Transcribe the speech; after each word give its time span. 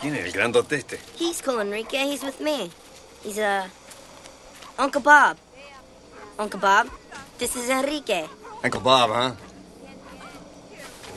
¿Quién 0.00 0.14
es 0.14 0.26
el 0.26 0.32
grandote 0.32 0.76
este? 0.76 0.98
He's 1.18 1.42
cool, 1.42 1.60
Enrique. 1.60 1.96
He's 1.96 2.22
with 2.22 2.40
me. 2.40 2.70
He's, 3.24 3.38
uh, 3.38 3.66
Uncle 4.78 5.00
Bob. 5.00 5.36
Uncle 6.38 6.60
Bob, 6.60 6.88
this 7.38 7.56
is 7.56 7.70
Enrique. 7.70 8.26
Uncle 8.62 8.80
Bob, 8.80 9.10
huh? 9.10 9.32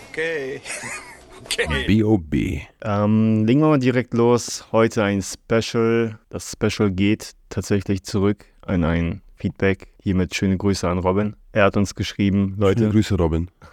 Okay. 0.09 0.61
okay. 1.43 1.85
B.O.B. 1.87 2.61
Ähm, 2.81 3.45
legen 3.45 3.59
wir 3.59 3.67
mal 3.67 3.79
direkt 3.79 4.13
los. 4.13 4.63
Heute 4.71 5.03
ein 5.03 5.21
Special. 5.21 6.17
Das 6.29 6.51
Special 6.51 6.89
geht 6.89 7.33
tatsächlich 7.49 8.03
zurück 8.03 8.45
an 8.61 8.85
ein 8.85 9.21
Feedback. 9.39 9.87
Hiermit 10.01 10.35
schöne 10.35 10.57
Grüße 10.57 10.87
an 10.87 10.99
Robin. 10.99 11.35
Er 11.51 11.63
hat 11.65 11.77
uns 11.77 11.95
geschrieben, 11.95 12.55
Leute. 12.57 12.81
Leute, 12.83 12.91
Grüße, 12.93 13.15
Robin. 13.15 13.49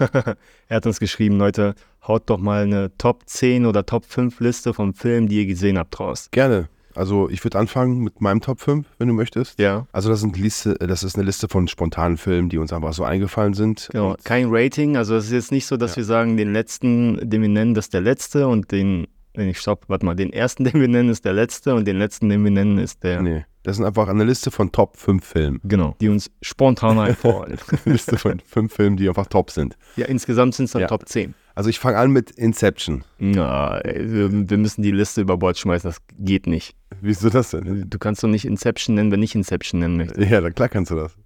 er 0.68 0.76
hat 0.76 0.86
uns 0.86 1.00
geschrieben, 1.00 1.36
Leute, 1.38 1.74
haut 2.06 2.30
doch 2.30 2.38
mal 2.38 2.62
eine 2.62 2.96
Top 2.98 3.22
10 3.26 3.66
oder 3.66 3.84
Top 3.84 4.04
5 4.04 4.40
Liste 4.40 4.72
von 4.72 4.94
Filmen, 4.94 5.28
die 5.28 5.38
ihr 5.38 5.46
gesehen 5.46 5.76
habt, 5.76 5.98
raus. 6.00 6.28
Gerne. 6.30 6.68
Also 6.94 7.28
ich 7.28 7.44
würde 7.44 7.58
anfangen 7.58 7.98
mit 7.98 8.22
meinem 8.22 8.41
Top 8.41 8.60
5, 8.60 8.86
wenn 8.98 9.08
du 9.08 9.12
möchtest. 9.14 9.58
Ja. 9.58 9.86
Also 9.92 10.08
das, 10.08 10.20
sind 10.20 10.38
Liste, 10.38 10.74
das 10.74 11.02
ist 11.02 11.16
eine 11.16 11.24
Liste 11.27 11.46
von 11.46 11.69
spontanen 11.69 12.16
Filmen, 12.16 12.48
die 12.48 12.56
uns 12.56 12.72
einfach 12.72 12.94
so 12.94 13.05
eingefallen 13.05 13.52
sind. 13.52 13.88
Genau, 13.92 14.12
Und 14.12 14.24
kein 14.24 14.46
Rating. 14.48 14.96
Also 14.96 15.14
es 15.16 15.27
ist 15.27 15.33
jetzt 15.33 15.52
nicht 15.52 15.66
so, 15.66 15.77
dass 15.77 15.91
Ja. 15.92 15.96
wir 15.98 16.05
sagen, 16.05 16.36
den 16.38 16.52
letzten, 16.55 17.28
den 17.28 17.42
wir 17.42 17.50
nennen, 17.50 17.74
das 17.74 17.86
ist 17.86 17.94
der 17.94 18.00
letzte 18.00 18.48
und 18.48 18.72
den, 18.72 19.08
wenn 19.34 19.48
ich 19.48 19.58
stopp, 19.60 19.84
warte 19.88 20.06
mal, 20.06 20.14
den 20.16 20.33
ersten, 20.33 20.64
den 20.64 20.80
wir 20.80 20.88
nennen, 20.88 21.10
ist 21.10 21.27
der 21.27 21.34
letzte 21.34 21.74
und 21.74 21.86
den 21.86 21.98
letzten, 21.98 22.30
den 22.30 22.42
wir 22.44 22.50
nennen, 22.50 22.78
ist 22.78 23.02
der. 23.05 23.20
Nee, 23.20 23.44
das 23.66 23.77
sind 23.79 23.84
einfach 23.84 24.06
eine 24.06 24.23
Liste 24.23 24.52
von 24.52 24.70
Top 24.70 24.97
5 24.97 25.25
Filmen. 25.25 25.61
Genau, 25.65 25.97
die 26.01 26.09
uns 26.09 26.30
spontan 26.41 27.01
einfallen. 27.01 27.59
Eine 27.84 27.95
Liste 27.95 28.16
von 28.16 28.39
5 28.39 28.73
Filmen, 28.73 28.97
die 28.97 29.09
einfach 29.09 29.27
top 29.27 29.51
sind. 29.51 29.77
ja, 29.97 30.06
insgesamt 30.06 30.55
sind 30.55 30.66
es 30.66 30.70
dann 30.70 30.83
Ja. 30.83 30.87
Top 30.89 31.09
10. 31.09 31.34
Also 31.56 31.69
ich 31.70 31.80
fange 31.80 31.97
an 31.97 32.11
mit 32.12 32.30
Inception. 32.30 33.02
Ey, 33.19 33.33
wir, 33.33 34.59
müssen 34.59 34.83
die 34.83 34.92
Liste 34.92 35.23
über 35.23 35.37
Bord 35.37 35.59
schmeißen, 35.59 35.89
das 35.89 35.98
geht 36.19 36.47
nicht. 36.47 36.77
Wieso 37.01 37.29
das 37.29 37.51
denn? 37.51 37.87
Du 37.89 37.98
kannst 37.98 38.23
doch 38.23 38.29
nicht 38.29 38.45
Inception 38.45 38.95
nennen, 38.95 39.11
wenn 39.11 39.23
ich 39.23 39.34
Inception 39.34 39.80
nennen 39.80 39.97
möchte. 39.97 40.23
Ja, 40.25 40.41
na 40.41 40.51
klar 40.51 40.69
kannst 40.69 40.92
du 40.92 40.95
das. 40.97 41.17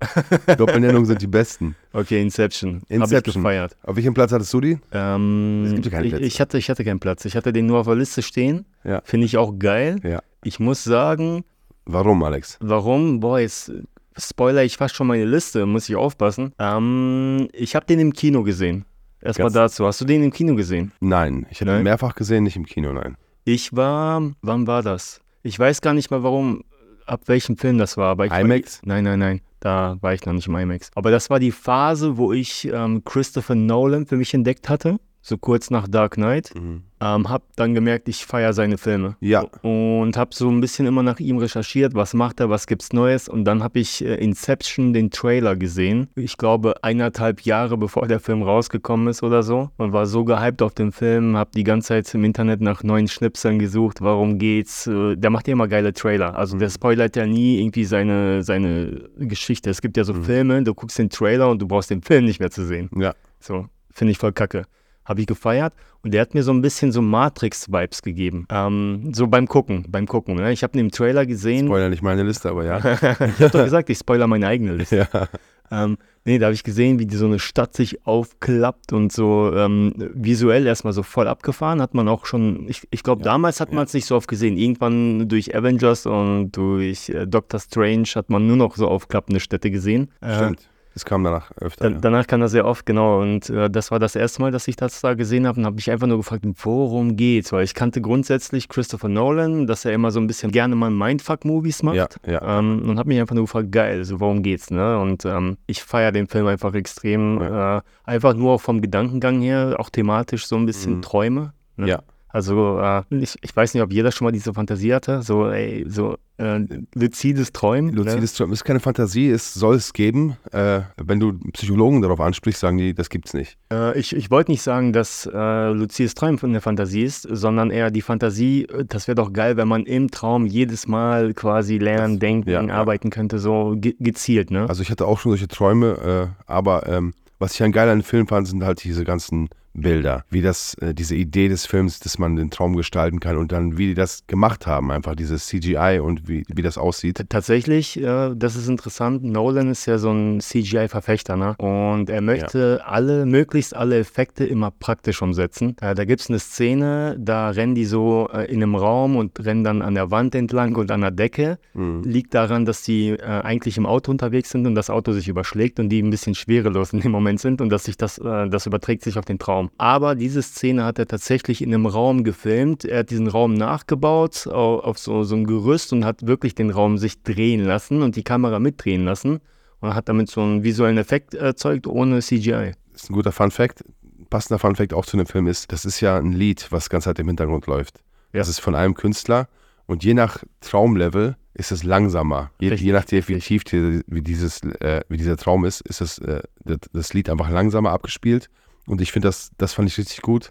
Doppelnennungen 0.57 1.05
sind 1.05 1.21
die 1.21 1.27
besten. 1.27 1.75
Okay, 1.93 2.23
Inception. 2.23 2.77
Hab 2.77 2.83
ich 2.91 2.97
Inception. 2.97 3.43
gefeiert. 3.43 3.77
Auf 3.83 3.97
welchem 3.97 4.15
Platz 4.15 4.33
hattest 4.33 4.55
du 4.55 4.61
die? 4.63 4.79
Ähm, 4.93 5.65
Es 5.67 5.73
gibt 5.75 5.85
ja 5.87 5.91
keine 5.91 6.07
ich, 6.07 6.13
Plätze. 6.13 6.25
ich, 6.27 6.41
hatte, 6.41 6.59
ich 6.59 6.71
hatte 6.71 6.85
keinen 6.85 7.01
Platz. 7.01 7.25
Ich 7.27 7.37
hatte 7.37 7.53
den 7.53 7.67
nur 7.67 7.81
auf 7.81 7.87
der 7.87 7.97
Liste 7.97 8.23
stehen. 8.23 8.65
Ja. 8.85 9.03
Finde 9.05 9.27
ich 9.27 9.37
auch 9.37 9.59
geil. 9.59 9.97
Ja. 10.05 10.23
Ich 10.45 10.59
muss 10.61 10.85
sagen, 10.85 11.45
Warum, 11.93 12.23
Alex? 12.23 12.57
Warum? 12.61 13.19
Boah, 13.19 13.41
jetzt 13.41 13.73
spoiler 14.17 14.63
ich 14.63 14.77
fast 14.77 14.95
schon 14.95 15.09
meine 15.09 15.25
Liste, 15.25 15.67
muss 15.67 15.89
ich 15.89 15.97
aufpassen. 15.97 16.53
Ähm, 16.59 17.49
ich 17.53 17.75
habe 17.75 17.87
den 17.87 17.99
im 17.99 18.13
Kino 18.13 18.45
gesehen. 18.45 18.85
Erstmal 19.21 19.51
dazu. 19.51 19.87
Hast 19.87 20.01
du 20.01 20.05
den 20.05 20.23
im 20.23 20.33
Kino 20.33 20.55
gesehen? 20.55 20.93
Nein, 21.01 21.47
ich 21.51 21.61
habe 21.61 21.77
ihn 21.77 21.83
mehrfach 21.83 22.15
gesehen, 22.15 22.45
nicht 22.45 22.57
im 22.57 22.65
Kino, 22.65 22.93
nein. 22.93 23.17
Ich 23.45 23.75
war, 23.75 24.23
wann 24.41 24.67
war 24.67 24.83
das? 24.83 25.21
Ich 25.43 25.59
weiß 25.59 25.81
gar 25.81 25.93
nicht 25.93 26.11
mehr, 26.11 26.23
warum, 26.23 26.63
ab 27.07 27.23
welchem 27.27 27.57
Film 27.57 27.79
das 27.79 27.97
war. 27.97 28.11
Aber 28.11 28.27
ich 28.27 28.33
IMAX? 28.33 28.83
War, 28.83 28.95
nein, 28.95 29.05
nein, 29.05 29.19
nein. 29.19 29.41
Da 29.59 29.97
war 30.01 30.15
ich 30.15 30.25
noch 30.25 30.33
nicht 30.33 30.47
im 30.47 30.57
IMAX. 30.57 30.91
Aber 30.95 31.11
das 31.11 31.29
war 31.29 31.41
die 31.41 31.53
Phase, 31.53 32.17
wo 32.17 32.33
ich 32.33 32.71
ähm, 32.73 33.03
Christopher 33.05 33.57
Nolan 33.57 34.07
für 34.07 34.17
mich 34.17 34.33
entdeckt 34.33 34.69
hatte. 34.69 34.99
So 35.23 35.37
kurz 35.37 35.71
nach 35.71 35.87
Dark 35.87 36.15
Knight. 36.15 36.51
Mhm. 36.55 36.83
Ähm, 37.03 37.29
hab 37.31 37.43
dann 37.57 37.75
gemerkt, 37.75 38.09
ich 38.09 38.27
feiere 38.27 38.53
seine 38.53 38.79
Filme. 38.79 39.17
Ja. 39.21 39.43
Und 39.63 40.17
hab 40.17 40.35
so 40.35 40.49
ein 40.51 40.61
bisschen 40.61 40.87
immer 40.87 41.03
nach 41.03 41.19
ihm 41.19 41.39
recherchiert, 41.39 41.95
was 41.95 42.15
macht 42.15 42.41
er, 42.41 42.51
was 42.51 42.67
gibt's 42.67 42.93
Neues. 42.93 43.29
Und 43.29 43.45
dann 43.45 43.63
habe 43.63 43.79
ich 43.79 44.05
äh, 44.05 44.15
Inception, 44.17 44.93
den 44.93 45.11
Trailer 45.11 45.57
gesehen. 45.57 46.09
Ich 46.15 46.37
glaube, 46.37 46.75
eineinhalb 46.83 47.43
Jahre 47.43 47.77
bevor 47.77 48.07
der 48.07 48.21
Film 48.21 48.43
rausgekommen 48.43 49.09
ist 49.09 49.23
oder 49.23 49.43
so. 49.43 49.71
Und 49.77 49.93
war 49.93 50.07
so 50.07 50.25
gehypt 50.25 50.63
auf 50.63 50.75
den 50.75 50.93
Film, 50.93 51.37
hab 51.37 51.53
die 51.53 51.65
ganze 51.65 51.89
Zeit 51.89 52.15
im 52.15 52.25
Internet 52.25 52.61
nach 52.61 52.83
neuen 52.83 53.09
Schnipseln 53.09 53.59
gesucht, 53.59 54.01
warum 54.01 54.39
geht's. 54.39 54.87
Äh, 54.87 55.17
Der 55.17 55.31
macht 55.31 55.49
ja 55.49 55.53
immer 55.53 55.69
geile 55.69 55.93
Trailer. 55.93 56.37
Also 56.37 56.59
der 56.59 56.71
spoilert 56.71 57.17
ja 57.17 57.27
nie 57.27 57.61
irgendwie 57.61 57.85
seine, 57.85 58.43
seine 58.43 59.09
Geschichte. 59.19 59.71
Es 59.71 59.81
gibt 59.83 59.97
ja 59.97 60.05
so 60.05 60.15
Filme, 60.15 60.63
du 60.63 60.75
guckst 60.75 60.99
den 60.99 61.11
Trailer 61.11 61.51
und 61.51 61.61
du 61.61 61.69
brauchst 61.69 61.91
den 61.91 62.03
Film 62.03 62.25
nicht 62.25 62.41
mehr 62.41 62.51
zu 62.51 62.65
sehen. 62.65 62.91
Ja. 62.97 63.15
So, 63.39 63.67
finde 63.91 64.13
ich 64.13 64.19
voll 64.19 64.33
kacke. 64.33 64.65
Habe 65.05 65.21
ich 65.21 65.27
gefeiert 65.27 65.73
und 66.03 66.15
der 66.15 66.21
hat 66.21 66.35
mir 66.35 66.43
so 66.43 66.53
ein 66.53 66.63
bisschen 66.63 66.93
so 66.93 67.03
Matrix-Vibes 67.03 68.03
gegeben. 68.03 68.47
Ähm, 68.51 69.13
so 69.13 69.27
beim 69.27 69.47
Gucken, 69.47 69.87
beim 69.89 70.07
Gucken. 70.07 70.37
Ne? 70.37 70.53
Ich 70.53 70.63
habe 70.63 70.79
im 70.79 70.91
Trailer 70.91 71.27
gesehen. 71.27 71.67
Spoiler 71.67 71.89
nicht 71.89 72.03
meine 72.03 72.23
Liste, 72.23 72.51
aber 72.51 72.65
ja. 72.65 72.79
ich 72.79 73.03
habe 73.03 73.51
doch 73.51 73.65
gesagt, 73.65 73.91
ich 73.91 73.99
spoiler 73.99 74.27
meine 74.27 74.47
eigene 74.47 74.75
Liste. 74.75 75.09
ja. 75.13 75.29
Ähm, 75.73 75.99
nee, 76.25 76.39
da 76.39 76.47
habe 76.47 76.55
ich 76.55 76.65
gesehen, 76.65 76.99
wie 76.99 77.07
die 77.07 77.17
so 77.17 77.27
eine 77.27 77.39
Stadt 77.39 77.75
sich 77.75 78.05
aufklappt 78.07 78.93
und 78.93 79.13
so 79.13 79.53
ähm, 79.55 79.93
visuell 80.15 80.67
erstmal 80.67 80.93
so 80.93 81.03
voll 81.03 81.29
abgefahren. 81.29 81.81
Hat 81.81 81.95
man 81.95 82.09
auch 82.09 82.27
schon, 82.27 82.69
ich, 82.69 82.89
ich 82.91 83.03
glaube, 83.03 83.23
damals 83.23 83.61
hat 83.61 83.73
man 83.73 83.85
es 83.85 83.95
nicht 83.95 84.07
so 84.07 84.17
oft 84.17 84.29
gesehen. 84.29 84.57
Irgendwann 84.57 85.29
durch 85.29 85.55
Avengers 85.55 86.07
und 86.07 86.53
durch 86.53 87.11
äh, 87.11 87.27
Doctor 87.27 87.61
Strange 87.61 88.09
hat 88.15 88.31
man 88.31 88.47
nur 88.47 88.57
noch 88.57 88.77
so 88.77 88.89
aufklappende 88.89 89.41
Städte 89.41 89.71
gesehen. 89.71 90.11
Äh, 90.21 90.35
Stimmt. 90.35 90.70
Das 90.93 91.05
kam 91.05 91.23
danach 91.23 91.53
öfter. 91.61 91.89
da, 91.89 91.95
ja. 91.95 92.01
danach 92.01 92.27
kam 92.27 92.41
das 92.41 92.51
sehr 92.51 92.65
oft, 92.67 92.85
genau. 92.85 93.21
Und 93.21 93.49
äh, 93.49 93.71
das 93.71 93.91
war 93.93 93.99
das 94.01 94.17
erste 94.17 94.43
Mal, 94.43 94.51
dass 94.51 94.67
ich 94.67 94.75
das 94.77 95.01
da 95.01 95.15
gesehen 95.15 95.47
habe 95.47 95.61
und 95.61 95.67
habe 95.67 95.77
mich 95.77 95.91
einfach 95.91 96.09
nur 96.09 96.17
gefragt, 96.17 96.45
worum 96.65 97.15
geht's? 97.17 97.53
Weil 97.53 97.63
ich 97.65 97.75
kannte 97.75 98.01
grundsätzlich 98.01 98.69
Christopher 98.69 99.09
Nolan, 99.09 99.67
dass 99.69 99.85
er 99.85 99.93
immer 99.93 100.11
so 100.11 100.19
ein 100.19 100.27
bisschen 100.27 100.51
gerne 100.51 100.75
mal 100.75 100.91
Mindfuck-Movies 100.91 101.83
macht. 101.85 101.97
Ja, 101.97 102.09
ja. 102.27 102.59
Ähm, 102.59 102.83
und 102.89 102.99
habe 102.99 103.09
mich 103.09 103.21
einfach 103.21 103.35
nur 103.37 103.45
gefragt, 103.45 103.71
geil, 103.71 103.99
also 103.99 104.19
worum 104.19 104.43
geht's? 104.43 104.71
Ne? 104.71 104.99
Und 104.99 105.25
ähm, 105.25 105.59
ich 105.67 105.83
feiere 105.83 106.11
den 106.13 106.27
Film 106.27 106.47
einfach 106.49 106.75
extrem. 106.75 107.41
Äh, 107.41 107.81
einfach 108.05 108.35
nur 108.35 108.53
auch 108.55 108.61
vom 108.61 108.81
Gedankengang 108.81 109.41
her, 109.41 109.77
auch 109.79 109.91
thematisch 109.91 110.47
so 110.47 110.57
ein 110.57 110.67
bisschen 110.67 110.97
Mhm. 110.97 111.03
Träume. 111.03 111.53
Ne? 111.77 111.89
Ja. 111.89 112.01
Also 112.33 112.79
äh, 112.81 113.03
ich, 113.11 113.37
ich 113.43 113.55
weiß 113.57 113.75
nicht, 113.75 113.83
ob 113.83 113.93
jeder 113.93 114.13
schon 114.13 114.25
mal 114.27 114.33
diese 114.33 114.55
Fantasie 114.55 114.95
hatte, 114.95 115.23
so 115.23 115.49
ey, 115.49 115.85
so 115.89 116.17
äh, 116.39 116.61
luzides 116.95 117.53
Träumen. 117.53 117.91
ne? 117.95 117.97
Luzides 118.03 118.35
Träumen 118.35 118.53
ist 118.53 118.65
keine 118.65 118.81
Fantasie, 118.81 119.29
es 119.29 119.53
soll 119.55 119.75
es 119.77 119.93
geben. 119.93 120.37
Äh, 120.53 120.81
wenn 120.97 121.19
du 121.21 121.33
Psychologen 121.53 122.01
darauf 122.03 122.21
ansprichst, 122.21 122.61
sagen 122.61 122.79
die, 122.79 122.95
das 122.95 123.11
gibt's 123.11 123.35
nicht. 123.35 123.59
Äh, 123.73 123.99
ich 123.99 124.15
ich 124.15 124.31
wollte 124.31 124.53
nicht 124.53 124.63
sagen, 124.63 124.93
dass 124.93 125.29
äh, 125.33 125.71
luzides 125.73 126.15
Träumen 126.15 126.39
eine 126.43 126.61
Fantasie 126.61 127.03
ist, 127.03 127.23
sondern 127.31 127.71
eher 127.71 127.91
die 127.91 128.03
Fantasie, 128.03 128.67
das 128.87 129.09
wäre 129.09 129.17
doch 129.17 129.33
geil, 129.33 129.57
wenn 129.57 129.69
man 129.69 129.85
im 129.85 130.11
Traum 130.11 130.47
jedes 130.47 130.87
Mal 130.87 131.35
quasi 131.35 131.79
lernen, 131.79 132.15
Das- 132.15 132.21
denken, 132.21 132.51
ja, 132.51 132.63
ja. 132.63 132.75
arbeiten 132.75 133.11
könnte, 133.11 133.39
so 133.39 133.75
ge 133.77 133.97
gezielt, 133.99 134.51
ne? 134.51 134.69
Also 134.69 134.83
ich 134.83 134.91
hatte 134.91 135.07
auch 135.07 135.19
schon 135.19 135.33
solche 135.33 135.49
Träume, 135.49 136.31
äh, 136.39 136.43
aber 136.51 136.87
ähm, 136.87 137.13
was 137.39 137.55
ich 137.55 137.63
an 137.63 137.73
geil 137.73 137.89
an 137.89 138.03
Film 138.03 138.27
fand, 138.29 138.47
sind 138.47 138.63
halt 138.65 138.85
diese 138.85 139.03
ganzen 139.05 139.49
Bilder, 139.73 140.25
wie 140.31 140.43
das, 140.43 140.75
äh, 140.75 140.95
diese 140.95 141.15
Idee 141.15 141.49
des 141.49 141.67
Films, 141.67 142.01
dass 142.01 142.19
man 142.19 142.37
den 142.37 142.51
Traum 142.51 142.77
gestalten 142.77 143.21
kann 143.21 143.37
und 143.37 143.53
dann, 143.53 143.79
wie 143.79 143.89
die 143.89 143.95
das 143.95 144.27
gemacht 144.27 144.67
haben, 144.67 144.91
einfach 144.91 145.15
dieses 145.15 145.47
CGI 145.47 146.01
und 146.03 146.29
wie, 146.29 146.45
wie 146.49 146.63
das 146.63 146.77
aussieht. 146.77 147.25
Tatsächlich, 147.29 148.01
äh, 148.01 148.35
das 148.35 148.57
ist 148.57 148.69
interessant. 148.69 149.23
Nolan 149.23 149.71
ist 149.71 149.87
ja 149.87 149.99
so 149.99 150.11
ein 150.11 150.41
CGI-Verfechter, 150.41 151.37
ne? 151.37 151.55
Und 151.59 152.11
er 152.11 152.21
möchte 152.21 152.83
alle, 152.85 153.27
möglichst 153.27 153.75
alle 153.75 153.99
Effekte 153.99 154.45
immer 154.45 154.71
praktisch 154.71 155.23
umsetzen. 155.23 155.77
Äh, 155.81 155.95
da 155.95 156.05
gibt 156.05 156.21
es 156.21 156.29
eine 156.29 156.39
Szene, 156.39 157.17
da 157.19 157.51
rennen 157.51 157.75
die 157.75 157.85
so 157.85 158.29
in 158.49 158.63
einem 158.63 158.75
Raum 158.75 159.17
und 159.17 159.45
rennen 159.45 159.65
dann 159.65 159.83
an 159.83 159.95
der 159.95 160.11
Wand 160.11 160.35
entlang 160.35 160.75
und 160.77 160.91
an 160.91 161.01
der 161.01 161.11
Decke. 161.11 161.59
Mhm. 161.75 162.03
Liegt 162.03 162.35
daran, 162.35 162.65
dass 162.65 162.83
die 162.83 163.21
eigentlich 163.21 163.77
im 163.77 163.87
Auto 163.87 164.11
unterwegs 164.11 164.51
sind 164.51 164.67
und 164.67 164.75
das 164.75 164.91
Auto 164.91 165.13
sich 165.13 165.29
überschlägt 165.29 165.79
und 165.81 165.89
die 165.89 166.03
ein 166.03 166.11
bisschen 166.11 166.35
schwerelos 166.35 166.93
in 166.93 167.01
dem 167.01 167.13
Moment 167.13 167.41
sind 167.41 167.61
und 167.61 167.71
dass 167.71 167.85
sich 167.85 167.97
das, 167.97 168.17
das 168.17 168.67
überträgt 168.67 169.03
sich 169.03 169.19
auf 169.19 169.25
den 169.25 169.39
Traum. 169.39 169.60
Aber 169.77 170.15
diese 170.15 170.43
Szene 170.43 170.85
hat 170.85 170.99
er 170.99 171.07
tatsächlich 171.07 171.61
in 171.61 171.75
einem 171.75 171.87
Raum 171.87 172.25
gefilmt. 172.25 172.85
Er 172.85 173.01
hat 173.01 173.11
diesen 173.11 173.29
Raum 173.29 173.55
nachgebaut 173.55 174.47
auf, 174.47 174.99
so, 174.99 175.25
so 175.25 175.35
ein 175.35 175.45
Gerüst 175.45 175.93
und 175.93 176.05
hat 176.05 176.27
wirklich 176.27 176.55
den 176.55 176.71
Raum 176.71 176.97
sich 176.99 177.23
drehen 177.23 177.65
lassen 177.65 178.03
und 178.03 178.17
die 178.17 178.23
Kamera 178.23 178.59
mitdrehen 178.59 179.05
lassen 179.05 179.41
und 179.81 179.95
hat 179.95 180.09
damit 180.09 180.31
so 180.31 180.41
einen 180.41 180.63
visuellen 180.63 180.99
Effekt 180.99 181.35
erzeugt 181.35 181.87
ohne 181.87 182.21
CGI. 182.21 182.73
Das 182.93 183.03
ist 183.03 183.11
ein 183.11 183.15
guter 183.15 183.33
Fun 183.33 183.51
Fact. 183.51 183.85
Passender 184.31 184.59
Fun 184.59 184.77
Fact 184.77 184.95
auch 184.95 185.07
zu 185.07 185.17
dem 185.17 185.27
Film 185.27 185.49
ist, 185.49 185.73
das 185.73 185.85
ist 185.85 186.01
ja 186.01 186.17
ein 186.17 186.33
Lied, 186.33 186.69
was 186.71 186.89
ganz 186.89 187.07
halt 187.07 187.19
im 187.19 187.27
Hintergrund 187.27 187.67
läuft. 187.67 187.99
Ja. 188.33 188.39
Das 188.39 188.49
ist 188.49 188.61
von 188.61 188.75
einem 188.75 188.95
Künstler 188.95 189.49
und 189.87 190.05
je 190.05 190.15
nach 190.15 190.45
Traumlevel 190.61 191.37
ist 191.55 191.73
es 191.73 191.83
langsamer. 191.83 192.51
Je, 192.61 192.73
je 192.75 192.93
nachdem, 192.93 193.27
wie 193.27 193.39
tief 193.39 193.65
die, 193.65 194.03
wie, 194.07 194.23
dieses, 194.23 194.63
äh, 194.63 195.01
wie 195.09 195.17
dieser 195.17 195.37
Traum 195.37 195.65
ist, 195.65 195.81
ist 195.81 196.01
das, 196.01 196.19
äh, 196.19 196.43
das, 196.65 196.79
das 196.93 197.13
Lied 197.13 197.29
einfach 197.29 197.51
langsamer 197.51 197.91
abgespielt. 197.91 198.49
Und 198.91 199.01
ich 199.01 199.13
finde, 199.13 199.29
das, 199.29 199.51
das 199.59 199.73
fand 199.73 199.89
ich 199.89 199.97
richtig 199.99 200.21
gut. 200.23 200.51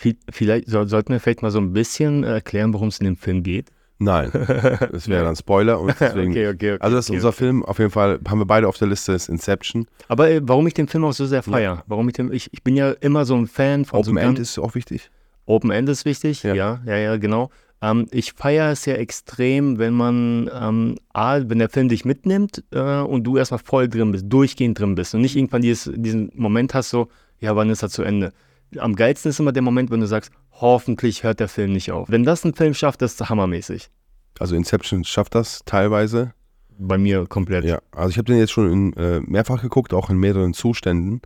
Vi- 0.00 0.16
Vielleicht 0.30 0.68
soll, 0.68 0.88
sollten 0.88 1.12
wir 1.12 1.20
vielleicht 1.20 1.42
mal 1.42 1.50
so 1.50 1.58
ein 1.58 1.72
bisschen 1.72 2.24
erklären, 2.24 2.72
worum 2.72 2.88
es 2.88 2.98
in 2.98 3.04
dem 3.06 3.16
Film 3.16 3.42
geht. 3.42 3.70
Nein, 3.98 4.30
das 4.92 5.08
wäre 5.08 5.24
dann 5.24 5.36
Spoiler. 5.36 5.80
Und 5.80 5.94
deswegen, 5.98 6.30
okay, 6.32 6.48
okay, 6.48 6.72
okay. 6.74 6.76
also 6.80 6.96
das 6.96 7.06
ist 7.06 7.10
unser 7.10 7.32
Film. 7.32 7.64
Auf 7.64 7.78
jeden 7.78 7.90
Fall 7.90 8.20
haben 8.28 8.38
wir 8.38 8.44
beide 8.46 8.68
auf 8.68 8.76
der 8.78 8.88
Liste, 8.88 9.12
ist 9.12 9.28
Inception. 9.28 9.86
Aber 10.08 10.30
äh, 10.30 10.40
warum 10.44 10.66
ich 10.66 10.74
den 10.74 10.86
Film 10.86 11.04
auch 11.04 11.12
so 11.12 11.26
sehr 11.26 11.42
feiere, 11.42 11.82
warum 11.86 12.08
ich 12.08 12.14
den, 12.14 12.32
ich, 12.32 12.52
ich 12.52 12.62
bin 12.62 12.76
ja 12.76 12.90
immer 12.92 13.24
so 13.24 13.34
ein 13.36 13.46
Fan 13.46 13.84
von 13.84 14.02
so 14.04 14.10
Open 14.10 14.18
End 14.22 14.36
ganz- 14.36 14.50
ist 14.50 14.58
auch 14.58 14.74
wichtig. 14.74 15.10
Open 15.46 15.70
End 15.70 15.88
ist 15.88 16.04
wichtig, 16.04 16.42
Ja. 16.42 16.54
ja, 16.54 16.80
ja, 16.86 16.96
ja, 16.96 17.16
genau. 17.16 17.50
Ähm, 17.82 18.06
ich 18.10 18.32
feiere 18.32 18.70
es 18.72 18.84
ja 18.86 18.94
extrem, 18.94 19.78
wenn 19.78 19.92
man, 19.94 20.50
ähm, 20.54 20.96
A, 21.12 21.40
wenn 21.46 21.58
der 21.58 21.68
Film 21.68 21.88
dich 21.88 22.04
mitnimmt 22.04 22.64
äh, 22.72 23.00
und 23.00 23.24
du 23.24 23.36
erstmal 23.36 23.60
voll 23.60 23.88
drin 23.88 24.12
bist, 24.12 24.24
durchgehend 24.28 24.78
drin 24.78 24.94
bist 24.94 25.14
und 25.14 25.20
nicht 25.20 25.36
irgendwann 25.36 25.62
dieses, 25.62 25.90
diesen 25.94 26.30
Moment 26.34 26.72
hast, 26.74 26.90
so, 26.90 27.08
ja, 27.40 27.56
wann 27.56 27.70
ist 27.70 27.82
er 27.82 27.88
zu 27.88 28.02
Ende? 28.02 28.32
Am 28.78 28.96
geilsten 28.96 29.30
ist 29.30 29.40
immer 29.40 29.52
der 29.52 29.62
Moment, 29.62 29.90
wenn 29.90 30.00
du 30.00 30.06
sagst, 30.06 30.30
hoffentlich 30.52 31.22
hört 31.22 31.40
der 31.40 31.48
Film 31.48 31.72
nicht 31.72 31.92
auf. 31.92 32.10
Wenn 32.10 32.24
das 32.24 32.44
ein 32.44 32.54
Film 32.54 32.74
schafft, 32.74 33.02
das 33.02 33.12
ist 33.12 33.28
hammermäßig. 33.28 33.90
Also 34.38 34.56
Inception 34.56 35.04
schafft 35.04 35.34
das 35.34 35.62
teilweise. 35.64 36.32
Bei 36.78 36.98
mir 36.98 37.26
komplett. 37.26 37.64
Ja, 37.64 37.80
also 37.92 38.10
ich 38.10 38.18
habe 38.18 38.26
den 38.26 38.38
jetzt 38.38 38.52
schon 38.52 38.70
in, 38.70 38.92
äh, 38.94 39.20
mehrfach 39.20 39.62
geguckt, 39.62 39.94
auch 39.94 40.10
in 40.10 40.18
mehreren 40.18 40.52
Zuständen. 40.52 41.22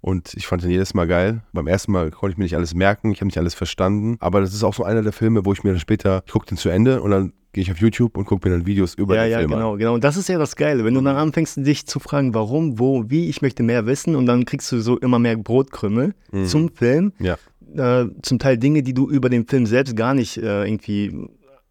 Und 0.00 0.34
ich 0.34 0.46
fand 0.46 0.62
den 0.62 0.70
jedes 0.70 0.94
Mal 0.94 1.06
geil. 1.06 1.42
Beim 1.52 1.66
ersten 1.66 1.92
Mal 1.92 2.10
konnte 2.10 2.32
ich 2.32 2.38
mir 2.38 2.44
nicht 2.44 2.56
alles 2.56 2.74
merken, 2.74 3.10
ich 3.10 3.18
habe 3.18 3.26
nicht 3.26 3.38
alles 3.38 3.54
verstanden. 3.54 4.16
Aber 4.20 4.40
das 4.40 4.54
ist 4.54 4.62
auch 4.62 4.74
so 4.74 4.84
einer 4.84 5.02
der 5.02 5.12
Filme, 5.12 5.44
wo 5.44 5.52
ich 5.52 5.64
mir 5.64 5.70
dann 5.70 5.80
später, 5.80 6.22
ich 6.24 6.32
gucke 6.32 6.46
den 6.46 6.56
zu 6.56 6.68
Ende 6.68 7.02
und 7.02 7.10
dann 7.10 7.32
gehe 7.52 7.62
ich 7.62 7.72
auf 7.72 7.78
YouTube 7.78 8.16
und 8.16 8.24
gucke 8.24 8.48
mir 8.48 8.56
dann 8.56 8.66
Videos 8.66 8.94
über 8.94 9.16
ja, 9.16 9.24
den 9.24 9.32
ja, 9.32 9.38
Film 9.38 9.50
genau, 9.50 9.72
an. 9.72 9.78
genau. 9.78 9.94
Und 9.94 10.04
das 10.04 10.16
ist 10.16 10.28
ja 10.28 10.38
das 10.38 10.54
Geile, 10.54 10.84
wenn 10.84 10.94
du 10.94 11.00
dann 11.00 11.16
anfängst, 11.16 11.56
dich 11.66 11.86
zu 11.86 11.98
fragen, 11.98 12.34
warum, 12.34 12.78
wo, 12.78 13.04
wie, 13.08 13.28
ich 13.28 13.42
möchte 13.42 13.62
mehr 13.62 13.86
wissen 13.86 14.14
und 14.14 14.26
dann 14.26 14.44
kriegst 14.44 14.70
du 14.70 14.80
so 14.80 14.98
immer 14.98 15.18
mehr 15.18 15.36
Brotkrümel 15.36 16.14
zum 16.46 16.68
Film. 16.68 17.12
Ja. 17.18 17.36
Äh, 17.76 18.08
zum 18.22 18.38
Teil 18.38 18.56
Dinge, 18.56 18.82
die 18.82 18.94
du 18.94 19.10
über 19.10 19.28
den 19.28 19.46
Film 19.46 19.66
selbst 19.66 19.96
gar 19.96 20.14
nicht 20.14 20.38
äh, 20.38 20.64
irgendwie 20.64 21.28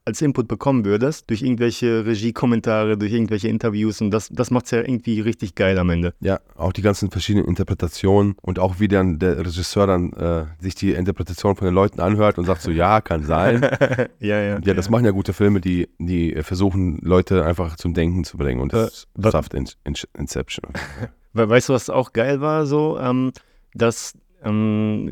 als 0.07 0.21
Input 0.21 0.47
bekommen 0.47 0.85
würdest, 0.85 1.29
durch 1.29 1.41
irgendwelche 1.41 2.05
Regiekommentare, 2.05 2.97
durch 2.97 3.11
irgendwelche 3.11 3.49
Interviews 3.49 3.99
und 4.01 4.09
das, 4.11 4.29
das 4.29 4.51
macht 4.51 4.65
es 4.65 4.71
ja 4.71 4.79
irgendwie 4.79 5.19
richtig 5.19 5.53
geil 5.53 5.77
am 5.77 5.89
Ende. 5.89 6.13
Ja, 6.21 6.39
auch 6.55 6.71
die 6.71 6.81
ganzen 6.81 7.11
verschiedenen 7.11 7.45
Interpretationen 7.45 8.35
und 8.41 8.57
auch 8.57 8.79
wie 8.79 8.87
dann 8.87 9.19
der 9.19 9.37
Regisseur 9.39 9.85
dann 9.85 10.13
äh, 10.13 10.45
sich 10.59 10.75
die 10.75 10.93
Interpretation 10.93 11.57
von 11.57 11.65
den 11.65 11.73
Leuten 11.73 11.99
anhört 11.99 12.37
und 12.37 12.45
sagt 12.45 12.61
so, 12.61 12.71
ja, 12.71 13.01
kann 13.01 13.23
sein. 13.23 13.61
Ja, 14.19 14.41
ja. 14.41 14.59
Ja, 14.63 14.73
das 14.73 14.89
machen 14.89 15.05
ja 15.05 15.11
gute 15.11 15.33
Filme, 15.33 15.59
die, 15.59 15.89
die 15.99 16.33
äh, 16.33 16.43
versuchen, 16.43 16.97
Leute 17.01 17.45
einfach 17.45 17.75
zum 17.75 17.93
Denken 17.93 18.23
zu 18.23 18.37
bringen 18.37 18.61
und 18.61 18.73
das 18.73 19.07
Äh, 19.21 19.31
schafft 19.31 19.53
in, 19.53 19.67
in, 19.83 19.95
Inception. 20.17 20.71
We 21.33 21.49
weißt 21.49 21.69
du, 21.69 21.73
was 21.73 21.89
auch 21.89 22.13
geil 22.13 22.39
war? 22.41 22.65
So, 22.65 22.97
ähm, 22.99 23.31
dass 23.73 24.13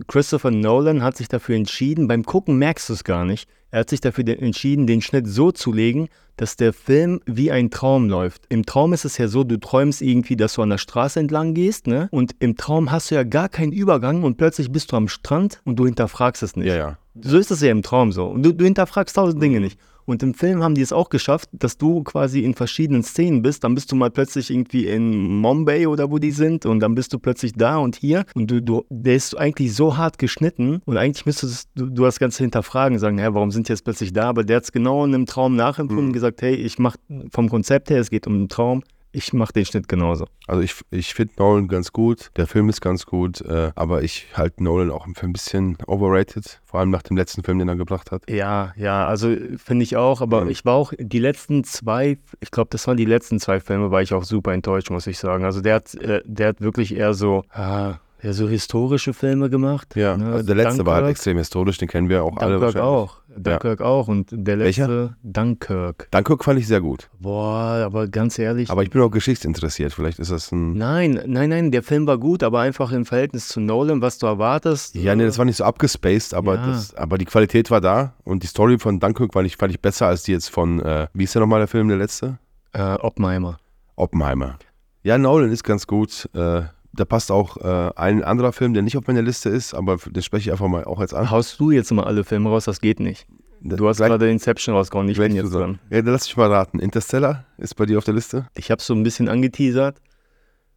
Christopher 0.08 0.52
Nolan 0.52 1.04
hat 1.04 1.18
sich 1.18 1.28
dafür 1.28 1.56
entschieden, 1.56 2.08
beim 2.08 2.24
Gucken 2.24 2.58
merkst 2.58 2.90
du 2.90 2.94
es 2.94 3.04
gar 3.04 3.26
nicht, 3.26 3.50
er 3.72 3.82
hat 3.82 3.90
sich 3.90 4.00
dafür 4.00 4.24
de- 4.24 4.38
entschieden, 4.38 4.88
den 4.88 5.02
Schnitt 5.02 5.28
so 5.28 5.52
zu 5.52 5.74
legen, 5.74 6.08
dass 6.38 6.56
der 6.56 6.74
Film 6.74 7.20
wie 7.26 7.52
ein 7.52 7.72
Traum 7.72 8.08
läuft. 8.08 8.44
Im 8.50 8.66
Traum 8.66 8.94
ist 8.94 9.04
es 9.04 9.18
ja 9.18 9.28
so, 9.28 9.44
du 9.44 9.60
träumst 9.60 10.02
irgendwie, 10.02 10.36
dass 10.38 10.54
du 10.54 10.62
an 10.62 10.70
der 10.70 10.78
Straße 10.78 11.20
entlang 11.20 11.54
gehst, 11.54 11.88
ne? 11.88 12.08
Und 12.12 12.36
im 12.40 12.56
Traum 12.56 12.92
hast 12.92 13.12
du 13.12 13.16
ja 13.16 13.24
gar 13.24 13.50
keinen 13.50 13.72
Übergang 13.72 14.24
und 14.24 14.38
plötzlich 14.38 14.72
bist 14.72 14.92
du 14.92 14.96
am 14.96 15.08
Strand 15.08 15.62
und 15.66 15.78
du 15.78 15.86
hinterfragst 15.86 16.44
es 16.44 16.56
nicht. 16.56 16.68
Ja, 16.68 16.76
ja. 16.76 16.98
So 17.22 17.38
ist 17.38 17.52
es 17.52 17.62
ja 17.62 17.72
im 17.72 17.82
Traum 17.82 18.12
so. 18.12 18.28
Und 18.28 18.44
du, 18.44 18.54
du 18.54 18.64
hinterfragst 18.66 19.16
tausend 19.16 19.42
Dinge 19.42 19.60
nicht. 19.60 19.80
Und 20.06 20.24
im 20.24 20.34
Film 20.34 20.64
haben 20.64 20.76
die 20.76 20.82
es 20.82 20.94
auch 20.94 21.10
geschafft, 21.10 21.50
dass 21.52 21.78
du 21.78 22.04
quasi 22.04 22.42
in 22.42 22.54
verschiedenen 22.54 23.04
Szenen 23.04 23.42
bist. 23.42 23.64
Dann 23.64 23.76
bist 23.76 23.92
du 23.92 23.96
mal 23.96 24.12
plötzlich 24.12 24.52
irgendwie 24.52 24.88
in 24.88 25.40
Mumbai 25.40 25.88
oder 25.88 26.12
wo 26.12 26.20
die 26.20 26.32
sind 26.32 26.66
und 26.66 26.80
dann 26.80 26.96
bist 26.96 27.14
du 27.14 27.20
plötzlich 27.20 27.54
da 27.54 27.78
und 27.78 27.96
hier. 27.96 28.26
Und 28.36 28.50
du, 28.52 28.62
du 28.62 28.86
der 28.90 29.16
ist 29.16 29.38
eigentlich 29.38 29.74
so 29.74 29.98
hart 29.98 30.18
geschnitten 30.18 30.82
und 30.86 30.98
eigentlich 30.98 31.26
müsstest 31.26 31.70
du, 31.76 31.88
du 31.88 32.04
das 32.04 32.20
Ganze 32.20 32.44
hinterfragen, 32.44 33.00
sagen, 33.00 33.18
hä, 33.18 33.30
warum 33.32 33.52
sind 33.52 33.68
die 33.68 33.74
jetzt 33.74 33.84
plötzlich 33.84 34.14
da? 34.14 34.30
Aber 34.30 34.44
der 34.44 34.58
hat 34.58 34.64
es 34.64 34.72
genau 34.72 35.04
in 35.06 35.14
einem 35.14 35.26
Traum 35.26 35.56
nachempfunden 35.56 36.08
und 36.08 36.14
gesagt, 36.14 36.42
hey, 36.42 36.56
ich 36.56 36.78
mach 36.80 36.96
vom 37.32 37.50
Konzept 37.50 37.90
her, 37.90 38.00
es 38.00 38.10
geht 38.10 38.28
um 38.28 38.34
einen 38.34 38.50
Traum, 38.50 38.84
ich 39.16 39.34
mach 39.34 39.52
den 39.52 39.66
Schnitt 39.66 39.88
genauso. 39.88 40.26
Also 40.48 40.62
ich, 40.62 40.76
ich 40.92 41.14
finde 41.14 41.34
Nolan 41.38 41.68
ganz 41.68 41.92
gut, 41.92 42.32
der 42.38 42.48
Film 42.48 42.70
ist 42.70 42.82
ganz 42.82 43.06
gut, 43.06 43.42
äh, 43.42 43.72
aber 43.76 44.04
ich 44.04 44.28
halte 44.36 44.64
Nolan 44.64 44.92
auch 44.92 45.06
für 45.16 45.26
ein 45.26 45.34
bisschen 45.34 45.78
overrated, 45.88 46.62
vor 46.66 46.80
allem 46.80 46.90
nach 46.90 47.04
dem 47.04 47.18
letzten 47.18 47.44
Film, 47.44 47.60
den 47.60 47.68
er 47.68 47.76
gebracht 47.76 48.12
hat. 48.12 48.30
Ja, 48.30 48.74
ja, 48.76 49.08
also 49.08 49.36
finde 49.58 49.84
ich 49.84 49.96
auch, 49.98 50.22
aber 50.22 50.46
Mhm. 50.46 50.52
ich 50.52 50.66
war 50.66 50.76
auch 50.76 50.94
die 50.98 51.20
letzten 51.20 51.64
zwei, 51.64 52.18
ich 52.40 52.52
glaube, 52.52 52.70
das 52.72 52.86
waren 52.88 52.98
die 52.98 53.06
letzten 53.06 53.40
zwei 53.40 53.60
Filme, 53.60 53.92
war 53.92 54.02
ich 54.02 54.14
auch 54.14 54.24
super 54.24 54.54
enttäuscht, 54.54 54.90
muss 54.90 55.08
ich 55.08 55.18
sagen. 55.18 55.46
Also 55.46 55.62
der 55.62 55.76
hat, 55.76 55.96
äh, 55.96 56.22
der 56.26 56.50
hat 56.50 56.62
wirklich 56.62 56.96
eher 56.96 57.14
so, 57.14 57.44
ah, 57.52 57.96
ja, 58.26 58.34
so 58.34 58.50
historische 58.50 59.14
Filme 59.14 59.50
gemacht. 59.50 59.96
Ja, 59.96 60.18
ne? 60.18 60.34
also 60.34 60.46
der 60.48 60.56
letzte 60.56 60.86
war 60.86 60.96
halt 60.96 61.04
Dunkirk- 61.04 61.12
extrem 61.12 61.38
historisch, 61.38 61.78
den 61.78 61.88
kennen 61.88 62.10
wir 62.10 62.24
auch 62.24 62.38
alle 62.38 62.54
Dunkirk 62.60 62.76
wahrscheinlich. 62.76 62.82
auch. 62.84 63.18
Dunkirk 63.38 63.82
auch. 63.82 64.08
Und 64.08 64.30
der 64.32 64.60
Welcher? 64.60 64.88
letzte, 64.88 65.16
Dunkirk. 65.24 66.08
Dunkirk 66.12 66.44
fand 66.44 66.60
ich 66.60 66.68
sehr 66.68 66.82
gut, 66.82 67.10
Boah, 67.20 67.84
aber 67.86 68.08
ganz 68.08 68.40
ehrlich. 68.40 68.70
aber 68.72 68.84
ich 68.84 68.90
bin 68.90 69.02
auch 69.02 69.10
geschichtsinteressiert, 69.12 69.94
vielleicht 69.94 70.20
ist 70.20 70.32
das 70.32 70.52
ein... 70.52 70.74
nein, 70.74 71.22
nein, 71.28 71.50
nein, 71.50 71.72
der 71.72 71.84
Film 71.84 72.08
war 72.08 72.18
gut, 72.18 72.44
aber 72.44 72.62
einfach 72.62 72.92
im 72.92 73.06
Verhältnis 73.06 73.48
zu 73.50 73.60
Nolan, 73.60 74.02
was 74.02 74.18
du 74.18 74.26
erwartest. 74.28 74.96
Ja, 74.96 75.16
nee, 75.16 75.26
das 75.26 75.38
war 75.38 75.46
nicht 75.46 75.58
so 75.58 75.64
abgespaced, 75.66 76.34
aber, 76.34 76.56
Ja. 76.56 76.68
das, 76.68 76.96
aber 76.96 77.18
die 77.18 77.26
Qualität 77.26 77.70
war 77.72 77.82
da 77.82 78.14
und 78.24 78.42
die 78.44 78.48
Story 78.48 78.80
von 78.80 79.00
Dunkirk 79.00 79.36
war 79.36 79.44
ich, 79.44 79.58
fand 79.58 79.72
ich 79.74 79.82
besser 79.82 80.08
als 80.08 80.24
die 80.24 80.32
jetzt 80.32 80.50
von, 80.50 80.80
äh, 80.82 81.08
wie 81.14 81.26
ist 81.26 81.36
der 81.36 81.42
nochmal 81.42 81.60
der 81.60 81.68
Film, 81.68 81.88
der 81.90 81.98
letzte? 81.98 82.38
Äh, 82.74 82.82
Oppenheimer. 82.96 83.58
Oppenheimer. 83.98 84.58
Ja, 85.04 85.18
Nolan 85.18 85.52
ist 85.52 85.64
ganz 85.64 85.86
gut. 85.88 86.28
Äh, 86.34 86.64
da 86.96 87.06
passt 87.06 87.32
auch 87.32 87.58
äh, 87.58 87.92
ein 87.96 88.24
anderer 88.24 88.54
Film, 88.54 88.74
der 88.74 88.84
nicht 88.84 88.98
auf 88.98 89.06
meiner 89.08 89.22
Liste 89.22 89.50
ist, 89.50 89.74
aber 89.74 89.98
den 89.98 90.24
spreche 90.24 90.50
ich 90.50 90.52
einfach 90.52 90.68
mal 90.68 90.84
auch 90.86 91.02
jetzt 91.02 91.14
an. 91.14 91.30
Haust 91.30 91.60
du 91.60 91.72
jetzt 91.72 91.92
mal 91.92 92.04
alle 92.04 92.24
Filme 92.24 92.50
raus, 92.50 92.66
das 92.66 92.82
geht 92.82 93.00
nicht. 93.00 93.28
Du 93.62 93.88
hast 93.88 93.98
gerade 93.98 94.30
Inception 94.30 94.76
rausgehauen, 94.76 95.10
ich 95.10 95.18
bin 95.18 95.34
jetzt 95.36 95.52
dran. 95.54 95.80
Ja, 95.90 96.02
dann 96.02 96.14
lass 96.14 96.28
mich 96.28 96.38
mal 96.38 96.52
raten. 96.52 96.80
Interstellar 96.80 97.46
ist 97.58 97.76
bei 97.76 97.86
dir 97.86 97.98
auf 97.98 98.04
der 98.04 98.14
Liste? 98.14 98.48
Ich 98.56 98.70
habe 98.70 98.82
so 98.82 98.94
ein 98.94 99.02
bisschen 99.02 99.28
angeteasert. 99.28 100.02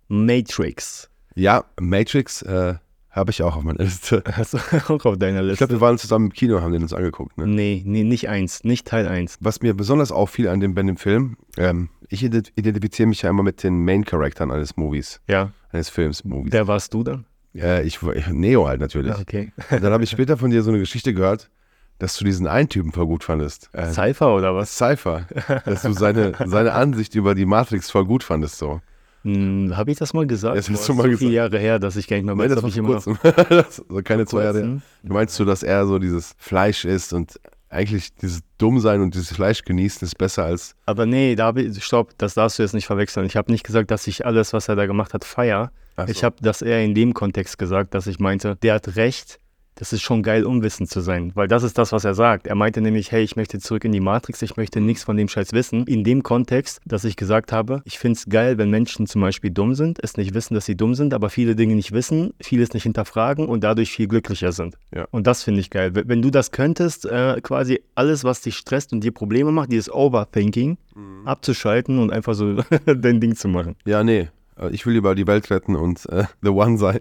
Matrix. 0.08 1.10
Ja, 1.34 1.64
Matrix 1.78 2.42
äh, 2.42 2.74
habe 3.10 3.30
ich 3.30 3.42
auch 3.42 3.56
auf 3.56 3.62
meiner 3.62 3.84
Liste. 3.84 4.22
Hast 4.32 4.54
du 4.54 4.58
auch 4.88 5.04
auf 5.04 5.18
deiner 5.18 5.40
Ich 5.40 5.46
Liste? 5.46 5.58
glaube, 5.66 5.74
wir 5.74 5.80
waren 5.80 5.98
zusammen 5.98 6.26
im 6.26 6.32
Kino, 6.32 6.60
haben 6.60 6.72
den 6.72 6.82
uns 6.82 6.94
angeguckt. 6.94 7.36
Ne? 7.36 7.46
nee, 7.46 7.82
nee, 7.84 8.04
nicht 8.04 8.28
eins, 8.28 8.64
nicht 8.64 8.86
Teil 8.86 9.06
eins. 9.06 9.36
Was 9.40 9.60
mir 9.60 9.74
besonders 9.74 10.10
auffiel 10.10 10.48
an 10.48 10.60
dem, 10.60 10.74
bei 10.74 10.82
dem 10.82 10.96
Film, 10.96 11.36
ähm, 11.58 11.90
ich 12.08 12.22
ident- 12.24 12.50
identifiziere 12.56 13.08
mich 13.08 13.22
ja 13.22 13.30
immer 13.30 13.42
mit 13.42 13.62
den 13.62 13.84
Main-Charakteren 13.84 14.50
eines 14.50 14.76
Movies, 14.76 15.20
Ja. 15.26 15.52
eines 15.70 15.88
Films, 15.90 16.24
Movies. 16.24 16.52
Wer 16.52 16.66
warst 16.68 16.92
du 16.94 17.02
dann? 17.02 17.24
Äh, 17.54 17.82
ich, 17.86 18.02
war- 18.02 18.14
Neo 18.30 18.66
halt 18.66 18.80
natürlich. 18.80 19.14
Okay. 19.18 19.52
Und 19.70 19.82
dann 19.82 19.92
habe 19.92 20.04
ich 20.04 20.10
später 20.10 20.36
von 20.36 20.50
dir 20.50 20.62
so 20.62 20.70
eine 20.70 20.78
Geschichte 20.78 21.12
gehört, 21.14 21.50
dass 21.98 22.16
du 22.16 22.24
diesen 22.24 22.46
einen 22.46 22.68
Typen 22.68 22.92
voll 22.92 23.06
gut 23.06 23.24
fandest. 23.24 23.70
Äh, 23.72 23.90
Cypher 23.92 24.34
oder 24.34 24.54
was? 24.54 24.76
Cypher. 24.76 25.26
dass 25.64 25.82
du 25.82 25.92
seine, 25.92 26.32
seine 26.46 26.72
Ansicht 26.72 27.14
über 27.14 27.34
die 27.34 27.46
Matrix 27.46 27.90
voll 27.90 28.04
gut 28.04 28.22
fandest. 28.22 28.58
So. 28.58 28.80
Hm, 29.24 29.76
habe 29.76 29.90
ich 29.90 29.98
das 29.98 30.14
mal 30.14 30.24
gesagt? 30.26 30.56
Das 30.56 30.70
hast 30.70 30.86
Boah, 30.86 30.86
du 30.86 30.94
mal 30.94 31.02
so 31.10 31.16
viele 31.18 31.30
gesagt. 31.30 31.32
Jahre 31.32 31.58
her, 31.58 31.78
dass 31.80 31.96
ich 31.96 32.06
gar 32.06 32.16
nicht 32.16 32.26
mehr 32.26 32.36
Nee, 32.36 32.42
weiß, 32.44 32.48
das 32.50 32.58
ob 32.58 32.62
war 32.62 32.70
ich 32.70 32.76
immer 32.76 32.88
noch 32.90 33.48
das, 33.48 33.76
so 33.88 34.02
keine 34.04 34.26
zwei 34.26 34.44
Jahre. 34.44 34.58
her. 34.62 34.80
Du 35.02 35.12
meinst 35.12 35.38
du, 35.40 35.44
dass 35.44 35.64
er 35.64 35.86
so 35.86 35.98
dieses 35.98 36.36
Fleisch 36.38 36.84
isst 36.84 37.12
und 37.12 37.40
eigentlich 37.70 38.14
dieses 38.14 38.40
Dummsein 38.56 39.00
und 39.00 39.14
dieses 39.14 39.32
Fleisch 39.32 39.62
genießen 39.62 40.06
ist 40.06 40.16
besser 40.16 40.44
als. 40.44 40.74
Aber 40.86 41.06
nee, 41.06 41.34
da 41.34 41.54
ich, 41.54 41.84
stopp, 41.84 42.12
das 42.18 42.34
darfst 42.34 42.58
du 42.58 42.62
jetzt 42.62 42.74
nicht 42.74 42.86
verwechseln. 42.86 43.26
Ich 43.26 43.36
habe 43.36 43.52
nicht 43.52 43.64
gesagt, 43.64 43.90
dass 43.90 44.06
ich 44.06 44.24
alles, 44.24 44.52
was 44.52 44.68
er 44.68 44.76
da 44.76 44.86
gemacht 44.86 45.14
hat, 45.14 45.24
feier. 45.24 45.70
So. 45.96 46.04
Ich 46.06 46.24
habe 46.24 46.36
das 46.40 46.62
eher 46.62 46.82
in 46.84 46.94
dem 46.94 47.12
Kontext 47.12 47.58
gesagt, 47.58 47.94
dass 47.94 48.06
ich 48.06 48.20
meinte, 48.20 48.56
der 48.56 48.74
hat 48.74 48.96
recht, 48.96 49.40
das 49.78 49.92
ist 49.92 50.02
schon 50.02 50.24
geil, 50.24 50.44
unwissend 50.44 50.90
zu 50.90 51.00
sein. 51.00 51.30
Weil 51.36 51.46
das 51.46 51.62
ist 51.62 51.78
das, 51.78 51.92
was 51.92 52.04
er 52.04 52.14
sagt. 52.14 52.48
Er 52.48 52.56
meinte 52.56 52.80
nämlich, 52.80 53.12
hey, 53.12 53.22
ich 53.22 53.36
möchte 53.36 53.60
zurück 53.60 53.84
in 53.84 53.92
die 53.92 54.00
Matrix, 54.00 54.42
ich 54.42 54.56
möchte 54.56 54.80
nichts 54.80 55.04
von 55.04 55.16
dem 55.16 55.28
Scheiß 55.28 55.52
wissen. 55.52 55.84
In 55.86 56.02
dem 56.02 56.24
Kontext, 56.24 56.80
dass 56.84 57.04
ich 57.04 57.14
gesagt 57.14 57.52
habe, 57.52 57.80
ich 57.84 57.98
finde 57.98 58.16
es 58.18 58.26
geil, 58.28 58.58
wenn 58.58 58.70
Menschen 58.70 59.06
zum 59.06 59.20
Beispiel 59.20 59.52
dumm 59.52 59.76
sind, 59.76 59.98
es 60.02 60.16
nicht 60.16 60.34
wissen, 60.34 60.54
dass 60.54 60.66
sie 60.66 60.76
dumm 60.76 60.96
sind, 60.96 61.14
aber 61.14 61.30
viele 61.30 61.54
Dinge 61.54 61.76
nicht 61.76 61.92
wissen, 61.92 62.34
vieles 62.40 62.72
nicht 62.74 62.82
hinterfragen 62.82 63.46
und 63.46 63.62
dadurch 63.62 63.92
viel 63.92 64.08
glücklicher 64.08 64.50
sind. 64.50 64.76
Ja. 64.92 65.06
Und 65.12 65.28
das 65.28 65.44
finde 65.44 65.60
ich 65.60 65.70
geil. 65.70 65.92
Wenn 65.94 66.22
du 66.22 66.30
das 66.30 66.50
könntest, 66.50 67.06
äh, 67.06 67.40
quasi 67.40 67.80
alles, 67.94 68.24
was 68.24 68.40
dich 68.40 68.56
stresst 68.56 68.92
und 68.92 69.04
dir 69.04 69.12
Probleme 69.12 69.52
macht, 69.52 69.70
dieses 69.70 69.92
Overthinking, 69.92 70.76
abzuschalten 71.24 71.98
und 71.98 72.12
einfach 72.12 72.34
so 72.34 72.56
dein 72.86 73.20
Ding 73.20 73.36
zu 73.36 73.46
machen. 73.48 73.76
Ja, 73.84 74.02
nee. 74.02 74.28
Äh, 74.58 74.70
Ich 74.70 74.86
will 74.86 74.94
lieber 74.94 75.14
die 75.14 75.26
Welt 75.26 75.50
retten 75.50 75.76
und 75.76 76.04
äh, 76.10 76.24
The 76.42 76.48
One 76.50 76.78
sein. 76.78 77.00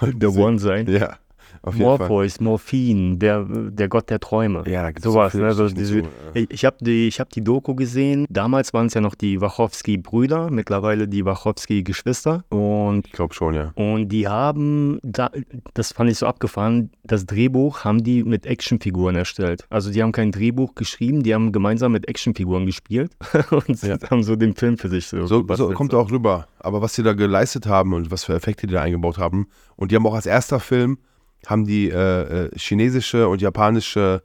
The 0.00 0.26
One 0.26 0.58
sein. 0.58 0.86
Ja, 0.86 1.16
auf. 1.62 1.74
Morpheus, 1.76 2.40
Morphin, 2.40 3.18
der, 3.18 3.44
der 3.48 3.88
Gott 3.88 4.10
der 4.10 4.20
Träume. 4.20 4.62
Ja, 4.66 4.82
da 4.82 4.88
gibt's 4.92 5.04
Sowas, 5.04 5.32
so 5.32 5.38
viele 5.38 5.54
ne? 5.54 5.74
Diese, 5.74 6.02
zu, 6.02 6.08
ja. 6.34 6.44
ich 6.48 6.64
habe 6.64 6.76
die, 6.80 7.08
ich 7.08 7.20
hab 7.20 7.30
die 7.30 7.42
Doku 7.42 7.74
gesehen. 7.74 8.26
Damals 8.30 8.72
waren 8.72 8.86
es 8.86 8.94
ja 8.94 9.00
noch 9.00 9.14
die 9.14 9.40
Wachowski-Brüder, 9.40 10.50
mittlerweile 10.50 11.08
die 11.08 11.24
Wachowski-Geschwister. 11.24 12.44
Und, 12.48 13.06
Ich 13.06 13.12
glaube 13.12 13.34
schon, 13.34 13.54
ja. 13.54 13.72
und 13.74 14.08
die 14.08 14.28
haben, 14.28 14.98
da, 15.02 15.30
das 15.74 15.92
fand 15.92 16.10
ich 16.10 16.18
so 16.18 16.26
abgefahren, 16.26 16.90
das 17.04 17.26
Drehbuch 17.26 17.84
haben 17.84 18.02
die 18.02 18.24
mit 18.24 18.46
Actionfiguren 18.46 19.16
erstellt. 19.16 19.66
Also 19.70 19.90
die 19.90 20.02
haben 20.02 20.12
kein 20.12 20.32
Drehbuch 20.32 20.74
geschrieben, 20.74 21.22
die 21.22 21.34
haben 21.34 21.52
gemeinsam 21.52 21.92
mit 21.92 22.08
Actionfiguren 22.08 22.66
gespielt 22.66 23.12
und 23.50 23.82
Ja. 23.82 23.96
haben 24.10 24.22
so 24.22 24.36
den 24.36 24.54
Film 24.54 24.78
für 24.78 24.88
sich 24.88 25.06
so, 25.06 25.26
So, 25.26 25.44
so 25.54 25.70
kommt 25.72 25.94
auch 25.94 26.10
rüber. 26.10 26.46
Aber 26.58 26.82
was 26.82 26.94
sie 26.94 27.02
da 27.02 27.12
geleistet 27.12 27.66
haben 27.66 27.92
und 27.94 28.10
was 28.10 28.24
für 28.24 28.34
Effekte 28.34 28.66
die 28.66 28.74
da 28.74 28.82
eingebaut 28.82 29.18
haben. 29.18 29.46
Und 29.76 29.90
die 29.90 29.96
haben 29.96 30.06
auch 30.06 30.14
als 30.14 30.26
erster 30.26 30.60
Film, 30.60 30.98
haben 31.46 31.64
die 31.66 31.88
äh, 31.90 32.46
äh, 32.46 32.50
chinesische 32.56 33.28
und 33.28 33.40
japanische 33.42 34.22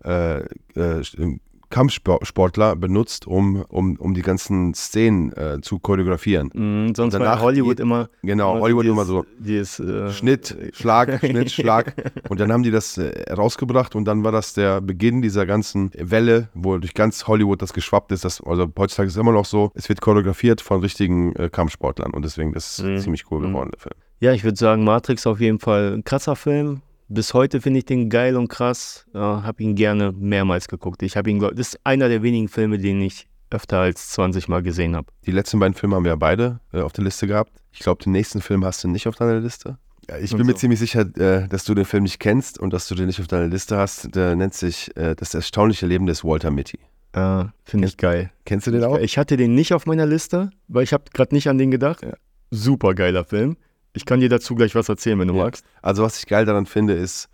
äh, 0.75 0.79
äh, 0.79 1.37
Kampfsportler 1.69 2.75
benutzt, 2.75 3.27
um, 3.27 3.61
um, 3.69 3.95
um 3.97 4.13
die 4.13 4.21
ganzen 4.21 4.73
Szenen 4.75 5.33
äh, 5.33 5.59
zu 5.61 5.79
choreografieren. 5.79 6.49
Mhm, 6.53 6.95
sonst 6.95 7.13
Danach 7.15 7.37
war 7.37 7.41
Hollywood 7.41 7.79
immer. 7.79 8.09
Genau, 8.21 8.51
immer 8.53 8.61
Hollywood 8.61 8.83
dieses, 8.83 8.93
immer 8.95 9.05
so. 9.05 9.25
Dieses, 9.39 9.79
äh, 9.79 10.11
Schnitt, 10.11 10.55
Schlag, 10.73 11.19
Schnitt, 11.25 11.51
Schlag. 11.51 11.93
Und 12.29 12.39
dann 12.39 12.51
haben 12.51 12.63
die 12.63 12.71
das 12.71 12.97
äh, 12.97 13.31
rausgebracht 13.33 13.95
und 13.95 14.05
dann 14.05 14.23
war 14.23 14.31
das 14.31 14.53
der 14.53 14.79
Beginn 14.79 15.21
dieser 15.21 15.45
ganzen 15.45 15.91
Welle, 15.97 16.49
wo 16.53 16.77
durch 16.77 16.93
ganz 16.93 17.27
Hollywood 17.27 17.61
das 17.61 17.73
geschwappt 17.73 18.11
ist. 18.11 18.23
Das, 18.25 18.41
also 18.41 18.67
heutzutage 18.77 19.07
ist 19.07 19.15
es 19.15 19.19
immer 19.19 19.31
noch 19.33 19.45
so, 19.45 19.71
es 19.73 19.89
wird 19.89 20.01
choreografiert 20.01 20.61
von 20.61 20.81
richtigen 20.81 21.35
äh, 21.35 21.49
Kampfsportlern 21.49 22.11
und 22.13 22.23
deswegen 22.23 22.53
das 22.53 22.77
ist 22.79 22.85
Mhm. 22.85 22.97
ziemlich 22.99 23.25
cool 23.31 23.39
Mhm. 23.41 23.47
geworden, 23.51 23.71
der 23.73 23.79
Film. 23.81 23.95
Ja, 24.21 24.31
ich 24.33 24.43
würde 24.43 24.57
sagen, 24.57 24.83
Matrix 24.83 25.27
auf 25.27 25.41
jeden 25.41 25.59
Fall 25.59 25.93
ein 25.95 26.03
krasser 26.03 26.35
Film. 26.35 26.81
Bis 27.07 27.33
heute 27.33 27.61
finde 27.61 27.79
ich 27.79 27.85
den 27.85 28.09
geil 28.09 28.35
und 28.35 28.47
krass. 28.47 29.05
Äh, 29.13 29.19
habe 29.19 29.61
ihn 29.63 29.75
gerne 29.75 30.11
mehrmals 30.11 30.67
geguckt. 30.67 31.03
Ich 31.03 31.15
habe 31.17 31.29
ihn, 31.29 31.39
glaub- 31.39 31.55
das 31.55 31.69
ist 31.69 31.79
einer 31.83 32.09
der 32.09 32.23
wenigen 32.23 32.47
Filme, 32.47 32.77
den 32.79 33.01
ich 33.01 33.27
öfter 33.51 33.79
als 33.79 34.09
20 34.09 34.47
Mal 34.47 34.63
gesehen 34.63 34.95
habe. 34.95 35.07
Die 35.25 35.31
letzten 35.31 35.59
beiden 35.59 35.75
Filme 35.75 35.95
haben 35.95 36.03
wir 36.03 36.11
ja 36.11 36.15
beide 36.15 36.59
äh, 36.73 36.81
auf 36.81 36.93
der 36.93 37.03
Liste 37.03 37.27
gehabt. 37.27 37.51
Ich 37.71 37.79
glaube, 37.79 38.03
den 38.03 38.11
nächsten 38.11 38.41
Film 38.41 38.65
hast 38.65 38.83
du 38.83 38.87
nicht 38.87 39.07
auf 39.07 39.15
deiner 39.15 39.39
Liste. 39.39 39.77
Ja, 40.09 40.17
ich 40.17 40.31
bin 40.31 40.41
Und 40.41 40.47
mir 40.47 40.53
so. 40.53 40.59
ziemlich 40.59 40.79
sicher, 40.79 41.01
äh, 41.17 41.47
dass 41.47 41.63
du 41.63 41.73
den 41.75 41.85
Film 41.85 42.03
nicht 42.03 42.19
kennst 42.19 42.59
und 42.59 42.73
dass 42.73 42.87
du 42.87 42.95
den 42.95 43.05
nicht 43.07 43.19
auf 43.21 43.27
deiner 43.27 43.47
Liste 43.47 43.77
hast. 43.77 44.15
Der 44.15 44.35
nennt 44.35 44.53
sich 44.55 44.95
äh, 44.97 45.15
Das 45.15 45.33
erstaunliche 45.33 45.85
Leben 45.85 46.05
des 46.07 46.23
Walter 46.23 46.49
Mitty. 46.51 46.79
Äh, 47.13 47.45
finde 47.63 47.87
ich 47.87 47.97
geil. 47.97 48.31
Kennst 48.45 48.67
du 48.67 48.71
den 48.71 48.83
auch? 48.83 48.97
Ich 48.97 49.17
hatte 49.17 49.37
den 49.37 49.53
nicht 49.55 49.73
auf 49.73 49.85
meiner 49.85 50.05
Liste, 50.05 50.49
weil 50.67 50.83
ich 50.83 50.91
habe 50.93 51.05
gerade 51.13 51.33
nicht 51.35 51.47
an 51.49 51.57
den 51.57 51.69
gedacht. 51.71 52.01
Ja. 52.01 52.13
Super 52.51 52.93
geiler 52.93 53.23
Film. 53.25 53.57
Ich 53.95 54.05
kann 54.05 54.19
dir 54.19 54.29
dazu 54.29 54.55
gleich 54.55 54.75
was 54.75 54.89
erzählen, 54.89 55.17
wenn 55.19 55.27
du 55.27 55.35
Ja. 55.35 55.43
magst. 55.43 55.65
Also 55.81 56.03
was 56.03 56.19
ich 56.19 56.27
geil 56.27 56.45
daran 56.45 56.65
finde, 56.65 56.93
ist 56.93 57.29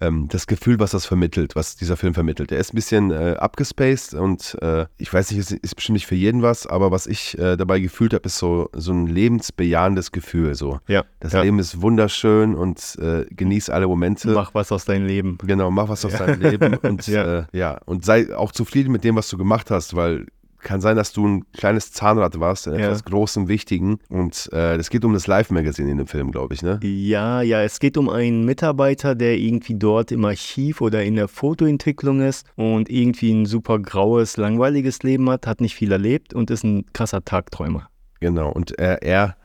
ähm, 0.00 0.26
das 0.28 0.46
Gefühl, 0.46 0.78
was 0.78 0.92
das 0.92 1.04
vermittelt, 1.04 1.54
was 1.54 1.76
dieser 1.76 1.98
Film 1.98 2.14
vermittelt. 2.14 2.50
Der 2.50 2.58
ist 2.58 2.72
ein 2.72 2.76
bisschen 2.76 3.10
äh, 3.10 3.36
abgespaced 3.38 4.14
und 4.14 4.56
äh, 4.62 4.86
ich 4.96 5.12
weiß 5.12 5.30
nicht, 5.30 5.40
es 5.40 5.50
ist 5.50 5.74
bestimmt 5.76 5.94
nicht 5.94 6.06
für 6.06 6.14
jeden 6.14 6.40
was, 6.40 6.66
aber 6.66 6.90
was 6.90 7.06
ich 7.06 7.38
äh, 7.38 7.56
dabei 7.58 7.78
gefühlt 7.78 8.14
habe, 8.14 8.24
ist 8.24 8.38
so, 8.38 8.70
so 8.72 8.92
ein 8.92 9.06
lebensbejahendes 9.06 10.10
Gefühl. 10.12 10.54
So. 10.54 10.80
Ja. 10.88 11.04
Das 11.20 11.32
ja. 11.34 11.42
Leben 11.42 11.58
ist 11.58 11.82
wunderschön 11.82 12.54
und 12.54 12.96
äh, 13.02 13.26
genieß 13.34 13.68
alle 13.68 13.86
Momente. 13.86 14.28
Mach 14.30 14.54
was 14.54 14.72
aus 14.72 14.86
deinem 14.86 15.06
Leben. 15.06 15.36
Genau, 15.44 15.70
mach 15.70 15.88
was 15.90 16.04
aus 16.06 16.12
deinem 16.14 16.40
Leben 16.40 16.74
und 16.76 17.06
Ja. 17.06 17.12
ja. 17.24 17.38
Äh, 17.40 17.44
ja, 17.52 17.78
und 17.84 18.04
sei 18.04 18.34
auch 18.34 18.52
zufrieden 18.52 18.92
mit 18.92 19.04
dem, 19.04 19.16
was 19.16 19.28
du 19.28 19.36
gemacht 19.36 19.70
hast, 19.70 19.94
weil 19.94 20.26
kann 20.62 20.80
sein, 20.80 20.96
dass 20.96 21.12
du 21.12 21.26
ein 21.26 21.44
kleines 21.52 21.92
Zahnrad 21.92 22.40
warst, 22.40 22.66
in 22.66 22.74
Ja. 22.74 22.86
etwas 22.86 23.04
Großem, 23.04 23.48
Wichtigen. 23.48 23.98
Und 24.08 24.48
äh, 24.52 24.76
es 24.76 24.88
geht 24.90 25.04
um 25.04 25.12
das 25.12 25.26
Live-Magazin 25.26 25.88
in 25.88 25.98
dem 25.98 26.06
Film, 26.06 26.30
glaube 26.30 26.54
ich, 26.54 26.62
ne? 26.62 26.80
Ja, 26.82 27.42
ja, 27.42 27.62
es 27.62 27.78
geht 27.80 27.96
um 27.96 28.08
einen 28.08 28.44
Mitarbeiter, 28.44 29.14
der 29.14 29.36
irgendwie 29.38 29.74
dort 29.74 30.12
im 30.12 30.24
Archiv 30.24 30.80
oder 30.80 31.02
in 31.02 31.16
der 31.16 31.28
Fotoentwicklung 31.28 32.20
ist 32.20 32.46
und 32.56 32.88
irgendwie 32.88 33.32
ein 33.32 33.46
super 33.46 33.78
graues, 33.78 34.36
langweiliges 34.36 35.02
Leben 35.02 35.28
hat, 35.28 35.46
hat 35.46 35.60
nicht 35.60 35.74
viel 35.74 35.92
erlebt 35.92 36.32
und 36.34 36.50
ist 36.50 36.64
ein 36.64 36.86
krasser 36.92 37.24
Tagträumer. 37.24 37.88
Genau. 38.20 38.50
Und 38.50 38.78
er, 38.78 39.02
er, 39.02 39.36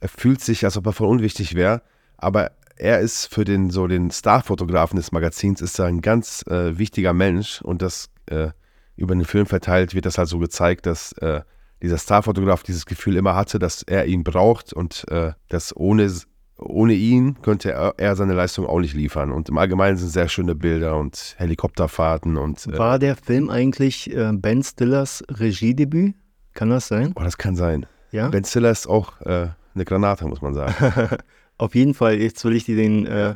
er 0.00 0.08
fühlt 0.08 0.40
sich, 0.40 0.64
als 0.64 0.76
ob 0.76 0.86
er 0.86 0.92
voll 0.92 1.08
unwichtig 1.08 1.54
wäre, 1.54 1.82
aber 2.18 2.50
er 2.76 2.98
ist 2.98 3.32
für 3.32 3.44
den 3.44 3.70
so 3.70 3.86
den 3.86 4.10
Starfotografen 4.10 4.96
des 4.96 5.12
Magazins 5.12 5.60
ist 5.60 5.78
er 5.78 5.86
ein 5.86 6.00
ganz 6.00 6.44
äh, 6.48 6.76
wichtiger 6.76 7.12
Mensch 7.12 7.62
und 7.62 7.82
das 7.82 8.10
äh, 8.26 8.48
über 8.96 9.14
den 9.14 9.24
Film 9.24 9.46
verteilt 9.46 9.94
wird 9.94 10.06
das 10.06 10.18
halt 10.18 10.28
so 10.28 10.38
gezeigt, 10.38 10.86
dass 10.86 11.12
äh, 11.14 11.42
dieser 11.82 11.98
Starfotograf 11.98 12.62
dieses 12.62 12.86
Gefühl 12.86 13.16
immer 13.16 13.34
hatte, 13.34 13.58
dass 13.58 13.82
er 13.82 14.06
ihn 14.06 14.24
braucht 14.24 14.72
und 14.72 15.04
äh, 15.10 15.32
dass 15.48 15.76
ohne, 15.76 16.10
ohne 16.56 16.94
ihn 16.94 17.40
könnte 17.42 17.72
er, 17.72 17.94
er 17.98 18.16
seine 18.16 18.34
Leistung 18.34 18.66
auch 18.66 18.80
nicht 18.80 18.94
liefern. 18.94 19.32
Und 19.32 19.48
im 19.48 19.58
Allgemeinen 19.58 19.96
sind 19.96 20.08
sehr 20.08 20.28
schöne 20.28 20.54
Bilder 20.54 20.96
und 20.96 21.34
Helikopterfahrten 21.38 22.36
und 22.36 22.66
äh, 22.66 22.78
War 22.78 22.98
der 22.98 23.16
Film 23.16 23.50
eigentlich 23.50 24.14
äh, 24.14 24.32
Ben 24.32 24.62
Stillers 24.62 25.24
Regiedebüt? 25.28 26.14
Kann 26.54 26.70
das 26.70 26.88
sein? 26.88 27.12
oh, 27.16 27.22
das 27.22 27.36
kann 27.36 27.56
sein. 27.56 27.86
Ja. 28.12 28.28
Ben 28.28 28.44
Stiller 28.44 28.70
ist 28.70 28.86
auch 28.86 29.20
äh, 29.22 29.48
eine 29.74 29.84
Granate, 29.84 30.24
muss 30.26 30.40
man 30.40 30.54
sagen. 30.54 31.16
Auf 31.58 31.74
jeden 31.74 31.94
Fall, 31.94 32.14
jetzt 32.14 32.44
will 32.44 32.54
ich 32.54 32.64
dir 32.64 32.76
den, 32.76 33.06
äh, 33.06 33.34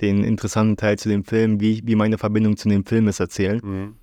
den 0.00 0.24
interessanten 0.24 0.76
Teil 0.76 0.98
zu 0.98 1.08
dem 1.08 1.24
Film, 1.24 1.60
wie, 1.60 1.82
wie 1.84 1.94
meine 1.94 2.18
Verbindung 2.18 2.56
zu 2.56 2.68
dem 2.68 2.84
Film 2.84 3.08
ist, 3.08 3.20
erzählen. 3.20 3.94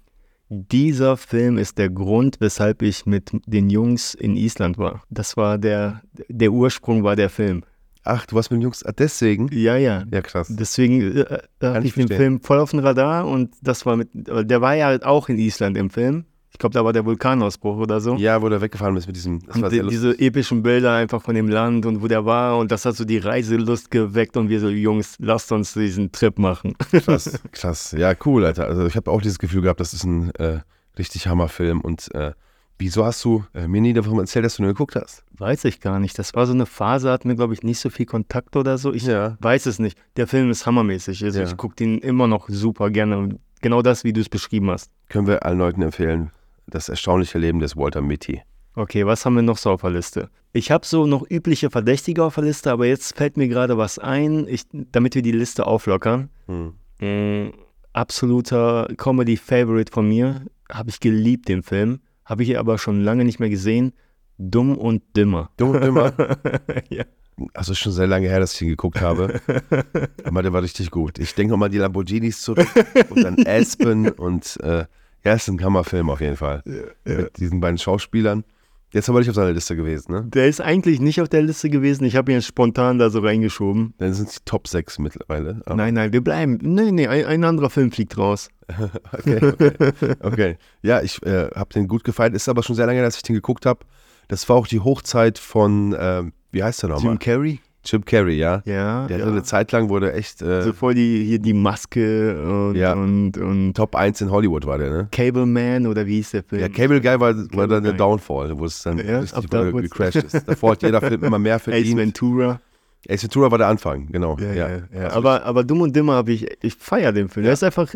Dieser 0.50 1.18
Film 1.18 1.58
ist 1.58 1.78
der 1.78 1.90
Grund, 1.90 2.38
weshalb 2.40 2.82
ich 2.82 3.06
mit 3.06 3.32
den 3.46 3.70
Jungs 3.70 4.14
in 4.14 4.38
Island 4.38 4.78
war. 4.78 5.04
Das 5.10 5.38
war 5.38 5.58
der, 5.58 6.02
der 6.30 6.52
Ursprung 6.52 7.04
war 7.04 7.16
der 7.16 7.30
Film. 7.30 7.64
Ach, 8.04 8.28
du 8.28 8.36
warst 8.36 8.52
mit 8.52 8.60
den 8.60 8.62
Jungs, 8.64 8.84
ah, 8.86 8.92
deswegen? 8.92 9.50
Ja, 9.52 9.76
ja. 9.78 10.06
Ja, 10.12 10.22
krass. 10.22 10.48
Deswegen 10.50 11.18
äh, 11.18 11.40
da 11.58 11.74
hatte 11.74 11.80
ich 11.80 11.86
ich 11.88 11.94
den 11.96 12.08
verstehen. 12.08 12.18
Film 12.18 12.42
voll 12.42 12.60
auf 12.60 12.70
dem 12.70 12.80
Radar 12.80 13.28
und 13.28 13.56
das 13.64 13.86
war 13.88 13.98
mit, 13.98 14.10
der 14.14 14.62
war 14.62 14.76
ja 14.76 15.02
auch 15.02 15.28
in 15.30 15.40
Island 15.40 15.76
im 15.78 15.90
Film. 15.90 16.26
Ich 16.56 16.60
glaube, 16.60 16.72
da 16.74 16.86
war 16.86 16.94
der 16.94 17.04
Vulkanausbruch 17.06 17.76
oder 17.76 18.00
so. 18.00 18.16
Ja, 18.16 18.42
wo 18.42 18.48
der 18.48 18.62
weggefahren 18.62 18.96
ist 18.96 19.08
mit 19.08 19.18
diesem. 19.18 19.42
Das 19.46 19.62
war 19.62 19.70
die, 19.70 19.82
diese 19.90 20.18
epischen 20.18 20.64
Bilder 20.64 20.94
einfach 20.94 21.22
von 21.22 21.36
dem 21.36 21.50
Land 21.50 21.86
und 21.86 22.02
wo 22.02 22.08
der 22.08 22.24
war 22.24 22.58
und 22.58 22.72
das 22.72 22.86
hat 22.86 22.96
so 22.96 23.04
die 23.04 23.18
Reiselust 23.18 23.92
geweckt 23.92 24.38
und 24.38 24.48
wir 24.48 24.62
so, 24.62 24.70
Jungs, 24.70 25.18
lasst 25.20 25.52
uns 25.52 25.74
diesen 25.74 26.14
Trip 26.14 26.40
machen. 26.40 26.74
Krass, 26.92 27.42
krass. 27.52 27.92
Ja, 27.98 28.14
cool, 28.26 28.46
Alter. 28.46 28.68
Also 28.68 28.86
ich 28.86 28.96
habe 28.96 29.12
auch 29.12 29.22
dieses 29.22 29.38
Gefühl 29.38 29.64
gehabt, 29.64 29.82
das 29.82 29.94
ist 29.94 30.06
ein 30.06 30.34
äh, 30.36 30.60
richtig 30.98 31.28
Hammerfilm. 31.28 31.82
Und 31.82 32.08
äh, 32.16 32.32
wieso 32.80 33.04
hast 33.04 33.22
du 33.26 33.44
äh, 33.54 33.68
mir 33.68 33.82
nie 33.82 33.92
davon 33.92 34.18
erzählt, 34.18 34.46
dass 34.46 34.56
du 34.56 34.64
nur 34.64 34.72
geguckt 34.72 34.96
hast? 34.96 35.26
Weiß 35.38 35.66
ich 35.66 35.82
gar 35.82 36.00
nicht. 36.00 36.18
Das 36.18 36.34
war 36.36 36.46
so 36.48 36.54
eine 36.54 36.66
Phase, 36.66 37.12
hatten 37.12 37.28
wir, 37.28 37.36
glaube 37.36 37.54
ich, 37.54 37.64
nicht 37.64 37.80
so 37.82 37.90
viel 37.90 38.06
Kontakt 38.06 38.56
oder 38.56 38.78
so. 38.78 38.94
Ich 38.94 39.06
Ja. 39.06 39.36
weiß 39.42 39.66
es 39.66 39.78
nicht. 39.80 39.98
Der 40.16 40.26
Film 40.28 40.50
ist 40.52 40.66
hammermäßig. 40.66 41.22
Also 41.26 41.40
Ja. 41.42 41.46
ich 41.46 41.58
gucke 41.58 41.76
den 41.76 42.00
immer 42.00 42.28
noch 42.28 42.48
super 42.48 42.90
gerne. 42.92 43.38
Genau 43.62 43.82
das, 43.82 44.06
wie 44.06 44.14
du 44.14 44.22
es 44.22 44.30
beschrieben 44.30 44.72
hast. 44.72 44.90
Können 45.10 45.28
wir 45.28 45.46
allen 45.46 45.58
Leuten 45.58 45.82
empfehlen. 45.82 46.32
Das 46.68 46.90
erstaunliche 46.90 47.38
Leben 47.38 47.60
des 47.60 47.76
Walter 47.76 48.02
Mitty. 48.02 48.42
Okay, 48.76 49.06
was 49.06 49.26
haben 49.26 49.36
wir 49.36 49.42
noch 49.42 49.58
so 49.58 49.72
auf 49.72 49.82
der 49.82 49.92
Liste? 49.92 50.30
Ich 50.52 50.72
habe 50.72 50.86
so 50.86 51.06
noch 51.06 51.30
übliche 51.30 51.70
Verdächtige 51.70 52.24
auf 52.24 52.36
der 52.36 52.46
Liste, 52.46 52.72
aber 52.72 52.86
jetzt 52.86 53.16
fällt 53.16 53.38
mir 53.38 53.48
gerade 53.48 53.78
was 53.78 54.00
ein, 54.00 54.48
ich, 54.48 54.64
damit 54.72 55.16
wir 55.16 55.22
die 55.22 55.32
Liste 55.32 55.66
auflockern. 55.66 56.30
Hm. 56.48 56.74
Mm, 57.00 57.54
absoluter 57.94 58.88
Comedy-Favorite 58.98 59.92
von 59.94 60.08
mir. 60.08 60.46
Habe 60.72 60.90
ich 60.90 61.00
geliebt, 61.00 61.48
den 61.48 61.64
Film. 61.64 62.00
Habe 62.26 62.44
ich 62.44 62.58
aber 62.58 62.78
schon 62.78 63.02
lange 63.02 63.24
nicht 63.24 63.40
mehr 63.40 63.50
gesehen. 63.50 63.94
Dumm 64.38 64.78
und 64.78 65.04
Dümmer. 65.16 65.52
Dumm 65.58 65.72
und 65.72 65.82
Dümmer. 65.82 66.14
ja. 66.90 67.06
Also 67.54 67.74
schon 67.74 67.92
sehr 67.92 68.08
lange 68.08 68.28
her, 68.28 68.40
dass 68.40 68.54
ich 68.54 68.62
ihn 68.62 68.70
geguckt 68.70 69.02
habe. 69.02 69.42
Aber 70.24 70.42
der 70.42 70.54
war 70.54 70.64
richtig 70.64 70.90
gut. 70.90 71.20
Ich 71.20 71.36
denke 71.36 71.52
nochmal 71.52 71.70
die 71.70 71.80
Lamborghinis 71.80 72.42
zurück 72.42 72.68
und 73.10 73.24
dann 73.24 73.36
Aspen 73.46 74.10
und 74.10 74.58
äh, 74.62 74.86
ja, 75.26 75.34
ist 75.34 75.48
ein 75.48 75.62
Hammerfilm 75.64 76.10
auf 76.10 76.22
jeden 76.22 76.38
Fall. 76.38 76.62
Mit 77.04 77.38
diesen 77.38 77.60
beiden 77.60 77.78
Schauspielern. 77.78 78.44
Jetzt 78.94 79.10
aber 79.10 79.20
nicht 79.20 79.28
auf 79.30 79.36
seiner 79.36 79.52
Liste 79.52 79.76
gewesen, 79.76 80.12
ne? 80.14 80.24
Der 80.28 80.48
ist 80.48 80.62
eigentlich 80.62 81.02
nicht 81.02 81.20
auf 81.20 81.28
der 81.28 81.42
Liste 81.42 81.70
gewesen. 81.70 82.06
Ich 82.06 82.16
habe 82.16 82.32
ihn 82.32 82.36
jetzt 82.36 82.46
spontan 82.48 82.98
da 82.98 83.10
so 83.10 83.20
reingeschoben. 83.20 83.94
Dann 83.98 84.14
sind 84.14 84.30
es 84.30 84.36
die 84.36 84.46
Top 84.46 84.70
6 84.70 85.00
mittlerweile. 85.00 85.62
Aber- 85.66 85.76
Nein, 85.76 85.96
nein, 85.96 86.14
wir 86.14 86.22
bleiben. 86.24 86.60
Nee, 86.62 86.92
nee, 86.92 87.08
ein, 87.08 87.26
ein 87.26 87.44
anderer 87.44 87.70
Film 87.70 87.92
fliegt 87.92 88.18
raus. 88.18 88.50
Okay, 89.12 89.40
okay. 89.46 89.74
okay. 90.22 90.58
Ja, 90.82 91.02
ich 91.02 91.22
äh, 91.24 91.50
habe 91.54 91.74
den 91.74 91.88
gut 91.88 92.04
gefallen. 92.04 92.34
Ist 92.34 92.48
aber 92.48 92.64
schon 92.64 92.76
sehr 92.76 92.86
lange, 92.86 93.02
dass 93.02 93.18
ich 93.18 93.24
den 93.24 93.36
geguckt 93.36 93.66
habe. 93.66 93.82
Das 94.28 94.48
war 94.50 94.56
auch 94.56 94.68
die 94.68 94.80
Hochzeit 94.80 95.40
von, 95.40 95.96
ähm, 96.00 96.32
wie 96.52 96.64
heißt 96.64 96.82
der 96.84 96.90
nochmal? 96.90 97.12
Jim 97.14 97.20
Carrey? 97.20 97.60
Jim 97.86 98.04
Carrey, 98.04 98.38
ja. 98.38 98.62
Ja. 98.66 99.06
Der 99.08 99.18
ja. 99.18 99.24
hatte 99.24 99.32
eine 99.34 99.44
Zeit 99.44 99.72
lang, 99.72 99.90
wurde 99.90 100.14
echt 100.14 100.42
äh, 100.42 100.62
so 100.64 100.74
voll 100.74 100.96
die, 100.96 101.24
hier 101.26 101.40
die 101.40 101.54
Maske 101.54 102.42
und, 102.70 102.76
Ja. 102.76 102.94
und, 102.94 103.38
und 103.38 103.74
Top 103.76 103.96
1 103.96 104.22
in 104.22 104.32
Hollywood 104.32 104.66
war 104.66 104.78
der, 104.78 104.90
ne? 104.90 105.08
Cable 105.12 105.46
Man 105.46 105.88
oder 105.88 106.06
wie 106.06 106.16
hieß 106.16 106.32
der 106.32 106.44
Film? 106.44 106.62
Ja, 106.62 106.70
Cable 106.70 107.00
Guy 107.02 107.20
war, 107.20 107.36
war 107.54 107.68
dann 107.68 107.84
der. 107.84 107.94
Downfall, 107.94 108.58
wo 108.58 108.66
es 108.66 108.82
dann 108.84 108.98
Ja, 108.98 109.20
richtig 109.20 109.50
da 109.50 109.70
gecrashed 109.72 110.24
ist. 110.24 110.44
Davor 110.48 110.72
hat 110.72 110.84
jeder 110.84 111.00
Film 111.02 111.24
immer 111.24 111.40
mehr 111.40 111.56
Ace 111.56 111.64
verdient. 111.64 111.98
Ventura. 111.98 112.60
Ace 113.08 113.24
Ventura 113.24 113.52
war 113.52 113.58
der 113.58 113.68
Anfang, 113.68 114.08
genau. 114.12 114.38
Ja, 114.40 114.54
ja, 114.54 114.70
ja. 114.94 115.04
Also 115.06 115.18
aber, 115.18 115.44
aber 115.44 115.64
Dumm 115.64 115.82
und 115.82 115.96
Dimmer 115.96 116.14
habe 116.14 116.32
ich, 116.32 116.48
ich 116.64 116.74
feiere 116.76 117.12
den 117.12 117.30
Film. 117.30 117.44
Der 117.44 117.54
ist 117.54 117.64
einfach 117.64 117.94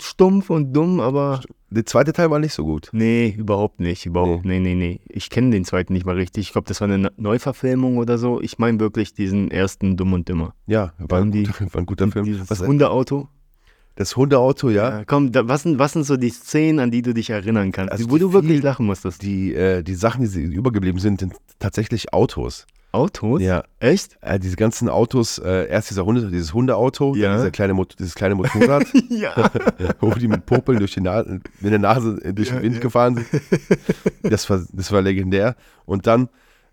stumpf 0.00 0.50
und 0.50 0.72
dumm, 0.72 1.00
aber 1.00 1.40
Der 1.70 1.84
zweite 1.84 2.12
Teil 2.14 2.30
war 2.30 2.38
nicht 2.38 2.54
so 2.54 2.64
gut. 2.64 2.88
nee, 2.92 3.34
überhaupt 3.36 3.78
nicht. 3.78 4.06
Überhaupt, 4.06 4.44
nee, 4.46 4.58
nee, 4.58 4.74
nee. 4.74 5.00
Ich 5.08 5.28
kenne 5.28 5.50
den 5.50 5.64
zweiten 5.66 5.92
nicht 5.92 6.06
mal 6.06 6.14
richtig. 6.16 6.46
Ich 6.46 6.52
glaube, 6.52 6.66
das 6.66 6.80
war 6.80 6.88
eine 6.88 6.98
Ne- 6.98 7.12
Neuverfilmung 7.18 7.98
oder 7.98 8.16
so. 8.16 8.40
Ich 8.40 8.58
meine 8.58 8.80
wirklich 8.80 9.12
diesen 9.12 9.50
ersten 9.50 9.96
Dumm 9.98 10.14
und 10.14 10.28
Dimmer. 10.28 10.54
Ja, 10.66 10.92
war, 10.98 11.20
ein, 11.20 11.30
die- 11.30 11.42
guter- 11.44 11.66
war 11.74 11.82
ein 11.82 11.86
guter 11.86 12.08
Film. 12.10 12.24
Dieses 12.24 12.48
Was, 12.48 12.60
Hundeauto. 12.60 13.28
das 13.96 14.16
Hundeauto, 14.16 14.70
ja. 14.70 14.98
Ja, 15.00 15.04
komm, 15.04 15.30
da, 15.30 15.46
was, 15.46 15.64
sind, 15.64 15.78
was 15.78 15.92
sind 15.92 16.04
so 16.04 16.16
die 16.16 16.30
Szenen, 16.30 16.78
an 16.80 16.90
die 16.90 17.02
du 17.02 17.12
dich 17.12 17.28
erinnern 17.30 17.70
kannst, 17.70 17.92
Also 17.92 18.10
wo 18.10 18.16
du 18.16 18.32
wirklich 18.32 18.62
lachen 18.62 18.86
musstest? 18.86 19.20
Die, 19.22 19.52
äh, 19.52 19.82
die 19.82 19.94
Sachen, 19.94 20.22
die 20.22 20.26
sie 20.28 20.42
übergeblieben 20.44 21.00
sind, 21.00 21.20
sind 21.20 21.34
tatsächlich 21.58 22.14
Autos. 22.14 22.66
Autos? 22.92 23.42
Ja. 23.42 23.64
Echt? 23.80 24.16
Äh, 24.22 24.38
diese 24.38 24.56
ganzen 24.56 24.88
Autos, 24.88 25.38
äh, 25.38 25.68
erst 25.68 25.90
dieser 25.90 26.04
Hunde, 26.06 26.28
dieses 26.30 26.54
Hundeauto, 26.54 27.14
Ja. 27.14 27.36
dieser 27.36 27.50
kleine 27.50 27.74
Mot 27.74 27.94
dieses 27.98 28.14
kleine 28.14 28.34
Motorrad, 28.34 28.84
Ja. 29.10 29.34
wo 30.00 30.10
die 30.12 30.28
mit 30.28 30.46
Popeln 30.46 30.78
durch 30.78 30.94
die 30.94 31.00
Nase, 31.02 31.40
mit 31.60 31.72
der 31.72 31.78
Nase 31.78 32.18
äh, 32.24 32.32
durch 32.32 32.48
den 32.48 32.62
Wind 32.62 32.80
gefahren 32.80 33.16
sind. 33.16 33.26
Das 34.22 34.48
war, 34.50 34.60
das 34.72 34.90
war 34.92 35.00
legendär. 35.02 35.54
Und 35.86 36.06
dann, 36.06 36.28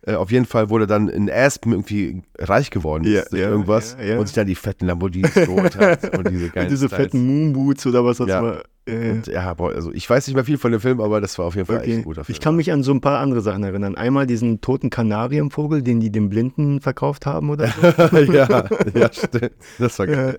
äh, 0.05 0.13
auf 0.15 0.31
jeden 0.31 0.45
Fall 0.45 0.69
wurde 0.69 0.87
dann 0.87 1.07
in 1.09 1.29
Aspen 1.31 1.71
irgendwie 1.71 2.21
reich 2.37 2.69
geworden 2.71 3.03
Ja, 3.05 3.21
ist 3.21 3.31
ja, 3.33 3.49
irgendwas 3.49 3.97
ja. 4.03 4.17
und 4.19 4.27
sich 4.27 4.35
dann 4.35 4.47
die 4.47 4.55
fetten 4.55 4.85
Lamborghinis 4.87 5.33
geholt 5.33 5.75
hat 5.77 6.17
und 6.17 6.29
diese 6.29 6.49
geilen 6.49 6.67
Und 6.67 6.71
diese 6.71 6.87
Styles. 6.87 7.03
fetten 7.03 7.25
Moonboots 7.25 7.85
oder 7.87 8.05
was 8.05 8.17
das 8.17 8.27
Ja. 8.29 8.41
war. 8.43 8.61
Äh, 8.87 9.11
Und 9.13 9.25
ja, 9.27 9.51
boah, 9.55 9.71
also 9.73 9.91
ich 9.91 10.07
weiß 10.07 10.27
nicht 10.27 10.35
mehr 10.35 10.45
viel 10.45 10.59
von 10.59 10.71
dem 10.71 10.79
Film, 10.79 11.01
aber 11.01 11.19
das 11.19 11.39
war 11.39 11.45
auf 11.47 11.55
jeden 11.55 11.65
Fall 11.65 11.77
echt 11.77 11.85
okay. 11.87 11.95
ein 11.97 12.03
guter 12.03 12.23
Film. 12.23 12.33
Ich 12.35 12.39
kann 12.39 12.55
mich 12.55 12.71
an 12.71 12.83
so 12.83 12.91
ein 12.91 13.01
paar 13.01 13.17
andere 13.19 13.41
Sachen 13.41 13.63
erinnern. 13.63 13.95
Einmal 13.95 14.27
diesen 14.27 14.61
toten 14.61 14.91
Kanarienvogel, 14.91 15.81
den 15.81 15.99
die 15.99 16.11
dem 16.11 16.29
Blinden 16.29 16.81
verkauft 16.81 17.25
haben 17.25 17.49
oder 17.49 17.67
so. 17.69 18.07
ja, 18.31 18.65
ja, 18.93 19.09
stimmt. 19.11 19.51
Das 19.79 19.97
war 19.97 20.05
geil. 20.05 20.37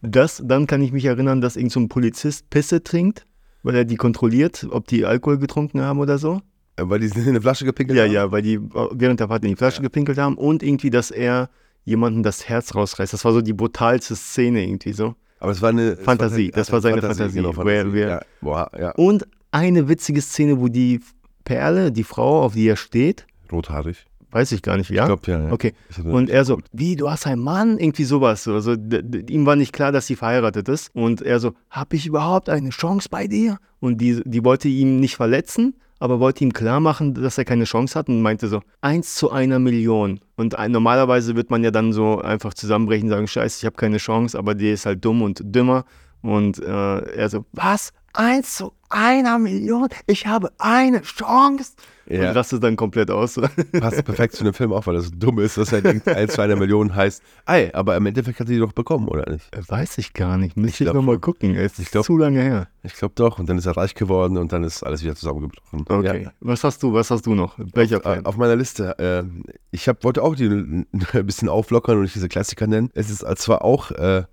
Das, 0.00 0.42
dann 0.44 0.66
kann 0.66 0.80
ich 0.80 0.92
mich 0.92 1.04
erinnern, 1.04 1.42
dass 1.42 1.56
irgend 1.56 1.72
so 1.72 1.80
ein 1.80 1.88
Polizist 1.90 2.48
Pisse 2.48 2.82
trinkt, 2.82 3.26
weil 3.62 3.74
er 3.74 3.84
die 3.84 3.96
kontrolliert, 3.96 4.66
ob 4.70 4.86
die 4.88 5.04
Alkohol 5.04 5.36
getrunken 5.38 5.82
haben 5.82 5.98
oder 6.00 6.16
so. 6.16 6.40
Weil 6.76 7.00
die 7.00 7.08
sind 7.08 7.22
in 7.24 7.28
eine 7.30 7.40
Flasche 7.40 7.64
gepinkelt 7.64 7.96
Ja, 7.98 8.04
haben. 8.04 8.12
ja, 8.12 8.32
weil 8.32 8.42
die 8.42 8.60
während 8.92 9.20
der 9.20 9.28
Fahrt 9.28 9.44
in 9.44 9.50
die 9.50 9.56
Flasche 9.56 9.82
gepinkelt 9.82 10.18
haben 10.18 10.36
und 10.36 10.62
irgendwie, 10.62 10.90
dass 10.90 11.10
er 11.10 11.50
jemanden 11.84 12.22
das 12.22 12.48
Herz 12.48 12.74
rausreißt. 12.74 13.12
Das 13.12 13.24
war 13.24 13.32
so 13.32 13.40
die 13.42 13.52
brutalste 13.52 14.14
Szene 14.16 14.64
irgendwie 14.64 14.92
so. 14.92 15.14
Aber 15.40 15.50
es 15.50 15.60
war 15.60 15.70
eine 15.70 15.96
Fantasie, 15.96 16.50
das 16.52 16.70
war 16.70 16.80
seine 16.80 17.02
Fantasie, 17.02 17.34
Genau, 17.38 17.48
wer- 17.56 17.82
Fantasie. 17.82 17.92
wer- 17.92 18.08
ja, 18.08 18.20
boah, 18.40 18.70
ja. 18.78 18.90
Und 18.92 19.26
eine 19.50 19.88
witzige 19.88 20.20
Szene, 20.22 20.60
wo 20.60 20.68
die 20.68 21.00
Perle, 21.44 21.90
die 21.90 22.04
Frau, 22.04 22.42
auf 22.44 22.54
die 22.54 22.66
er 22.68 22.76
steht, 22.76 23.26
Rothaarig. 23.50 24.06
weiß 24.30 24.52
ich 24.52 24.62
gar 24.62 24.76
nicht, 24.76 24.88
ja? 24.90 25.02
Ich 25.02 25.06
glaube, 25.08 25.30
ja, 25.30 25.44
ja. 25.48 25.52
Okay. 25.52 25.72
Und 26.04 26.30
er 26.30 26.44
so, 26.44 26.58
wie, 26.72 26.94
du 26.94 27.10
hast 27.10 27.26
einen 27.26 27.42
Mann? 27.42 27.76
Irgendwie 27.78 28.04
sowas. 28.04 28.46
Also 28.46 28.74
ihm 28.74 29.44
war 29.44 29.56
nicht 29.56 29.72
klar, 29.72 29.90
dass 29.90 30.06
sie 30.06 30.14
verheiratet 30.16 30.68
ist. 30.68 30.90
Und 30.94 31.20
er 31.20 31.40
so, 31.40 31.52
habe 31.70 31.96
ich 31.96 32.06
überhaupt 32.06 32.48
eine 32.48 32.70
Chance 32.70 33.08
bei 33.10 33.26
dir? 33.26 33.58
Und 33.80 34.00
die, 34.00 34.22
die 34.24 34.44
wollte 34.44 34.68
ihn 34.68 35.00
nicht 35.00 35.16
verletzen, 35.16 35.74
aber 36.02 36.18
wollte 36.18 36.42
ihm 36.42 36.52
klar 36.52 36.80
machen, 36.80 37.14
dass 37.14 37.38
er 37.38 37.44
keine 37.44 37.62
Chance 37.62 37.96
hat 37.96 38.08
und 38.08 38.22
meinte 38.22 38.48
so, 38.48 38.60
eins 38.80 39.14
zu 39.14 39.30
einer 39.30 39.60
Million. 39.60 40.18
Und 40.34 40.56
normalerweise 40.58 41.36
wird 41.36 41.52
man 41.52 41.62
ja 41.62 41.70
dann 41.70 41.92
so 41.92 42.20
einfach 42.20 42.54
zusammenbrechen 42.54 43.04
und 43.04 43.10
sagen, 43.10 43.28
scheiße, 43.28 43.60
ich 43.60 43.66
habe 43.66 43.76
keine 43.76 43.98
Chance, 43.98 44.36
aber 44.36 44.56
die 44.56 44.70
ist 44.70 44.84
halt 44.84 45.04
dumm 45.04 45.22
und 45.22 45.40
dümmer. 45.44 45.84
Und 46.20 46.58
äh, 46.58 46.98
er 46.98 47.28
so, 47.28 47.44
was? 47.52 47.92
Eins 48.14 48.56
zu 48.56 48.72
einer 48.90 49.38
Million? 49.38 49.88
Ich 50.06 50.26
habe 50.26 50.52
eine 50.58 51.00
Chance? 51.02 51.72
Ja. 52.06 52.28
Und 52.30 52.36
rastet 52.36 52.62
dann 52.62 52.76
komplett 52.76 53.10
aus. 53.10 53.40
Passt 53.80 54.04
perfekt 54.04 54.34
zu 54.34 54.44
dem 54.44 54.52
Film 54.52 54.72
auch, 54.72 54.86
weil 54.86 54.96
das 54.96 55.10
dumm 55.14 55.38
ist, 55.38 55.56
dass 55.56 55.72
er 55.72 55.80
denkt, 55.80 56.06
1 56.08 56.34
zu 56.34 56.42
einer 56.42 56.56
Million 56.56 56.94
heißt, 56.94 57.22
ey, 57.46 57.70
aber 57.72 57.96
im 57.96 58.04
Endeffekt 58.04 58.40
hat 58.40 58.48
er 58.48 58.52
die 58.54 58.58
doch 58.58 58.72
bekommen, 58.72 59.08
oder 59.08 59.30
nicht? 59.30 59.48
Weiß 59.70 59.96
ich 59.98 60.12
gar 60.12 60.36
nicht. 60.36 60.56
Muss 60.56 60.70
ich, 60.70 60.76
glaub 60.78 60.94
noch 60.94 61.02
mal 61.02 61.12
schon. 61.12 61.20
gucken. 61.22 61.54
Es 61.54 61.78
ist 61.78 61.92
glaub- 61.92 62.04
zu 62.04 62.18
lange 62.18 62.42
her. 62.42 62.68
Ich 62.82 62.94
glaube 62.94 63.14
doch. 63.14 63.38
Und 63.38 63.48
dann 63.48 63.56
ist 63.56 63.66
er 63.66 63.76
reich 63.76 63.94
geworden 63.94 64.36
und 64.36 64.52
dann 64.52 64.64
ist 64.64 64.82
alles 64.82 65.02
wieder 65.02 65.14
zusammengebrochen. 65.14 65.84
Okay. 65.88 66.24
Ja. 66.24 66.32
Was 66.40 66.64
hast 66.64 66.82
du? 66.82 66.92
Was 66.92 67.10
hast 67.10 67.24
du 67.24 67.34
noch? 67.34 67.54
Welcher 67.58 68.04
Äh, 68.04 68.14
Film? 68.14 68.26
Auf 68.26 68.36
meiner 68.36 68.56
Liste. 68.56 68.98
Äh, 68.98 69.22
ich 69.70 69.88
hab, 69.88 70.04
wollte 70.04 70.22
auch 70.22 70.34
die 70.34 70.48
ein 70.48 70.86
bisschen 71.26 71.48
auflockern 71.48 71.96
und 71.96 72.02
nicht 72.02 72.14
diese 72.16 72.28
Klassiker 72.28 72.66
nennen. 72.66 72.90
Es 72.94 73.08
ist 73.08 73.24
zwar 73.38 73.64
auch 73.64 73.90
äh, 73.92 74.24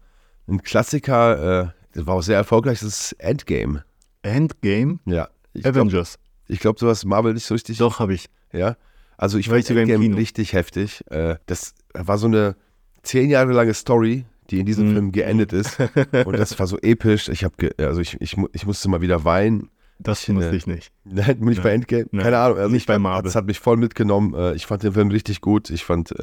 ein 0.50 0.64
Klassiker, 0.64 1.62
äh, 1.62 1.68
das 1.94 2.06
war 2.06 2.16
auch 2.16 2.22
sehr 2.22 2.38
erfolgreich, 2.38 2.80
das 2.80 2.90
ist 2.90 3.12
Endgame. 3.20 3.84
Endgame? 4.22 5.00
Ja. 5.06 5.30
Ich 5.54 5.64
glaube, 5.64 5.80
Avengers. 5.80 6.18
ich 6.48 6.60
glaub, 6.60 6.78
du 6.78 6.88
hast 6.88 7.06
Marvel 7.06 7.34
nicht 7.34 7.46
so 7.46 7.54
richtig. 7.56 7.78
Doch, 7.78 8.00
habe 8.00 8.14
ich. 8.14 8.28
Ja. 8.54 8.76
Also 9.18 9.38
ich 9.38 9.50
War 9.50 9.58
fand 9.62 9.70
Endgame 9.72 10.16
richtig 10.16 10.54
heftig. 10.54 11.04
Äh, 11.10 11.36
das 11.46 11.74
war 11.94 12.18
so 12.18 12.28
eine 12.28 12.56
zehn 13.04 13.30
Jahre 13.30 13.52
lange 13.52 13.74
Story, 13.74 14.26
die 14.50 14.60
in 14.60 14.66
diesem 14.66 14.90
Mhm. 14.90 14.94
Film 14.94 15.12
geendet 15.12 15.52
ist. 15.54 15.78
und 16.26 16.38
das 16.38 16.58
war 16.60 16.68
so 16.68 16.78
episch. 16.80 17.28
Ich 17.30 17.44
habe, 17.44 17.72
also 17.80 18.02
ich, 18.02 18.20
ich, 18.22 18.38
ich 18.54 18.66
musste 18.66 18.90
mal 18.90 19.02
wieder 19.02 19.24
weinen. 19.26 19.70
Das 20.02 20.24
Ich, 20.24 20.30
musste 20.30 20.52
äh, 20.52 20.56
ich 20.56 20.68
nicht. 20.68 20.92
Nein, 21.04 21.40
nicht 21.40 21.62
bei 21.62 21.72
Endgame. 21.74 22.06
Keine 22.18 22.38
Ahnung. 22.38 22.58
Also 22.60 22.70
Nicht 22.72 22.84
ich 22.84 22.88
bei 22.88 22.98
Marvel. 23.00 23.24
Das 23.24 23.36
hat 23.36 23.46
mich 23.46 23.60
voll 23.60 23.76
mitgenommen. 23.78 24.34
Äh, 24.34 24.54
Ich 24.56 24.66
fand 24.66 24.84
den 24.84 24.94
Film 24.94 25.10
richtig 25.12 25.42
gut. 25.42 25.70
Ich 25.70 25.84
fand, 25.84 26.18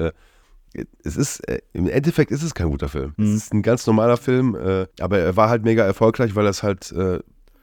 es 1.05 1.17
ist, 1.17 1.41
äh, 1.49 1.61
im 1.73 1.89
Endeffekt 1.89 2.31
ist 2.31 2.43
es 2.43 2.55
kein 2.55 2.69
guter 2.71 2.89
Film. 2.89 3.15
Mhm. 3.17 3.25
Es 3.35 3.45
ist 3.45 3.53
ein 3.55 3.63
ganz 3.63 3.87
normaler 3.87 4.17
Film, 4.17 4.55
äh, 4.55 4.87
aber 5.01 5.19
er 5.19 5.37
war 5.37 5.49
halt 5.49 5.65
mega 5.65 5.85
erfolgreich, 5.85 6.35
weil 6.35 6.45
das 6.45 6.63
halt, 6.63 6.93
äh, 6.93 7.19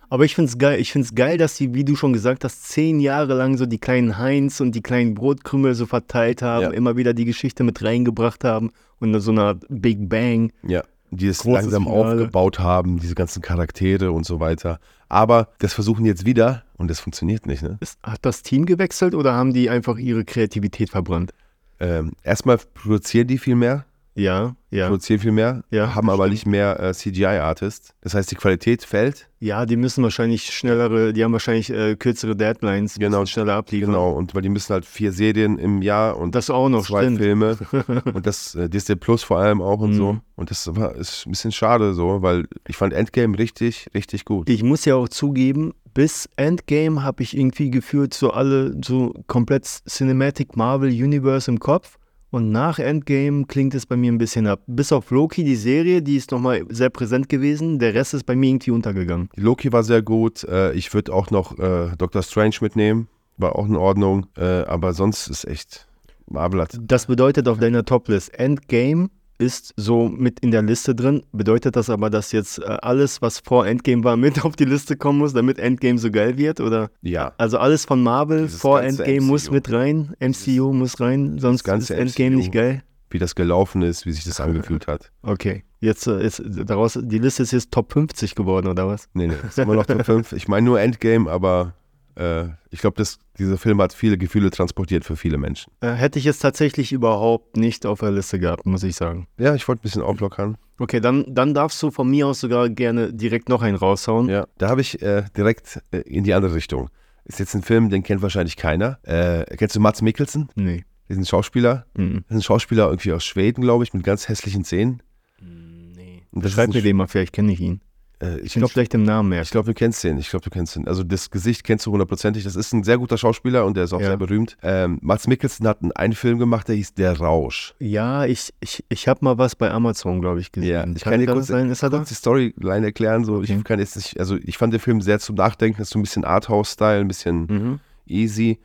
Aber 0.09 0.25
ich 0.25 0.35
finde 0.35 0.49
es 0.49 0.57
geil. 0.57 0.79
Ich 0.79 0.91
finde 0.91 1.07
es 1.07 1.15
geil, 1.15 1.37
dass 1.37 1.55
die, 1.55 1.73
wie 1.73 1.83
du 1.83 1.95
schon 1.95 2.13
gesagt 2.13 2.43
hast, 2.43 2.65
zehn 2.69 2.99
Jahre 2.99 3.33
lang 3.33 3.57
so 3.57 3.65
die 3.65 3.79
kleinen 3.79 4.17
Heinz 4.19 4.59
und 4.59 4.73
die 4.75 4.81
kleinen 4.81 5.15
Brotkrümel 5.15 5.73
so 5.73 5.85
verteilt 5.87 6.41
haben, 6.43 6.63
Ja. 6.63 6.69
immer 6.69 6.95
wieder 6.97 7.13
die 7.13 7.25
Geschichte 7.25 7.63
mit 7.63 7.83
reingebracht 7.83 8.43
haben 8.43 8.71
und 8.99 9.19
so 9.21 9.31
eine 9.31 9.59
Big 9.69 10.07
Bang. 10.09 10.51
ja, 10.67 10.83
die 11.09 11.27
es 11.27 11.39
Großes 11.39 11.63
langsam 11.63 11.83
Finale. 11.85 12.11
aufgebaut 12.13 12.59
haben, 12.59 12.99
diese 12.99 13.15
ganzen 13.15 13.41
Charaktere 13.41 14.11
und 14.11 14.25
so 14.25 14.39
weiter. 14.39 14.79
Aber 15.09 15.49
das 15.59 15.73
versuchen 15.73 16.05
jetzt 16.05 16.25
wieder 16.25 16.63
und 16.77 16.89
das 16.89 16.99
funktioniert 16.99 17.45
nicht. 17.45 17.61
Ne? 17.63 17.77
Ist, 17.81 17.99
hat 18.03 18.19
das 18.23 18.41
Team 18.43 18.65
gewechselt 18.65 19.13
oder 19.15 19.33
haben 19.33 19.53
die 19.53 19.69
einfach 19.69 19.97
ihre 19.97 20.25
Kreativität 20.25 20.89
verbrannt? 20.89 21.33
Ähm, 21.79 22.13
erstmal 22.23 22.57
produzieren 22.57 23.27
die 23.27 23.37
viel 23.37 23.55
mehr, 23.55 23.85
Ja, 24.15 24.55
ja. 24.69 24.87
produzieren 24.87 25.19
viel 25.19 25.31
mehr, 25.31 25.63
Ja, 25.71 25.95
haben 25.95 26.09
aber 26.09 26.23
stimmt. 26.25 26.33
nicht 26.33 26.45
mehr 26.45 26.79
äh, 26.79 26.93
CGI-Artists. 26.93 27.95
Das 28.01 28.13
heißt, 28.13 28.29
die 28.29 28.35
Qualität 28.35 28.83
fällt. 28.83 29.27
Ja, 29.39 29.65
die 29.65 29.75
müssen 29.75 30.03
wahrscheinlich 30.03 30.51
schnellere, 30.53 31.13
die 31.13 31.23
haben 31.23 31.31
wahrscheinlich 31.33 31.69
äh, 31.71 31.95
kürzere 31.95 32.35
Deadlines, 32.35 32.95
Genau, 32.99 33.25
schneller 33.25 33.55
abliefern. 33.55 33.91
Genau, 33.91 34.11
und 34.11 34.35
weil 34.35 34.41
die 34.43 34.49
müssen 34.49 34.71
halt 34.71 34.85
vier 34.85 35.11
Serien 35.11 35.57
im 35.57 35.81
Jahr 35.81 36.17
und 36.17 36.35
Das 36.35 36.49
auch 36.49 36.69
noch, 36.69 36.85
zwei 36.85 37.03
stimmt. 37.03 37.17
Filme 37.19 37.57
und 38.13 38.27
das 38.27 38.53
äh, 38.55 38.69
Disney 38.69 38.95
Plus 38.95 39.23
vor 39.23 39.39
allem 39.39 39.61
auch 39.61 39.79
und 39.79 39.93
so. 39.95 40.13
Mhm. 40.13 40.21
Und 40.35 40.51
das 40.51 40.75
war, 40.75 40.95
ist 40.95 41.25
ein 41.25 41.31
bisschen 41.31 41.51
schade 41.51 41.93
so, 41.93 42.21
weil 42.21 42.45
ich 42.67 42.77
fand 42.77 42.93
Endgame 42.93 43.37
richtig, 43.37 43.87
richtig 43.95 44.25
gut. 44.25 44.47
Ich 44.49 44.61
muss 44.63 44.85
ja 44.85 44.95
auch 44.95 45.09
zugeben, 45.09 45.73
bis 45.93 46.29
Endgame 46.37 47.03
habe 47.03 47.23
ich 47.23 47.35
irgendwie 47.35 47.69
gefühlt 47.71 48.13
so 48.13 48.31
alle 48.31 48.75
so 48.83 49.13
komplett 49.27 49.65
Cinematic 49.87 50.55
Marvel 50.55 50.89
Universe 50.89 51.49
im 51.49 51.59
Kopf. 51.59 51.97
Und 52.33 52.51
nach 52.51 52.79
Endgame 52.79 53.45
klingt 53.45 53.75
es 53.75 53.85
bei 53.85 53.95
mir 53.95 54.11
ein 54.11 54.17
bisschen 54.17 54.47
ab. 54.47 54.63
Bis 54.65 54.91
auf 54.91 55.11
Loki, 55.11 55.43
die 55.43 55.55
Serie, 55.55 56.01
die 56.01 56.15
ist 56.15 56.31
nochmal 56.31 56.65
sehr 56.67 56.89
präsent 56.89 57.29
gewesen. 57.29 57.77
Der 57.77 57.93
Rest 57.93 58.15
ist 58.15 58.23
bei 58.23 58.35
mir 58.35 58.49
irgendwie 58.49 58.71
untergegangen. 58.71 59.29
Loki 59.35 59.71
war 59.71 59.83
sehr 59.83 60.01
gut. 60.01 60.43
Äh, 60.45 60.73
ich 60.73 60.91
würde 60.95 61.13
auch 61.13 61.29
noch 61.29 61.59
äh, 61.59 61.95
Doctor 61.95 62.23
Strange 62.23 62.55
mitnehmen. 62.61 63.07
War 63.37 63.55
auch 63.55 63.67
in 63.67 63.75
Ordnung. 63.75 64.25
Äh, 64.35 64.63
aber 64.63 64.95
sonst 64.95 65.27
ist 65.27 65.45
echt. 65.45 65.87
Marvel 66.25 66.61
hat. 66.61 66.75
Das 66.81 67.05
bedeutet 67.05 67.47
auf 67.47 67.59
deiner 67.59 67.85
Toplist, 67.85 68.33
Endgame 68.33 69.09
ist 69.43 69.73
so 69.77 70.07
mit 70.09 70.39
in 70.39 70.51
der 70.51 70.61
Liste 70.61 70.95
drin. 70.95 71.23
Bedeutet 71.31 71.75
das 71.75 71.89
aber, 71.89 72.09
dass 72.09 72.31
jetzt 72.31 72.59
äh, 72.59 72.63
alles, 72.81 73.21
was 73.21 73.39
vor 73.39 73.67
Endgame 73.67 74.03
war, 74.03 74.17
mit 74.17 74.43
auf 74.45 74.55
die 74.55 74.65
Liste 74.65 74.95
kommen 74.95 75.19
muss, 75.19 75.33
damit 75.33 75.59
Endgame 75.59 75.97
so 75.99 76.09
geil 76.11 76.37
wird? 76.37 76.59
Oder? 76.59 76.89
Ja. 77.01 77.33
Also 77.37 77.57
alles 77.57 77.85
von 77.85 78.01
Marvel 78.01 78.43
Dieses 78.43 78.61
vor 78.61 78.81
Endgame 78.81 79.21
muss 79.21 79.45
MCU. 79.45 79.53
mit 79.53 79.71
rein, 79.71 80.13
MCU 80.19 80.73
muss 80.73 80.99
rein, 80.99 81.37
sonst 81.39 81.67
ist 81.67 81.91
Endgame 81.91 82.31
MCU. 82.31 82.37
nicht 82.37 82.51
geil. 82.51 82.83
Wie 83.09 83.19
das 83.19 83.35
gelaufen 83.35 83.83
ist, 83.83 84.05
wie 84.07 84.11
sich 84.11 84.23
das 84.23 84.39
angefühlt 84.39 84.87
hat. 84.87 85.11
Okay, 85.21 85.63
jetzt 85.79 86.07
äh, 86.07 86.25
ist 86.25 86.41
daraus, 86.45 86.99
die 87.01 87.19
Liste 87.19 87.43
ist 87.43 87.51
jetzt 87.51 87.71
Top 87.71 87.93
50 87.93 88.35
geworden, 88.35 88.67
oder 88.67 88.87
was? 88.87 89.07
Nee, 89.13 89.27
nee, 89.27 89.35
ist 89.47 89.59
immer 89.59 89.75
noch 89.75 89.85
Top 89.85 90.05
5. 90.05 90.33
Ich 90.33 90.47
meine 90.47 90.65
nur 90.65 90.81
Endgame, 90.81 91.29
aber 91.29 91.75
äh, 92.15 92.45
ich 92.69 92.79
glaube, 92.79 93.03
dieser 93.37 93.57
Film 93.57 93.81
hat 93.81 93.93
viele 93.93 94.17
Gefühle 94.17 94.51
transportiert 94.51 95.05
für 95.05 95.15
viele 95.15 95.37
Menschen. 95.37 95.71
Äh, 95.81 95.91
hätte 95.91 96.19
ich 96.19 96.25
jetzt 96.25 96.39
tatsächlich 96.39 96.91
überhaupt 96.91 97.57
nicht 97.57 97.85
auf 97.85 97.99
der 97.99 98.11
Liste 98.11 98.39
gehabt, 98.39 98.65
muss 98.65 98.83
ich 98.83 98.95
sagen. 98.95 99.27
Ja, 99.37 99.55
ich 99.55 99.67
wollte 99.67 99.81
ein 99.81 99.83
bisschen 99.83 100.01
auflockern. 100.01 100.57
Okay, 100.79 100.99
dann, 100.99 101.25
dann 101.27 101.53
darfst 101.53 101.81
du 101.83 101.91
von 101.91 102.09
mir 102.09 102.27
aus 102.27 102.39
sogar 102.39 102.69
gerne 102.69 103.13
direkt 103.13 103.49
noch 103.49 103.61
einen 103.61 103.77
raushauen. 103.77 104.27
Ja, 104.29 104.47
da 104.57 104.69
habe 104.69 104.81
ich 104.81 105.01
äh, 105.01 105.23
direkt 105.37 105.79
äh, 105.91 105.99
in 105.99 106.23
die 106.23 106.33
andere 106.33 106.55
Richtung. 106.55 106.89
Ist 107.25 107.39
jetzt 107.39 107.53
ein 107.53 107.61
Film, 107.61 107.89
den 107.89 108.03
kennt 108.03 108.21
wahrscheinlich 108.21 108.57
keiner. 108.57 108.99
Äh, 109.03 109.45
kennst 109.55 109.75
du 109.75 109.79
Mats 109.79 110.01
Mikkelsen? 110.01 110.49
Nee. 110.55 110.83
Diesen 111.09 111.25
Schauspieler? 111.25 111.85
Mhm. 111.95 112.23
Das 112.27 112.31
ist 112.31 112.35
ein 112.37 112.41
Schauspieler 112.41 112.87
irgendwie 112.87 113.13
aus 113.13 113.23
Schweden, 113.23 113.61
glaube 113.61 113.83
ich, 113.83 113.93
mit 113.93 114.03
ganz 114.03 114.27
hässlichen 114.27 114.63
Zähnen. 114.63 115.01
Nee. 115.39 116.23
Und 116.31 116.43
das 116.43 116.51
Beschreib 116.51 116.69
ist 116.69 116.75
mir 116.75 116.81
ein 116.81 116.83
den 116.83 116.97
mal, 116.97 117.07
vielleicht 117.07 117.33
kenne 117.33 117.53
ich 117.53 117.59
ihn. 117.59 117.81
Äh, 118.23 118.39
Ich 118.39 118.53
glaube, 118.53 118.69
vielleicht 118.69 118.93
im 118.93 119.03
Namen 119.03 119.29
merken. 119.29 119.43
ich 119.43 119.51
glaub, 119.51 119.65
du 119.65 119.73
kennst 119.73 120.03
den. 120.03 120.17
Ich 120.17 120.29
glaube, 120.29 120.43
du 120.43 120.49
kennst 120.49 120.75
den. 120.75 120.87
Also 120.87 121.03
das 121.03 121.29
Gesicht 121.29 121.63
kennst 121.63 121.85
du 121.85 121.91
hundertprozentig. 121.91 122.43
Das 122.43 122.55
ist 122.55 122.73
ein 122.73 122.83
sehr 122.83 122.97
guter 122.97 123.17
Schauspieler 123.17 123.65
und 123.65 123.75
der 123.77 123.83
ist 123.85 123.93
auch 123.93 123.99
Ja. 124.01 124.07
sehr 124.07 124.17
berühmt. 124.17 124.57
Ähm, 124.63 124.99
Mats 125.01 125.27
Mikkelsen 125.27 125.67
hat 125.67 125.79
einen, 125.95 126.13
Film 126.13 126.39
gemacht, 126.39 126.67
der 126.67 126.75
hieß 126.75 126.93
Der 126.93 127.19
Rausch. 127.19 127.73
Ja, 127.79 128.25
ich, 128.25 128.53
ich, 128.59 128.83
ich 128.89 129.07
habe 129.07 129.19
mal 129.25 129.37
was 129.37 129.55
bei 129.55 129.69
Amazon, 129.71 130.21
glaube 130.21 130.39
ich, 130.39 130.51
gesehen. 130.51 130.93
ich 130.95 131.03
kann 131.03 131.19
dir 131.19 131.25
das 131.25 131.35
kurz, 131.35 131.47
sein? 131.47 131.69
Ist 131.69 131.83
er 131.83 131.89
da? 131.89 131.97
kurz 131.97 132.09
die 132.09 132.15
Storyline 132.15 132.85
erklären. 132.85 133.25
So, 133.25 133.35
Okay. 133.37 133.55
ich 133.57 133.63
kann 133.63 133.79
jetzt 133.79 133.95
nicht, 133.95 134.19
also 134.19 134.37
ich 134.43 134.57
fand 134.57 134.73
den 134.73 134.79
Film 134.79 135.01
sehr 135.01 135.19
zum 135.19 135.35
Nachdenken. 135.35 135.77
Das 135.79 135.87
ist 135.87 135.93
so 135.93 135.99
ein 135.99 136.03
bisschen 136.03 136.23
Arthouse-Style, 136.23 136.99
ein 137.01 137.07
bisschen 137.07 137.45
Mhm. 137.47 137.79
easy. 138.05 138.59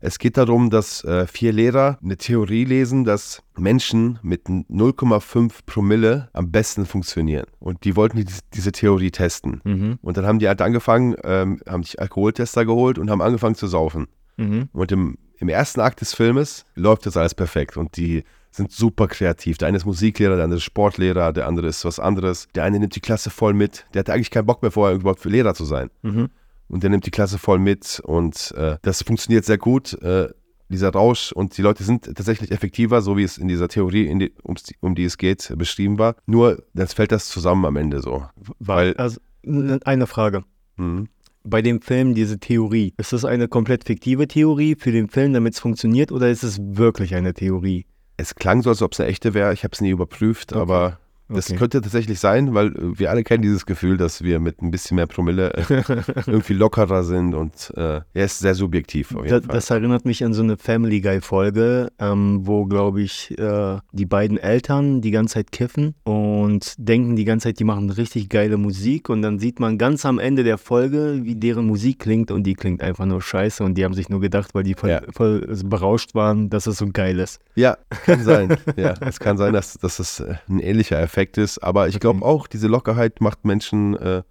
Es 0.00 0.18
geht 0.18 0.36
darum, 0.36 0.70
dass 0.70 1.04
äh, 1.04 1.26
vier 1.26 1.52
Lehrer 1.52 1.98
eine 2.02 2.16
Theorie 2.16 2.64
lesen, 2.64 3.04
dass 3.04 3.42
Menschen 3.56 4.18
mit 4.22 4.46
0,5 4.46 5.52
Promille 5.66 6.28
am 6.32 6.50
besten 6.50 6.86
funktionieren. 6.86 7.46
Und 7.58 7.84
die 7.84 7.96
wollten 7.96 8.16
die, 8.16 8.26
diese 8.54 8.72
Theorie 8.72 9.10
testen. 9.10 9.60
Mhm. 9.64 9.98
Und 10.00 10.16
dann 10.16 10.26
haben 10.26 10.38
die 10.38 10.48
halt 10.48 10.62
angefangen, 10.62 11.16
ähm, 11.22 11.60
haben 11.68 11.82
sich 11.82 12.00
Alkoholtester 12.00 12.64
geholt 12.64 12.98
und 12.98 13.10
haben 13.10 13.20
angefangen 13.20 13.54
zu 13.54 13.66
saufen. 13.66 14.08
Mhm. 14.38 14.70
Und 14.72 14.90
im, 14.90 15.18
im 15.38 15.48
ersten 15.50 15.80
Akt 15.80 16.00
des 16.00 16.14
Filmes 16.14 16.64
läuft 16.74 17.04
das 17.04 17.16
alles 17.18 17.34
perfekt 17.34 17.76
und 17.76 17.96
die 17.98 18.24
sind 18.50 18.72
super 18.72 19.06
kreativ. 19.06 19.58
Der 19.58 19.68
eine 19.68 19.76
ist 19.76 19.84
Musiklehrer, 19.86 20.34
der 20.34 20.44
andere 20.44 20.58
ist 20.58 20.64
Sportlehrer, 20.64 21.32
der 21.32 21.46
andere 21.46 21.68
ist 21.68 21.84
was 21.84 22.00
anderes. 22.00 22.48
Der 22.54 22.64
eine 22.64 22.80
nimmt 22.80 22.96
die 22.96 23.00
Klasse 23.00 23.30
voll 23.30 23.54
mit. 23.54 23.86
Der 23.94 24.00
hatte 24.00 24.12
eigentlich 24.12 24.30
keinen 24.30 24.46
Bock 24.46 24.62
mehr 24.62 24.72
vorher 24.72 24.96
überhaupt 24.96 25.20
für 25.20 25.28
Lehrer 25.28 25.54
zu 25.54 25.64
sein. 25.64 25.90
Mhm. 26.02 26.30
Und 26.70 26.82
der 26.82 26.90
nimmt 26.90 27.04
die 27.04 27.10
Klasse 27.10 27.38
voll 27.38 27.58
mit 27.58 28.00
und 28.04 28.52
äh, 28.56 28.76
das 28.82 29.02
funktioniert 29.02 29.44
sehr 29.44 29.58
gut. 29.58 29.94
Äh, 30.02 30.28
dieser 30.68 30.90
Rausch 30.90 31.32
und 31.32 31.58
die 31.58 31.62
Leute 31.62 31.82
sind 31.82 32.04
tatsächlich 32.04 32.52
effektiver, 32.52 33.02
so 33.02 33.16
wie 33.16 33.24
es 33.24 33.38
in 33.38 33.48
dieser 33.48 33.66
Theorie, 33.66 34.06
in 34.06 34.20
die, 34.20 34.32
die, 34.32 34.76
um 34.80 34.94
die 34.94 35.04
es 35.04 35.18
geht, 35.18 35.52
beschrieben 35.56 35.98
war. 35.98 36.14
Nur, 36.26 36.62
jetzt 36.74 36.94
fällt 36.94 37.10
das 37.10 37.26
zusammen 37.26 37.64
am 37.64 37.74
Ende 37.74 38.00
so. 38.00 38.24
Weil, 38.60 38.94
also, 38.94 39.20
eine 39.42 40.06
Frage. 40.06 40.44
Mhm. 40.76 41.08
Bei 41.42 41.60
dem 41.60 41.80
Film, 41.80 42.14
diese 42.14 42.38
Theorie, 42.38 42.94
ist 42.98 43.12
das 43.12 43.24
eine 43.24 43.48
komplett 43.48 43.84
fiktive 43.84 44.28
Theorie 44.28 44.76
für 44.78 44.92
den 44.92 45.08
Film, 45.08 45.32
damit 45.32 45.54
es 45.54 45.60
funktioniert, 45.60 46.12
oder 46.12 46.30
ist 46.30 46.44
es 46.44 46.60
wirklich 46.60 47.16
eine 47.16 47.34
Theorie? 47.34 47.86
Es 48.16 48.36
klang 48.36 48.62
so, 48.62 48.70
als 48.70 48.82
ob 48.82 48.92
es 48.92 49.00
eine 49.00 49.08
echte 49.08 49.34
wäre. 49.34 49.52
Ich 49.52 49.64
habe 49.64 49.72
es 49.72 49.80
nie 49.80 49.90
überprüft, 49.90 50.52
Okay. 50.52 50.60
aber 50.60 50.99
Das 51.32 51.48
Okay. 51.48 51.58
könnte 51.58 51.80
tatsächlich 51.80 52.18
sein, 52.20 52.54
weil 52.54 52.68
äh, 52.68 52.98
wir 52.98 53.10
alle 53.10 53.22
kennen 53.24 53.42
dieses 53.42 53.66
Gefühl, 53.66 53.96
dass 53.96 54.22
wir 54.22 54.40
mit 54.40 54.60
ein 54.62 54.70
bisschen 54.70 54.96
mehr 54.96 55.06
Promille 55.06 55.52
äh, 55.54 55.62
irgendwie 56.26 56.54
lockerer 56.54 57.04
sind 57.04 57.34
und 57.34 57.72
äh, 57.76 58.00
er 58.12 58.24
ist 58.24 58.40
sehr 58.40 58.54
subjektiv 58.54 59.14
auf 59.14 59.24
jeden 59.24 59.30
Da, 59.30 59.40
Fall. 59.46 59.54
das 59.54 59.70
erinnert 59.70 60.04
mich 60.04 60.24
an 60.24 60.32
so 60.34 60.42
eine 60.42 60.56
Family 60.56 61.00
Guy 61.00 61.20
Folge, 61.20 61.90
ähm, 61.98 62.40
wo, 62.44 62.66
glaube 62.66 63.02
ich, 63.02 63.38
äh, 63.38 63.78
die 63.92 64.06
beiden 64.06 64.38
Eltern 64.38 65.00
die 65.00 65.10
ganze 65.10 65.34
Zeit 65.34 65.52
kiffen 65.52 65.94
und 66.04 66.74
denken 66.78 67.16
die 67.16 67.24
ganze 67.24 67.44
Zeit, 67.48 67.58
die 67.60 67.64
machen 67.64 67.90
richtig 67.90 68.28
geile 68.28 68.56
Musik 68.56 69.08
und 69.08 69.22
dann 69.22 69.38
sieht 69.38 69.60
man 69.60 69.78
ganz 69.78 70.04
am 70.04 70.18
Ende 70.18 70.42
der 70.44 70.58
Folge, 70.58 71.20
wie 71.22 71.36
deren 71.36 71.66
Musik 71.66 72.00
klingt 72.00 72.30
und 72.30 72.42
die 72.44 72.54
klingt 72.54 72.82
einfach 72.82 73.06
nur 73.06 73.22
scheiße 73.22 73.62
und 73.62 73.74
die 73.76 73.84
haben 73.84 73.94
sich 73.94 74.08
nur 74.08 74.20
gedacht, 74.20 74.54
weil 74.54 74.64
die 74.64 74.74
voll, 74.74 74.90
Ja. 74.90 75.02
voll 75.14 75.46
berauscht 75.64 76.14
waren, 76.14 76.50
dass 76.50 76.66
es 76.66 76.78
so 76.78 76.88
geil 76.92 77.18
ist. 77.18 77.38
Ja, 77.54 77.76
kann 78.06 78.24
sein. 78.24 78.56
ja, 78.76 78.94
es 79.00 79.20
kann 79.20 79.36
sein, 79.36 79.52
dass, 79.52 79.74
dass 79.74 79.98
es 79.98 80.20
äh, 80.20 80.34
ein 80.48 80.58
ähnlicher 80.58 80.98
Effekt 81.00 81.19
ist. 81.38 81.58
Aber 81.58 81.88
ich 81.88 82.00
glaube 82.00 82.24
auch, 82.24 82.46
diese 82.46 82.68
Lockerheit 82.68 83.20
macht 83.20 83.44
Menschen, 83.44 83.96
äh, 83.96 84.22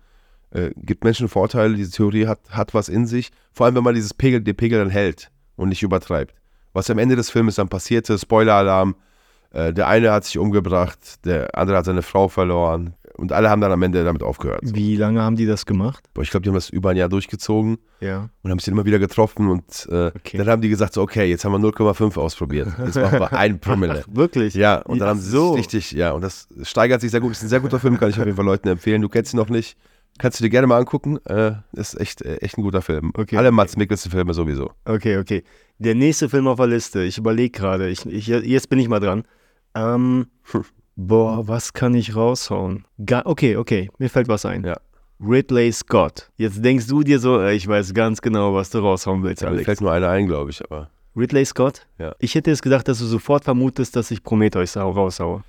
äh, 0.52 0.72
gibt 0.76 1.04
Menschen 1.04 1.28
Vorteile. 1.28 1.76
Diese 1.76 1.92
Theorie 1.92 2.28
hat, 2.28 2.40
hat 2.50 2.74
was 2.74 2.90
in 2.90 3.06
sich. 3.06 3.32
Vor 3.52 3.66
allem, 3.66 3.76
wenn 3.76 3.84
man 3.84 3.96
dieses 3.96 4.14
Pegel, 4.14 4.42
den 4.42 4.56
Pegel 4.56 4.80
dann 4.80 4.90
hält 4.90 5.32
und 5.56 5.70
nicht 5.70 5.84
übertreibt. 5.84 6.34
Was 6.74 6.90
am 6.90 6.98
Ende 6.98 7.16
des 7.16 7.30
Filmes 7.30 7.56
dann 7.56 7.70
passierte, 7.70 8.18
Spoiler-Alarm, 8.18 8.96
äh, 9.52 9.74
der 9.74 9.88
eine 9.88 10.12
hat 10.12 10.26
sich 10.26 10.38
umgebracht, 10.38 11.26
der 11.26 11.56
andere 11.58 11.78
hat 11.78 11.86
seine 11.86 12.02
Frau 12.02 12.28
verloren. 12.28 12.94
Und 13.20 13.32
alle 13.32 13.50
haben 13.50 13.62
dann 13.62 13.72
am 13.72 13.82
Ende 13.84 14.04
damit 14.04 14.24
aufgehört. 14.24 14.62
Wie 14.64 14.96
lange 14.96 15.22
haben 15.22 15.36
die 15.36 15.46
das 15.46 15.66
gemacht? 15.66 16.04
Boah, 16.14 16.22
ich 16.22 16.30
glaube, 16.32 16.44
die 16.44 16.50
haben 16.50 16.56
das 16.56 16.70
über 16.70 16.90
ein 16.92 16.98
Jahr 16.98 17.10
durchgezogen 17.10 17.78
Ja. 18.00 18.30
und 18.42 18.52
haben 18.52 18.60
sich 18.60 18.66
dann 18.66 18.74
immer 18.74 18.86
wieder 18.86 19.00
getroffen. 19.00 19.48
Und 19.50 19.88
äh, 19.92 20.08
Okay. 20.16 20.38
dann 20.38 20.48
haben 20.48 20.62
die 20.62 20.70
gesagt, 20.70 20.94
so, 20.94 21.02
okay, 21.02 21.26
jetzt 21.30 21.46
haben 21.46 21.52
wir 21.52 21.60
0,5 21.60 22.18
ausprobiert. 22.18 22.70
Jetzt 22.86 22.96
machen 22.96 23.20
wir 23.20 23.34
ein 23.34 23.60
Promille. 23.62 24.04
Wirklich? 24.10 24.54
Ja, 24.56 24.78
und 24.80 25.00
dann 25.00 25.08
Ja, 25.08 25.10
haben 25.12 25.20
sie 25.20 25.30
so. 25.30 25.54
richtig, 25.54 25.92
ja, 25.92 26.12
und 26.12 26.22
das 26.24 26.48
steigert 26.64 27.02
sich 27.02 27.12
sehr 27.12 27.20
gut. 27.20 27.32
Ist 27.34 27.44
ein 27.44 27.50
sehr 27.50 27.60
guter 27.60 27.80
Film, 27.80 27.98
kann 28.00 28.10
ich 28.10 28.20
auf 28.20 28.26
jeden 28.26 28.36
Fall 28.38 28.46
Leuten 28.46 28.68
empfehlen. 28.70 29.02
Du 29.02 29.10
kennst 29.10 29.34
ihn 29.34 29.38
noch 29.38 29.50
nicht. 29.50 29.78
Kannst 30.18 30.40
du 30.40 30.44
dir 30.44 30.50
gerne 30.50 30.68
mal 30.68 30.78
angucken. 30.78 31.18
Äh, 31.26 31.54
ist 31.74 31.98
echt, 32.00 32.22
äh, 32.24 32.38
echt 32.38 32.58
ein 32.58 32.64
guter 32.64 32.82
Film. 32.82 33.12
Okay. 33.16 33.38
Alle 33.38 33.52
Mats 33.52 33.78
Mikkelsen-Filme 33.78 34.34
sowieso. 34.34 34.72
Okay, 34.86 35.18
okay. 35.18 35.44
Der 35.78 35.96
nächste 35.96 36.28
Film 36.28 36.48
auf 36.48 36.58
der 36.58 36.68
Liste. 36.68 37.04
Ich 37.04 37.18
überlege 37.18 37.58
gerade. 37.58 37.88
Ich, 37.90 38.06
ich, 38.06 38.28
jetzt 38.28 38.70
bin 38.70 38.80
ich 38.80 38.90
mal 38.90 39.00
dran. 39.00 39.24
Ähm, 39.76 40.28
boah, 41.00 41.48
was 41.48 41.74
kann 41.74 41.96
ich 41.96 42.16
raushauen? 42.16 42.86
Ga 43.06 43.22
okay, 43.26 43.56
okay. 43.56 43.90
Mir 43.98 44.10
fällt 44.10 44.28
was 44.28 44.46
ein. 44.46 44.66
Ja. 44.66 44.78
Ridley 45.22 45.72
Scott. 45.72 46.30
Jetzt 46.38 46.64
denkst 46.64 46.88
du 46.88 47.04
dir 47.04 47.20
so, 47.20 47.46
ich 47.46 47.68
weiß 47.68 47.94
ganz 47.94 48.22
genau, 48.22 48.54
was 48.54 48.70
du 48.70 48.80
raushauen 48.80 49.24
willst, 49.24 49.42
Mir 49.42 49.50
Alex. 49.50 49.66
fällt 49.66 49.82
nur 49.82 49.92
einer 49.92 50.10
ein, 50.10 50.28
glaube 50.28 50.52
ich, 50.52 50.64
aber. 50.64 50.90
Ridley 51.16 51.46
Scott? 51.46 51.88
Ja. 51.98 52.16
Ich 52.20 52.36
hätte 52.36 52.52
jetzt 52.52 52.62
gedacht, 52.62 52.88
dass 52.88 53.00
du 53.00 53.06
sofort 53.06 53.44
vermutest, 53.44 53.96
dass 53.96 54.12
ich 54.12 54.24
Prometheus 54.24 54.78
raushaue. 54.78 55.44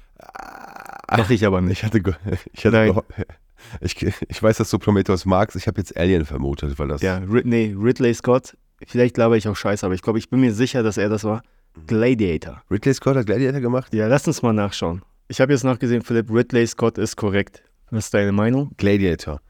Mach 1.10 1.30
ich 1.30 1.44
aber 1.44 1.60
nicht. 1.60 1.78
Ich 1.78 1.84
hatte, 1.84 1.98
ich, 2.52 2.64
hatte 2.64 2.76
Nein. 2.76 3.00
ich, 3.80 4.06
ich 4.28 4.42
weiß, 4.42 4.56
dass 4.56 4.70
du 4.70 4.78
Prometheus 4.78 5.24
magst. 5.24 5.56
Ich 5.56 5.66
habe 5.66 5.78
jetzt 5.78 5.96
Alien 5.96 6.24
vermutet, 6.24 6.78
weil 6.78 6.88
das. 6.88 7.02
Ja, 7.02 7.18
Rid 7.18 7.46
nee, 7.46 7.74
Ridley 7.78 8.14
Scott. 8.14 8.56
Vielleicht 8.86 9.16
laber 9.18 9.36
ich 9.36 9.46
auch 9.46 9.56
scheiße, 9.56 9.84
aber 9.84 9.94
ich 9.94 10.02
glaube, 10.02 10.18
ich 10.18 10.30
bin 10.30 10.40
mir 10.40 10.52
sicher, 10.52 10.82
dass 10.82 10.96
er 10.96 11.08
das 11.08 11.24
war. 11.24 11.42
Gladiator. 11.86 12.62
Ridley 12.70 12.94
Scott 12.94 13.16
hat 13.16 13.26
Gladiator 13.26 13.60
gemacht? 13.60 13.92
Ja, 13.94 14.06
lass 14.08 14.26
uns 14.26 14.42
mal 14.42 14.52
nachschauen. 14.52 15.02
Ich 15.30 15.40
habe 15.40 15.52
jetzt 15.52 15.62
nachgesehen, 15.62 16.02
Philipp, 16.02 16.28
Ridley 16.28 16.66
Scott 16.66 16.98
ist 16.98 17.14
korrekt. 17.14 17.62
Was 17.92 18.06
ist 18.06 18.14
deine 18.14 18.32
Meinung? 18.32 18.72
Gladiator. 18.78 19.40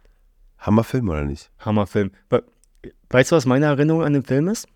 Hammerfilm 0.58 1.08
oder 1.08 1.24
nicht? 1.24 1.50
Hammerfilm. 1.58 2.10
We- 2.28 2.44
Weißt 3.08 3.32
du, 3.32 3.36
was 3.36 3.46
meine 3.46 3.64
Erinnerung 3.64 4.02
an 4.04 4.12
den 4.12 4.22
Film 4.22 4.48
ist? 4.48 4.68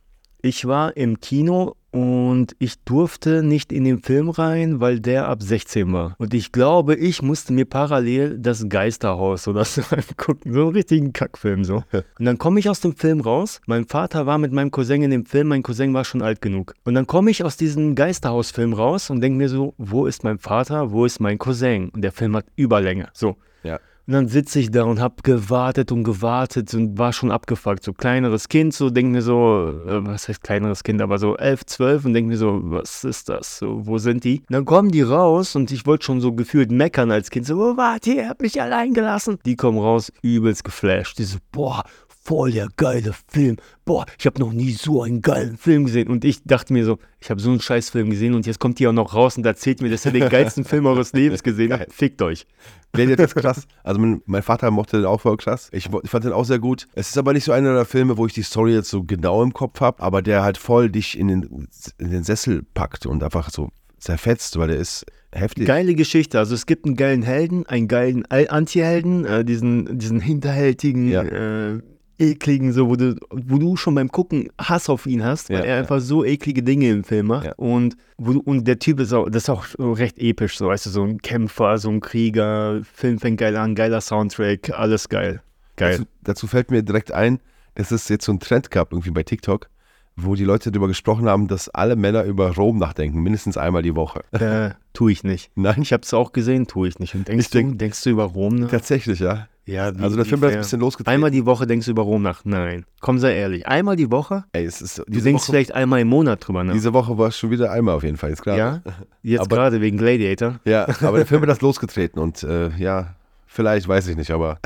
Ich 0.44 0.66
war 0.66 0.94
im 0.94 1.20
Kino 1.20 1.74
und 1.90 2.54
ich 2.58 2.78
durfte 2.84 3.42
nicht 3.42 3.72
in 3.72 3.84
den 3.84 4.00
Film 4.00 4.28
rein, 4.28 4.78
weil 4.78 5.00
der 5.00 5.26
ab 5.26 5.42
16 5.42 5.90
war. 5.90 6.16
Und 6.18 6.34
ich 6.34 6.52
glaube, 6.52 6.96
ich 6.96 7.22
musste 7.22 7.54
mir 7.54 7.64
parallel 7.64 8.38
das 8.38 8.68
Geisterhaus 8.68 9.48
oder 9.48 9.64
so 9.64 9.80
angucken. 9.90 10.52
So 10.52 10.64
einen 10.64 10.76
richtigen 10.76 11.14
Kackfilm 11.14 11.64
so. 11.64 11.82
Und 12.18 12.26
dann 12.26 12.36
komme 12.36 12.60
ich 12.60 12.68
aus 12.68 12.80
dem 12.80 12.94
Film 12.94 13.22
raus. 13.22 13.62
Mein 13.64 13.86
Vater 13.86 14.26
war 14.26 14.36
mit 14.36 14.52
meinem 14.52 14.70
Cousin 14.70 15.02
in 15.02 15.12
dem 15.12 15.24
Film. 15.24 15.48
Mein 15.48 15.62
Cousin 15.62 15.94
war 15.94 16.04
schon 16.04 16.20
alt 16.20 16.42
genug. 16.42 16.74
Und 16.84 16.92
dann 16.92 17.06
komme 17.06 17.30
ich 17.30 17.42
aus 17.42 17.56
diesem 17.56 17.94
Geisterhausfilm 17.94 18.74
raus 18.74 19.08
und 19.08 19.22
denke 19.22 19.38
mir 19.38 19.48
so, 19.48 19.72
wo 19.78 20.04
ist 20.04 20.24
mein 20.24 20.38
Vater, 20.38 20.92
wo 20.92 21.06
ist 21.06 21.20
mein 21.20 21.38
Cousin? 21.38 21.88
Und 21.88 22.02
der 22.02 22.12
Film 22.12 22.36
hat 22.36 22.44
Überlänge. 22.54 23.08
So. 23.14 23.36
Ja. 23.62 23.80
Und 24.06 24.12
dann 24.12 24.28
sitze 24.28 24.60
ich 24.60 24.70
da 24.70 24.84
und 24.84 25.00
habe 25.00 25.16
gewartet 25.22 25.90
und 25.90 26.04
gewartet 26.04 26.74
und 26.74 26.98
war 26.98 27.14
schon 27.14 27.30
abgefuckt. 27.30 27.82
So 27.82 27.94
kleineres 27.94 28.48
Kind, 28.48 28.74
so 28.74 28.90
denk 28.90 29.12
mir 29.12 29.22
so, 29.22 29.72
äh, 29.86 30.06
was 30.06 30.28
heißt 30.28 30.42
kleineres 30.42 30.82
Kind, 30.82 31.00
aber 31.00 31.18
so 31.18 31.36
elf, 31.36 31.64
zwölf 31.64 32.04
und 32.04 32.12
denk 32.12 32.28
mir 32.28 32.36
so, 32.36 32.60
was 32.64 33.04
ist 33.04 33.30
das? 33.30 33.58
So, 33.58 33.86
wo 33.86 33.96
sind 33.96 34.24
die? 34.24 34.40
Und 34.40 34.52
dann 34.52 34.64
kommen 34.66 34.90
die 34.90 35.00
raus 35.00 35.56
und 35.56 35.72
ich 35.72 35.86
wollte 35.86 36.04
schon 36.04 36.20
so 36.20 36.32
gefühlt 36.32 36.70
meckern 36.70 37.10
als 37.10 37.30
Kind. 37.30 37.46
So, 37.46 37.56
wo 37.56 37.78
wart 37.78 38.06
ihr? 38.06 38.16
Ihr 38.16 38.28
habt 38.28 38.42
mich 38.42 38.60
allein 38.60 38.92
gelassen. 38.92 39.38
Die 39.46 39.56
kommen 39.56 39.78
raus, 39.78 40.12
übelst 40.20 40.64
geflasht. 40.64 41.18
Die 41.18 41.24
so, 41.24 41.38
boah, 41.50 41.84
voll 42.24 42.52
der 42.52 42.68
geile 42.76 43.12
Film. 43.28 43.56
Boah, 43.84 44.06
ich 44.18 44.26
habe 44.26 44.40
noch 44.40 44.52
nie 44.52 44.72
so 44.72 45.02
einen 45.02 45.20
geilen 45.20 45.56
Film 45.56 45.84
gesehen. 45.84 46.08
Und 46.08 46.24
ich 46.24 46.42
dachte 46.44 46.72
mir 46.72 46.84
so, 46.84 46.98
ich 47.20 47.30
habe 47.30 47.40
so 47.40 47.50
einen 47.50 47.60
scheiß 47.60 47.90
Film 47.90 48.10
gesehen 48.10 48.34
und 48.34 48.46
jetzt 48.46 48.58
kommt 48.58 48.78
die 48.78 48.86
auch 48.86 48.92
noch 48.92 49.14
raus 49.14 49.36
und 49.36 49.44
erzählt 49.44 49.82
mir, 49.82 49.90
dass 49.90 50.06
er 50.06 50.12
den 50.12 50.28
geilsten 50.28 50.64
Film 50.64 50.86
eures 50.86 51.12
Lebens 51.12 51.42
gesehen 51.42 51.72
hat. 51.72 51.92
Fickt 51.92 52.22
euch. 52.22 52.46
Gladiator 52.92 53.26
ist 53.26 53.34
krass. 53.34 53.66
Also 53.82 54.00
mein, 54.00 54.22
mein 54.26 54.42
Vater 54.42 54.70
mochte 54.70 54.98
den 54.98 55.06
auch 55.06 55.20
voll 55.20 55.36
krass. 55.36 55.68
Ich, 55.72 55.88
ich 56.02 56.10
fand 56.10 56.24
den 56.24 56.32
auch 56.32 56.44
sehr 56.44 56.58
gut. 56.60 56.86
Es 56.94 57.08
ist 57.08 57.18
aber 57.18 57.32
nicht 57.32 57.44
so 57.44 57.52
einer 57.52 57.74
der 57.74 57.84
Filme, 57.84 58.16
wo 58.16 58.26
ich 58.26 58.32
die 58.32 58.42
Story 58.42 58.72
jetzt 58.72 58.88
so 58.88 59.02
genau 59.02 59.42
im 59.42 59.52
Kopf 59.52 59.80
habe, 59.80 60.02
aber 60.02 60.22
der 60.22 60.42
halt 60.42 60.56
voll 60.58 60.90
dich 60.90 61.18
in 61.18 61.28
den, 61.28 61.68
in 61.98 62.10
den 62.10 62.24
Sessel 62.24 62.62
packt 62.74 63.04
und 63.06 63.22
einfach 63.22 63.50
so 63.50 63.68
zerfetzt, 63.98 64.58
weil 64.58 64.68
der 64.68 64.76
ist 64.78 65.04
heftig. 65.32 65.66
Geile 65.66 65.94
Geschichte. 65.94 66.38
Also 66.38 66.54
es 66.54 66.66
gibt 66.66 66.86
einen 66.86 66.94
geilen 66.96 67.22
Helden, 67.22 67.66
einen 67.66 67.88
geilen 67.88 68.24
Anti-Helden, 68.26 69.24
äh, 69.24 69.44
diesen, 69.44 69.98
diesen 69.98 70.20
hinterhältigen, 70.20 71.10
Ja. 71.10 71.22
äh, 71.22 71.80
ekligen, 72.18 72.72
so, 72.72 72.88
wo 72.88 72.96
du, 72.96 73.16
wo 73.30 73.58
du 73.58 73.76
schon 73.76 73.94
beim 73.94 74.10
Gucken 74.10 74.48
Hass 74.58 74.88
auf 74.88 75.06
ihn 75.06 75.24
hast, 75.24 75.50
weil 75.50 75.58
Ja, 75.58 75.64
er 75.64 75.74
ja. 75.74 75.80
einfach 75.80 76.00
so 76.00 76.24
eklige 76.24 76.62
Dinge 76.62 76.90
im 76.90 77.04
Film 77.04 77.26
macht. 77.26 77.46
Ja. 77.46 77.54
Und, 77.56 77.96
wo 78.18 78.38
und 78.38 78.66
der 78.66 78.78
Typ 78.78 79.00
ist 79.00 79.12
auch, 79.12 79.28
das 79.28 79.44
ist 79.44 79.48
auch 79.50 79.64
recht 79.78 80.18
episch, 80.18 80.58
so, 80.58 80.68
weißt 80.68 80.86
du, 80.86 80.90
so 80.90 81.04
ein 81.04 81.20
Kämpfer, 81.20 81.78
so 81.78 81.90
ein 81.90 82.00
Krieger, 82.00 82.80
Film 82.84 83.18
fängt 83.18 83.38
geil 83.38 83.56
an, 83.56 83.74
geiler 83.74 84.00
Soundtrack, 84.00 84.70
alles 84.78 85.08
geil. 85.08 85.42
Geil. 85.76 85.98
Dazu, 85.98 86.04
dazu 86.22 86.46
fällt 86.46 86.70
mir 86.70 86.82
direkt 86.82 87.12
ein, 87.12 87.40
dass 87.74 87.90
es 87.90 88.08
jetzt 88.08 88.24
so 88.24 88.32
einen 88.32 88.40
Trend 88.40 88.70
gab, 88.70 88.92
irgendwie 88.92 89.10
bei 89.10 89.24
TikTok, 89.24 89.68
wo 90.16 90.34
die 90.36 90.44
Leute 90.44 90.70
darüber 90.70 90.88
gesprochen 90.88 91.28
haben, 91.28 91.48
dass 91.48 91.68
alle 91.68 91.96
Männer 91.96 92.24
über 92.24 92.54
Rom 92.54 92.78
nachdenken, 92.78 93.20
mindestens 93.22 93.56
einmal 93.56 93.82
die 93.82 93.96
Woche. 93.96 94.22
äh, 94.32 94.70
tue 94.92 95.12
ich 95.12 95.24
nicht. 95.24 95.50
Nein, 95.56 95.82
Ich 95.82 95.92
habe 95.92 96.02
es 96.04 96.14
auch 96.14 96.32
gesehen, 96.32 96.66
tue 96.66 96.88
ich 96.88 96.98
nicht. 96.98 97.14
Und 97.14 97.26
denkst 97.28 97.46
Ich 97.46 97.50
denk- 97.50 97.72
du, 97.72 97.76
denkst 97.78 98.02
du 98.04 98.10
über 98.10 98.24
Rom 98.24 98.54
nach? 98.56 98.68
tatsächlich, 98.70 99.18
ja. 99.20 99.48
Ja, 99.66 99.96
wie- 99.98 100.02
Also 100.02 100.16
der 100.16 100.26
Film 100.26 100.42
hat 100.42 100.52
ein 100.52 100.58
bisschen 100.58 100.78
losgetreten. 100.80 101.14
Einmal 101.14 101.30
die 101.30 101.46
Woche 101.46 101.66
denkst 101.66 101.86
du 101.86 101.92
über 101.92 102.02
Rom 102.02 102.20
nach? 102.22 102.44
Nein. 102.44 102.84
Komm, 103.00 103.18
sei 103.18 103.34
ehrlich. 103.34 103.66
Einmal 103.66 103.96
die 103.96 104.10
Woche? 104.10 104.44
Ey, 104.52 104.64
es 104.66 104.82
ist, 104.82 104.98
Du 104.98 105.04
denkst 105.06 105.44
Woche, 105.44 105.52
vielleicht 105.52 105.72
einmal 105.72 106.00
im 106.00 106.08
Monat 106.08 106.46
drüber 106.46 106.62
nach. 106.64 106.74
diese 106.74 106.92
Woche 106.92 107.16
war 107.16 107.28
es 107.28 107.38
schon 107.38 107.50
wieder 107.50 107.72
einmal 107.72 107.94
auf 107.94 108.02
jeden 108.04 108.18
Fall, 108.18 108.30
ist 108.30 108.42
klar. 108.42 108.56
ja? 108.58 108.82
Jetzt 109.22 109.40
Aber- 109.40 109.56
gerade 109.56 109.80
wegen 109.80 109.96
Gladiator? 109.96 110.60
Ja, 110.66 110.86
aber 111.00 111.16
der 111.16 111.26
Film 111.26 111.40
hat 111.42 111.48
das 111.48 111.62
losgetreten 111.62 112.20
und 112.20 112.42
äh, 112.42 112.68
ja, 112.76 113.14
vielleicht, 113.46 113.88
weiß 113.88 114.06
ich 114.08 114.16
nicht, 114.16 114.30
aber 114.32 114.58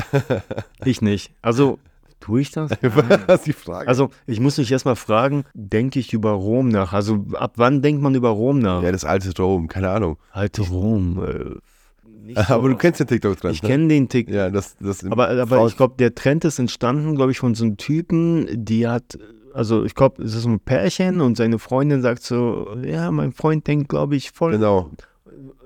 Ich 0.85 1.01
nicht. 1.01 1.33
Also, 1.43 1.79
tue 2.21 2.41
ich 2.41 2.51
das? 2.51 2.71
was 3.27 3.41
ist 3.41 3.47
die 3.47 3.53
Frage? 3.53 3.89
Also, 3.89 4.11
ich 4.27 4.41
muss 4.41 4.59
mich 4.59 4.71
erstmal 4.71 4.97
fragen, 4.97 5.45
denke 5.55 5.99
ich 5.99 6.13
über 6.13 6.33
Rom 6.33 6.69
nach? 6.69 6.93
Also, 6.93 7.25
ab 7.35 7.55
wann 7.57 7.83
denkt 7.83 8.03
man 8.03 8.15
über 8.15 8.31
Rom 8.31 8.59
nach? 8.59 8.83
ja, 8.83 8.93
das 8.93 9.05
alte 9.05 9.31
Rom, 9.41 9.69
keine 9.69 9.91
Ahnung. 9.91 10.17
Alte 10.33 10.63
Rom. 10.63 11.23
Äh, 11.25 12.35
so 12.35 12.55
Aber 12.55 12.69
du 12.69 12.77
kennst 12.77 13.01
den 13.01 13.07
TikTok-Trend, 13.07 13.55
Ich 13.55 13.63
ne? 13.63 13.69
kenne 13.69 13.89
den 13.89 14.09
Tick. 14.09 14.29
Ja, 14.29 14.51
das, 14.51 14.77
das 14.81 15.05
Aber, 15.07 15.29
aber 15.31 15.67
ich 15.67 15.77
glaube, 15.77 15.95
der 15.99 16.15
Trend 16.15 16.45
ist 16.45 16.59
entstanden, 16.59 17.15
glaube 17.17 17.33
ich, 17.33 17.39
von 17.39 17.55
so 17.55 17.65
einem 17.65 17.79
Typen, 17.79 18.47
die 18.53 18.87
hat, 18.87 19.19
also 19.55 19.85
ich 19.85 19.95
glaube, 19.95 20.23
es 20.23 20.35
ist 20.35 20.45
ein 20.45 20.61
Pärchen 20.61 21.23
und 21.23 21.39
seine 21.39 21.59
Freundin 21.59 22.03
sagt 22.03 22.23
so, 22.23 22.77
ja, 22.85 23.11
mein 23.11 23.33
Freund 23.33 23.67
denkt, 23.67 23.89
glaube 23.89 24.17
ich, 24.17 24.31
voll 24.33 24.53
Genau. 24.53 24.91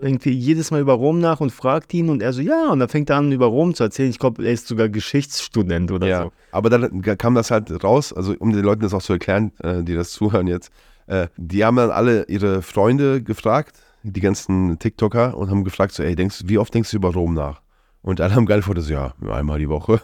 Irgendwie 0.01 0.31
jedes 0.31 0.71
Mal 0.71 0.81
über 0.81 0.95
Rom 0.95 1.21
nach 1.21 1.41
und 1.41 1.51
fragt 1.51 1.93
ihn 1.95 2.09
und 2.11 2.23
er 2.23 2.33
so, 2.33 2.41
ja, 2.41 2.71
und 2.71 2.81
dann 2.81 2.89
fängt 2.89 3.11
er 3.11 3.17
an, 3.17 3.33
über 3.33 3.47
Rom 3.47 3.75
zu 3.75 3.83
erzählen. 3.85 4.11
Ich 4.11 4.19
glaube, 4.19 4.45
er 4.45 4.53
ist 4.53 4.67
sogar 4.67 4.89
Geschichtsstudent 4.89 5.91
oder 5.91 6.07
Ja, 6.07 6.23
so. 6.25 6.33
aber 6.51 6.71
dann 6.71 7.03
kam 7.03 7.35
das 7.35 7.51
halt 7.51 7.83
raus, 7.85 8.13
also 8.13 8.35
um 8.39 8.53
den 8.53 8.63
Leuten 8.63 8.83
das 8.83 8.95
auch 8.95 9.03
zu 9.03 9.13
erklären, 9.15 9.53
äh, 9.63 9.83
die 9.83 9.95
das 9.95 10.11
zuhören 10.11 10.47
jetzt. 10.47 10.71
Äh, 11.07 11.29
die 11.37 11.65
haben 11.65 11.77
dann 11.77 11.91
alle 11.91 12.25
ihre 12.29 12.63
Freunde 12.63 13.23
gefragt, 13.23 13.77
die 14.03 14.21
ganzen 14.21 14.79
TikToker, 14.79 15.37
und 15.37 15.51
haben 15.51 15.65
gefragt, 15.65 15.93
so, 15.93 16.03
ey, 16.03 16.15
denkst, 16.17 16.43
wie 16.47 16.59
oft 16.59 16.75
denkst 16.75 16.91
du 16.91 16.97
über 16.97 17.13
Rom 17.13 17.35
nach? 17.35 17.61
Und 18.03 18.21
alle 18.21 18.35
haben 18.35 18.47
geantwortet, 18.47 18.85
so, 18.85 18.93
ja, 18.93 19.15
einmal 19.31 19.59
die 19.61 19.69
Woche. 19.69 20.01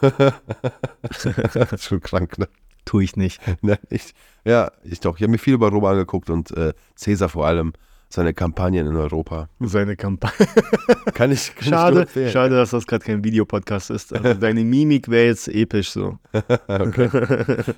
schon 1.77 2.01
krank, 2.01 2.37
ne? 2.37 2.47
Tue 2.85 3.03
ich 3.03 3.15
nicht. 3.15 3.41
Nein, 3.61 3.77
ich, 3.89 4.13
ja, 4.45 4.71
ich 4.83 4.99
doch. 4.99 5.17
Ich 5.17 5.21
habe 5.23 5.31
mir 5.31 5.37
viel 5.37 5.53
über 5.53 5.69
Rom 5.69 5.85
angeguckt 5.85 6.29
und 6.29 6.51
äh, 6.51 6.73
Cäsar 6.95 7.29
vor 7.29 7.45
allem, 7.45 7.73
seine 8.09 8.33
Kampagnen 8.33 8.87
in 8.87 8.95
Europa. 8.95 9.49
Seine 9.59 9.95
Kampagne. 9.95 10.47
Kann 11.13 11.31
ich, 11.31 11.53
kann 11.55 11.63
ich 11.63 11.69
Schade, 11.69 12.01
empfehlen. 12.01 12.31
schade, 12.31 12.55
dass 12.55 12.71
das 12.71 12.87
gerade 12.87 13.05
kein 13.05 13.23
Videopodcast 13.23 13.91
ist. 13.91 14.13
Also 14.13 14.33
deine 14.39 14.63
Mimik 14.63 15.09
wäre 15.09 15.27
jetzt 15.27 15.47
episch 15.47 15.91
so. 15.91 16.17
okay. 16.67 17.09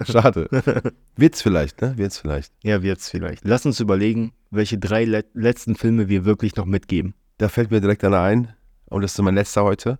Schade. 0.05 0.47
Wird's 1.17 1.41
vielleicht, 1.41 1.81
ne? 1.81 1.97
Wird's 1.97 2.17
vielleicht. 2.17 2.53
Ja, 2.63 2.81
wird's 2.81 3.09
vielleicht. 3.09 3.43
Lass 3.45 3.65
uns 3.65 3.79
überlegen, 3.79 4.31
welche 4.51 4.77
drei 4.77 5.05
le 5.05 5.25
letzten 5.33 5.75
Filme 5.75 6.07
wir 6.07 6.23
wirklich 6.23 6.55
noch 6.55 6.65
mitgeben. 6.65 7.13
Da 7.37 7.49
fällt 7.49 7.71
mir 7.71 7.81
direkt 7.81 8.03
einer 8.03 8.21
ein. 8.21 8.53
Und 8.85 9.01
das 9.01 9.13
ist 9.13 9.21
mein 9.21 9.35
letzter 9.35 9.63
heute. 9.63 9.99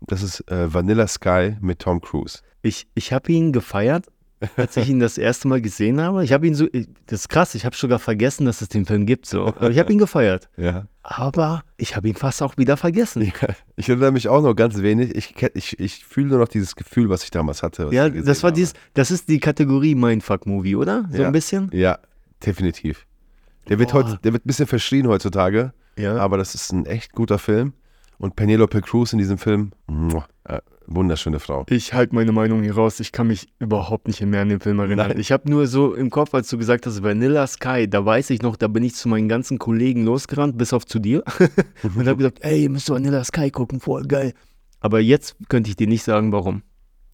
Das 0.00 0.22
ist 0.22 0.40
äh, 0.50 0.72
Vanilla 0.72 1.06
Sky 1.06 1.56
mit 1.60 1.78
Tom 1.80 2.00
Cruise. 2.00 2.40
Ich, 2.62 2.86
ich 2.94 3.12
habe 3.12 3.30
ihn 3.32 3.52
gefeiert, 3.52 4.06
als 4.56 4.76
ich 4.76 4.88
ihn 4.88 5.00
das 5.00 5.18
erste 5.18 5.48
Mal 5.48 5.60
gesehen 5.60 6.00
habe. 6.00 6.24
Ich 6.24 6.32
habe 6.32 6.46
ihn 6.46 6.54
so, 6.54 6.66
das 7.06 7.20
ist 7.20 7.28
krass, 7.28 7.54
ich 7.54 7.64
habe 7.64 7.76
sogar 7.76 7.98
vergessen, 7.98 8.46
dass 8.46 8.62
es 8.62 8.68
den 8.68 8.86
Film 8.86 9.06
gibt. 9.06 9.26
So. 9.26 9.46
Aber 9.46 9.70
ich 9.70 9.78
habe 9.78 9.92
ihn 9.92 9.98
gefeiert. 9.98 10.48
Ja. 10.56 10.86
Aber 11.02 11.62
ich 11.76 11.96
habe 11.96 12.08
ihn 12.08 12.14
fast 12.14 12.42
auch 12.42 12.56
wieder 12.56 12.76
vergessen. 12.76 13.30
Ich 13.76 13.88
erinnere 13.88 14.12
mich 14.12 14.28
auch 14.28 14.42
noch 14.42 14.54
ganz 14.54 14.80
wenig. 14.82 15.14
Ich, 15.14 15.34
ich, 15.54 15.80
ich 15.80 16.04
fühle 16.04 16.28
nur 16.28 16.38
noch 16.38 16.48
dieses 16.48 16.76
Gefühl, 16.76 17.08
was 17.08 17.24
ich 17.24 17.30
damals 17.30 17.62
hatte. 17.62 17.88
Ja, 17.92 18.08
das 18.08 18.42
war 18.42 18.52
dieses, 18.52 18.74
das 18.94 19.10
ist 19.10 19.28
die 19.28 19.40
Kategorie 19.40 19.94
Mindfuck-Movie, 19.94 20.76
oder? 20.76 21.08
So 21.10 21.22
Ja. 21.22 21.26
ein 21.26 21.32
bisschen? 21.32 21.70
Ja, 21.72 21.98
definitiv. 22.44 23.06
Der 23.68 23.78
wird, 23.78 23.92
heute, 23.92 24.18
der 24.24 24.32
wird 24.32 24.44
ein 24.44 24.48
bisschen 24.48 24.66
verschrien 24.66 25.06
heutzutage, 25.08 25.72
Ja. 25.96 26.16
aber 26.16 26.36
das 26.38 26.54
ist 26.54 26.72
ein 26.72 26.86
echt 26.86 27.12
guter 27.12 27.38
Film. 27.38 27.72
Und 28.18 28.36
Penelope 28.36 28.80
Cruz 28.82 29.12
in 29.14 29.18
diesem 29.18 29.38
Film, 29.38 29.72
äh, 30.44 30.58
wunderschöne 30.90 31.40
Frau. 31.40 31.64
Ich 31.70 31.94
halte 31.94 32.14
meine 32.14 32.32
Meinung 32.32 32.62
hier 32.62 32.74
raus. 32.74 33.00
Ich 33.00 33.12
kann 33.12 33.28
mich 33.28 33.48
überhaupt 33.58 34.08
nicht 34.08 34.20
mehr 34.20 34.42
an 34.42 34.48
den 34.48 34.60
Film 34.60 34.78
erinnern. 34.80 35.08
Nein. 35.08 35.18
Ich 35.18 35.32
habe 35.32 35.48
nur 35.48 35.66
so 35.66 35.94
im 35.94 36.10
Kopf, 36.10 36.34
als 36.34 36.48
du 36.48 36.58
gesagt 36.58 36.86
hast, 36.86 37.02
Vanilla 37.02 37.46
Sky, 37.46 37.88
da 37.88 38.04
weiß 38.04 38.30
ich 38.30 38.42
noch, 38.42 38.56
da 38.56 38.68
bin 38.68 38.82
ich 38.82 38.94
zu 38.94 39.08
meinen 39.08 39.28
ganzen 39.28 39.58
Kollegen 39.58 40.04
losgerannt, 40.04 40.58
bis 40.58 40.72
auf 40.72 40.84
zu 40.84 40.98
dir. 40.98 41.22
und 41.82 42.06
habe 42.06 42.16
gesagt, 42.16 42.38
ey, 42.42 42.64
ihr 42.64 42.70
müsst 42.70 42.90
Vanilla 42.90 43.24
Sky 43.24 43.50
gucken, 43.50 43.80
voll 43.80 44.02
geil. 44.04 44.34
Aber 44.80 45.00
jetzt 45.00 45.36
könnte 45.48 45.70
ich 45.70 45.76
dir 45.76 45.86
nicht 45.86 46.02
sagen, 46.02 46.32
warum. 46.32 46.62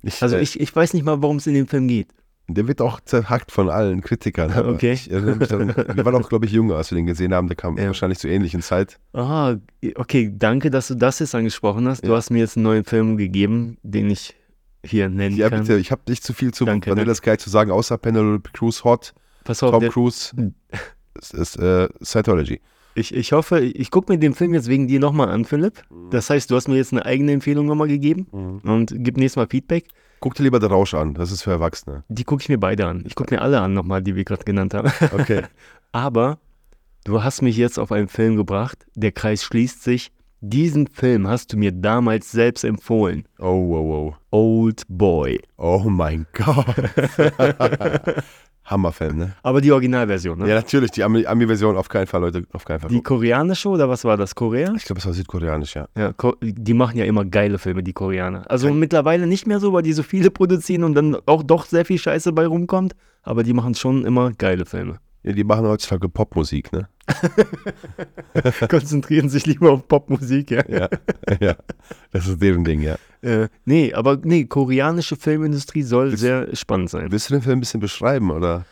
Ich, 0.02 0.22
Also 0.22 0.36
äh, 0.36 0.42
ich, 0.42 0.58
ich 0.58 0.74
weiß 0.74 0.94
nicht 0.94 1.04
mal, 1.04 1.22
worum 1.22 1.36
es 1.36 1.46
in 1.46 1.54
dem 1.54 1.66
Film 1.66 1.88
geht. 1.88 2.08
Der 2.48 2.68
wird 2.68 2.80
auch 2.80 3.00
zerhackt 3.00 3.50
von 3.50 3.68
allen 3.70 4.02
Kritikern. 4.02 4.52
aber 4.52 4.68
Okay. 4.68 4.92
Ich 4.92 5.09
daran, 5.09 5.74
wir 5.76 6.04
waren 6.04 6.14
auch, 6.14 6.28
glaube 6.28 6.46
ich, 6.46 6.52
jünger, 6.52 6.76
als 6.76 6.90
wir 6.92 6.96
den 6.96 7.06
gesehen 7.06 7.35
haben. 7.35 7.48
Der 7.48 7.56
kam 7.56 7.76
Ja. 7.76 7.87
wahrscheinlich 7.87 8.18
zur 8.20 8.30
ähnlichen 8.30 8.62
Zeit. 8.62 9.00
Ah, 9.12 9.56
okay, 9.96 10.32
danke, 10.32 10.70
dass 10.70 10.88
du 10.88 10.94
das 10.94 11.18
jetzt 11.18 11.35
angesprochen 11.35 11.88
hast. 11.88 12.04
Du 12.04 12.11
Ja. 12.11 12.16
hast 12.16 12.30
mir 12.30 12.38
jetzt 12.38 12.56
einen 12.56 12.64
neuen 12.64 12.85
Film 12.85 13.16
gegeben, 13.16 13.78
den 13.82 14.11
ich 14.11 14.37
hier 14.85 15.09
nennen 15.09 15.37
Ja, 15.37 15.50
kann. 15.50 15.62
bitte, 15.62 15.76
ich 15.78 15.90
habe 15.90 16.02
nicht 16.09 16.22
zu 16.22 16.32
viel 16.35 16.54
zu 16.54 16.64
Danke, 16.64 16.90
Vanilla 16.90 17.06
danke. 17.06 17.16
Sky 17.16 17.37
zu 17.37 17.50
sagen, 17.50 17.72
außer 17.72 17.98
Penelope 17.98 18.50
Cruz 18.52 18.85
Hot, 18.85 19.12
Pass 19.42 19.62
auf, 19.64 19.72
Tom 19.72 19.80
der, 19.80 19.90
Cruise. 19.90 20.32
Es 21.18 21.32
ist 21.32 21.56
äh, 21.59 21.88
Scientology. 22.00 22.61
ich, 22.94 23.12
ich 23.12 23.32
hoffe, 23.32 23.59
ich 23.61 23.90
gucke 23.90 24.12
mir 24.12 24.18
den 24.20 24.35
Film 24.35 24.54
jetzt 24.54 24.68
wegen 24.68 24.87
dir 24.87 25.00
nochmal 25.00 25.30
an, 25.30 25.44
Philipp. 25.44 25.82
Das 26.11 26.30
heißt, 26.30 26.48
du 26.50 26.54
hast 26.54 26.68
mir 26.68 26.76
jetzt 26.76 26.92
eine 26.92 27.04
eigene 27.04 27.32
Empfehlung 27.32 27.66
nochmal 27.66 27.88
gegeben 27.88 28.61
und 28.62 28.94
gib 28.98 29.16
nächstes 29.16 29.37
Mal 29.37 29.48
Feedback. 29.50 29.88
Guck 30.20 30.35
dir 30.35 30.44
lieber 30.44 30.61
The 30.61 30.66
Rausch 30.66 30.94
an, 30.94 31.14
das 31.14 31.31
ist 31.31 31.42
für 31.42 31.50
Erwachsene. 31.50 32.05
Die 32.09 32.24
gucke 32.24 32.42
ich 32.42 32.48
mir 32.48 32.59
beide 32.59 32.87
an. 32.87 33.05
Ich 33.07 33.14
gucke 33.14 33.35
mir 33.35 33.42
alle 33.42 33.61
an 33.61 33.74
nochmal, 33.74 34.02
die 34.02 34.16
wir 34.16 34.24
gerade 34.24 34.44
genannt 34.44 34.74
haben. 34.74 34.90
Okay. 35.12 35.42
Aber 35.92 36.38
du 37.05 37.22
hast 37.22 37.42
mich 37.42 37.57
jetzt 37.57 37.79
auf 37.79 37.92
einen 37.92 38.09
Film 38.09 38.37
gebracht. 38.37 38.87
Der 38.94 39.12
Kreis 39.12 39.44
schließt 39.44 39.83
sich. 39.83 40.12
Diesen 40.40 40.87
Film 40.87 41.27
hast 41.27 41.53
du 41.53 41.57
mir 41.57 41.72
damals 41.72 42.31
selbst 42.31 42.62
empfohlen. 42.64 43.25
Oh, 43.38 43.68
wow, 43.68 43.85
wow. 43.85 44.14
Old 44.31 44.83
Boy. 44.88 45.40
Oh 45.57 45.85
mein 45.88 46.27
Gott. 46.35 46.66
Hammerfilm, 48.64 49.16
ne? 49.16 49.33
Aber 49.44 49.61
die 49.61 49.70
Originalversion, 49.70 50.38
ne? 50.40 50.49
Ja, 50.49 50.57
natürlich, 50.57 50.90
die 50.90 51.05
Ami- 51.05 51.25
Ami-Version 51.25 51.77
auf 51.77 51.88
keinen 51.88 52.09
Fall, 52.09 52.20
Leute, 52.20 52.42
auf 52.53 52.64
keinen 52.64 52.81
Fall. 52.81 52.90
Die 52.90 53.01
koreanische 53.01 53.68
oder 53.68 53.88
was 53.88 54.05
war 54.05 54.16
das? 54.16 54.35
Korea? 54.35 54.72
Ich 54.77 54.85
glaube, 54.85 54.99
es 54.99 55.07
war 55.07 55.12
südkoreanisch, 55.12 55.77
ja. 55.77 55.87
Ja, 55.96 56.12
die 56.42 56.75
machen 56.75 56.99
ja 56.99 57.05
immer 57.05 57.25
geile 57.25 57.59
Filme, 57.59 57.85
die 57.85 57.92
Koreaner. 57.92 58.42
Also 58.51 58.72
mittlerweile 58.72 59.29
nicht 59.29 59.46
mehr 59.46 59.61
so, 59.61 59.72
weil 59.72 59.83
die 59.83 59.92
so 59.92 60.03
viele 60.03 60.31
produzieren 60.33 60.83
und 60.83 60.94
dann 60.94 61.16
auch 61.27 61.44
doch 61.44 61.64
sehr 61.64 61.85
viel 61.85 61.99
Scheiße 61.99 62.33
bei 62.33 62.44
rumkommt. 62.46 62.94
Aber 63.22 63.44
die 63.44 63.53
machen 63.53 63.75
schon 63.77 64.05
immer 64.05 64.33
geile 64.33 64.66
Filme. 64.66 64.99
ja. 65.22 65.33
Die 65.33 65.44
machen 65.44 65.66
heutzutage 65.66 66.09
Popmusik, 66.09 66.72
ne? 66.72 66.88
Konzentrieren 68.69 69.29
sich 69.29 69.47
lieber 69.47 69.71
auf 69.73 69.87
Popmusik, 69.88 70.51
ja. 70.51 70.62
Ja, 70.69 70.88
ja. 71.40 71.57
Das 72.12 72.27
ist 72.27 72.40
deren 72.42 72.64
Ding, 72.64 72.81
ja. 72.83 72.97
Äh, 73.23 73.49
nee, 73.64 73.92
aber 73.95 74.19
nee, 74.23 74.45
koreanische 74.45 75.16
Filmindustrie 75.16 75.83
soll 75.83 76.16
sehr 76.16 76.55
spannend 76.55 76.90
sein. 76.90 77.11
Willst 77.11 77.31
du 77.31 77.35
den 77.35 77.42
Film 77.42 77.59
ein 77.59 77.61
bisschen 77.61 77.81
beschreiben, 77.81 78.31
oder? 78.31 78.64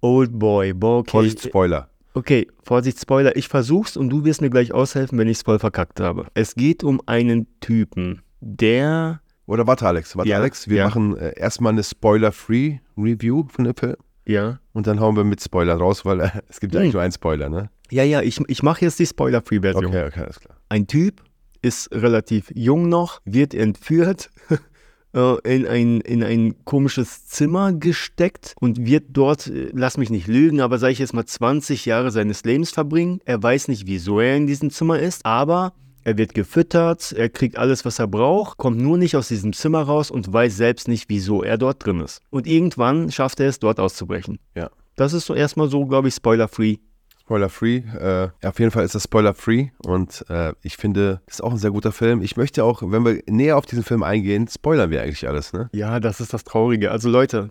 Old 0.00 0.38
Boy, 0.38 0.72
boah, 0.74 0.98
okay. 0.98 1.10
Vorsicht, 1.10 1.42
Spoiler. 1.42 1.88
Okay, 2.14 2.46
Vorsicht, 2.62 3.00
Spoiler. 3.00 3.36
Ich 3.36 3.48
versuch's 3.48 3.96
und 3.96 4.08
du 4.10 4.24
wirst 4.24 4.40
mir 4.40 4.50
gleich 4.50 4.72
aushelfen, 4.72 5.18
wenn 5.18 5.28
ich's 5.28 5.42
voll 5.42 5.58
verkackt 5.58 6.00
habe. 6.00 6.26
Es 6.34 6.54
geht 6.54 6.84
um 6.84 7.00
einen 7.06 7.46
Typen, 7.60 8.22
der. 8.40 9.20
Oder 9.46 9.66
warte, 9.66 9.86
Alex, 9.86 10.16
warte, 10.16 10.28
Ja, 10.30 10.38
Alex. 10.38 10.68
Wir 10.68 10.78
ja. 10.78 10.84
machen 10.86 11.16
äh, 11.16 11.32
erstmal 11.38 11.72
eine 11.72 11.82
Spoiler-Free-Review 11.82 13.44
von 13.48 13.64
dem 13.64 13.74
Film 13.76 13.96
Ja. 14.26 14.58
und 14.72 14.86
dann 14.86 15.00
hauen 15.00 15.16
wir 15.16 15.24
mit 15.24 15.42
Spoilern 15.42 15.78
raus, 15.78 16.04
weil 16.04 16.20
äh, 16.20 16.30
es 16.48 16.60
gibt 16.60 16.72
ja 16.74 16.80
Hm. 16.80 16.84
eigentlich 16.84 16.94
nur 16.94 17.02
einen 17.02 17.12
Spoiler, 17.12 17.48
ne? 17.48 17.70
Ja, 17.90 18.02
ja, 18.02 18.22
ich, 18.22 18.40
ich 18.48 18.62
mache 18.62 18.84
jetzt 18.84 18.98
die 18.98 19.06
Spoiler-Free-Version. 19.06 19.86
Okay, 19.86 20.06
okay, 20.06 20.20
alles 20.20 20.40
klar. 20.40 20.56
Ein 20.68 20.86
Typ 20.86 21.22
ist 21.62 21.92
relativ 21.92 22.50
jung 22.54 22.88
noch, 22.88 23.20
wird 23.24 23.54
entführt, 23.54 24.30
äh, 25.14 25.36
in 25.44 25.66
ein, 25.66 26.00
in 26.00 26.22
ein 26.22 26.64
komisches 26.64 27.26
Zimmer 27.26 27.72
gesteckt 27.72 28.54
und 28.60 28.84
wird 28.84 29.04
dort, 29.10 29.46
äh, 29.46 29.70
lass 29.72 29.96
mich 29.96 30.10
nicht 30.10 30.26
lügen, 30.26 30.60
aber 30.60 30.78
sage 30.78 30.92
ich 30.92 30.98
jetzt 30.98 31.14
mal 31.14 31.24
20 31.24 31.86
Jahre 31.86 32.10
seines 32.10 32.44
Lebens 32.44 32.70
verbringen. 32.70 33.20
Er 33.24 33.42
weiß 33.42 33.68
nicht, 33.68 33.86
wieso 33.86 34.20
er 34.20 34.36
in 34.36 34.46
diesem 34.46 34.70
Zimmer 34.70 34.98
ist, 34.98 35.24
aber 35.24 35.72
er 36.02 36.18
wird 36.18 36.34
gefüttert, 36.34 37.12
er 37.12 37.30
kriegt 37.30 37.56
alles, 37.56 37.86
was 37.86 37.98
er 37.98 38.06
braucht, 38.06 38.58
kommt 38.58 38.78
nur 38.78 38.98
nicht 38.98 39.16
aus 39.16 39.28
diesem 39.28 39.54
Zimmer 39.54 39.82
raus 39.82 40.10
und 40.10 40.30
weiß 40.30 40.54
selbst 40.54 40.86
nicht, 40.86 41.08
wieso 41.08 41.42
er 41.42 41.56
dort 41.56 41.84
drin 41.84 42.00
ist. 42.00 42.20
Und 42.28 42.46
irgendwann 42.46 43.10
schafft 43.10 43.40
er 43.40 43.48
es, 43.48 43.58
dort 43.58 43.80
auszubrechen. 43.80 44.38
Ja. 44.54 44.70
Das 44.96 45.14
ist 45.14 45.24
so 45.24 45.34
erstmal 45.34 45.70
so, 45.70 45.86
glaube 45.86 46.08
ich, 46.08 46.14
spoiler-free. 46.14 46.76
Spoiler-free. 47.24 47.76
Äh, 47.98 48.28
auf 48.46 48.58
jeden 48.58 48.70
Fall 48.70 48.84
ist 48.84 48.94
das 48.94 49.04
Spoiler-free 49.04 49.68
und 49.86 50.24
äh, 50.28 50.52
ich 50.62 50.76
finde, 50.76 51.20
das 51.26 51.36
ist 51.36 51.40
auch 51.40 51.52
ein 51.52 51.58
sehr 51.58 51.70
guter 51.70 51.90
Film. 51.92 52.20
Ich 52.20 52.36
möchte 52.36 52.64
auch, 52.64 52.82
wenn 52.84 53.04
wir 53.04 53.22
näher 53.26 53.56
auf 53.56 53.64
diesen 53.64 53.82
Film 53.82 54.02
eingehen, 54.02 54.46
spoilern 54.46 54.90
wir 54.90 55.02
eigentlich 55.02 55.26
alles, 55.26 55.52
ne? 55.54 55.70
Ja, 55.72 56.00
das 56.00 56.20
ist 56.20 56.34
das 56.34 56.44
Traurige. 56.44 56.90
Also 56.90 57.08
Leute, 57.08 57.48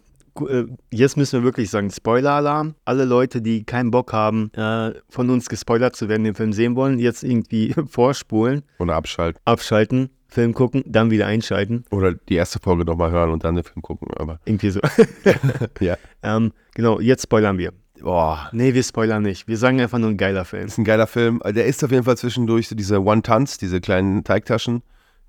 äh, 0.47 0.65
jetzt 0.91 1.17
müssen 1.17 1.39
wir 1.39 1.43
wirklich 1.43 1.71
sagen, 1.71 1.89
Spoiler-Alarm. 1.89 2.75
Alle 2.85 3.05
Leute, 3.05 3.41
die 3.41 3.63
keinen 3.63 3.89
Bock 3.89 4.13
haben, 4.13 4.51
äh, 4.53 4.93
von 5.09 5.29
uns 5.31 5.49
gespoilert 5.49 5.95
zu 5.95 6.07
werden, 6.07 6.23
den 6.23 6.35
Film 6.35 6.53
sehen 6.53 6.75
wollen, 6.75 6.99
jetzt 6.99 7.23
irgendwie 7.23 7.73
vorspulen, 7.89 8.61
Oder 8.77 8.93
abschalten. 8.95 9.41
abschalten, 9.45 10.09
Film 10.27 10.53
gucken, 10.53 10.83
dann 10.85 11.09
wieder 11.09 11.25
einschalten. 11.25 11.83
Oder 11.89 12.13
die 12.13 12.35
erste 12.35 12.59
Folge 12.59 12.85
nochmal 12.85 13.11
hören 13.11 13.31
und 13.31 13.43
dann 13.43 13.55
den 13.55 13.63
Film 13.63 13.81
gucken. 13.81 14.07
Aber 14.17 14.39
Irgendwie 14.45 14.69
so. 14.69 14.81
ja. 15.79 15.97
ähm, 16.23 16.51
genau, 16.75 16.99
jetzt 16.99 17.23
spoilern 17.23 17.57
wir. 17.57 17.71
Boah, 18.01 18.49
Nee, 18.51 18.73
wir 18.73 18.83
spoilern 18.83 19.23
nicht. 19.23 19.47
Wir 19.47 19.57
sagen 19.57 19.79
einfach 19.79 19.99
nur 19.99 20.09
ein 20.09 20.17
geiler 20.17 20.45
Film. 20.45 20.65
ist 20.65 20.77
ein 20.77 20.83
geiler 20.83 21.07
Film. 21.07 21.41
Der 21.45 21.65
ist 21.65 21.83
auf 21.83 21.91
jeden 21.91 22.03
Fall 22.03 22.17
zwischendurch 22.17 22.67
so 22.67 22.75
diese 22.75 23.01
One-Tons, 23.03 23.57
diese 23.59 23.79
kleinen 23.81 24.23
Teigtaschen, 24.23 24.81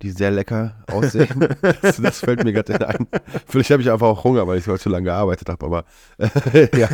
die 0.02 0.10
sehr 0.10 0.30
lecker 0.30 0.82
aussehen. 0.90 1.48
das, 1.82 1.98
das 1.98 2.20
fällt 2.20 2.42
mir 2.42 2.52
gerade 2.52 2.88
ein. 2.88 3.06
Vielleicht 3.46 3.70
habe 3.70 3.82
ich 3.82 3.90
einfach 3.90 4.06
auch 4.08 4.24
Hunger, 4.24 4.46
weil 4.46 4.58
ich 4.58 4.66
heute 4.66 4.80
zu 4.82 4.88
lange 4.88 5.04
gearbeitet 5.04 5.48
habe. 5.48 5.64
Aber 5.66 5.84
ja, 6.76 6.88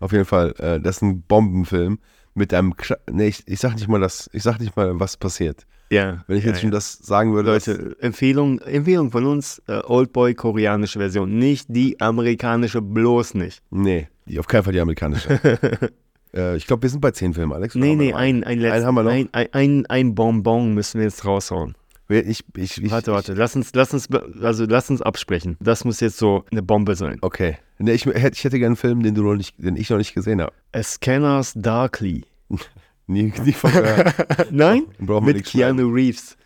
auf 0.00 0.12
jeden 0.12 0.26
Fall, 0.26 0.54
äh, 0.58 0.78
das 0.80 0.96
ist 0.96 1.02
ein 1.02 1.22
Bombenfilm 1.22 1.98
mit 2.34 2.52
einem. 2.54 2.74
Kra- 2.74 2.98
Nee, 3.10 3.28
ich, 3.28 3.42
ich 3.48 3.58
sag 3.58 3.74
nicht 3.74 3.88
mal 3.88 4.00
das. 4.00 4.28
Ich 4.32 4.42
sag 4.42 4.60
nicht 4.60 4.76
mal, 4.76 5.00
was 5.00 5.16
passiert. 5.16 5.66
Ja. 5.90 6.22
Wenn 6.28 6.36
ich 6.38 6.44
ja, 6.44 6.50
jetzt 6.50 6.60
schon 6.60 6.70
ja. 6.70 6.74
das 6.76 6.92
sagen 6.92 7.34
würde. 7.34 7.50
Leute, 7.50 7.96
Empfehlung, 8.00 8.60
Empfehlung 8.60 9.10
von 9.10 9.26
uns, 9.26 9.60
äh, 9.66 9.80
Oldboy 9.82 10.34
koreanische 10.34 11.00
Version, 11.00 11.36
nicht 11.38 11.66
die 11.68 12.00
amerikanische, 12.00 12.80
bloß 12.80 13.34
nicht. 13.34 13.60
Nee, 13.70 14.06
auf 14.38 14.46
keinen 14.46 14.62
Fall 14.64 14.72
die 14.72 14.80
amerikanische. 14.80 15.40
äh, 16.34 16.56
ich 16.56 16.66
glaube, 16.66 16.82
wir 16.82 16.90
sind 16.90 17.00
bei 17.00 17.10
zehn 17.10 17.34
Filmen, 17.34 17.52
Alex. 17.52 17.74
Nee, 17.74 17.96
nee, 17.96 18.12
ein, 18.12 18.44
ein, 18.44 18.58
letzten, 18.58 18.76
Einen 18.76 18.86
haben 18.86 18.94
wir 18.94 19.02
noch? 19.02 19.10
Ein, 19.10 19.28
ein, 19.52 19.86
ein, 19.86 20.14
Bonbon 20.14 20.74
müssen 20.74 20.98
wir 20.98 21.04
jetzt 21.04 21.24
raushauen. 21.24 21.74
Ich, 22.08 22.44
ich, 22.56 22.82
ich, 22.82 22.90
Warte, 22.90 23.12
warte, 23.12 23.34
lass 23.34 23.54
uns, 23.54 23.70
lass 23.72 23.94
uns, 23.94 24.08
also 24.42 24.64
lass 24.64 24.90
uns 24.90 25.00
absprechen. 25.00 25.56
Das 25.60 25.84
muss 25.84 26.00
jetzt 26.00 26.18
so 26.18 26.44
eine 26.50 26.62
Bombe 26.62 26.96
sein. 26.96 27.18
Okay. 27.20 27.58
Nee, 27.78 27.92
ich, 27.92 28.04
hätte- 28.04 28.36
ich 28.36 28.42
hätte 28.42 28.58
gerne 28.58 28.70
einen 28.70 28.76
Film, 28.76 29.02
den, 29.04 29.14
du 29.14 29.22
noch 29.22 29.36
nicht, 29.36 29.54
den 29.58 29.76
ich 29.76 29.88
noch 29.90 29.98
nicht 29.98 30.12
gesehen 30.14 30.40
habe. 30.40 30.52
A 30.72 30.82
Scanners 30.82 31.52
Darkly. 31.54 32.24
Nie, 33.06 33.32
nie 33.44 33.52
von 33.52 33.72
gehört. 33.72 34.14
Nein? 34.52 34.84
Mit 34.98 35.34
nichts 35.34 35.50
schreiben. 35.50 35.78
Keanu 35.78 35.88
Reeves. 35.92 36.36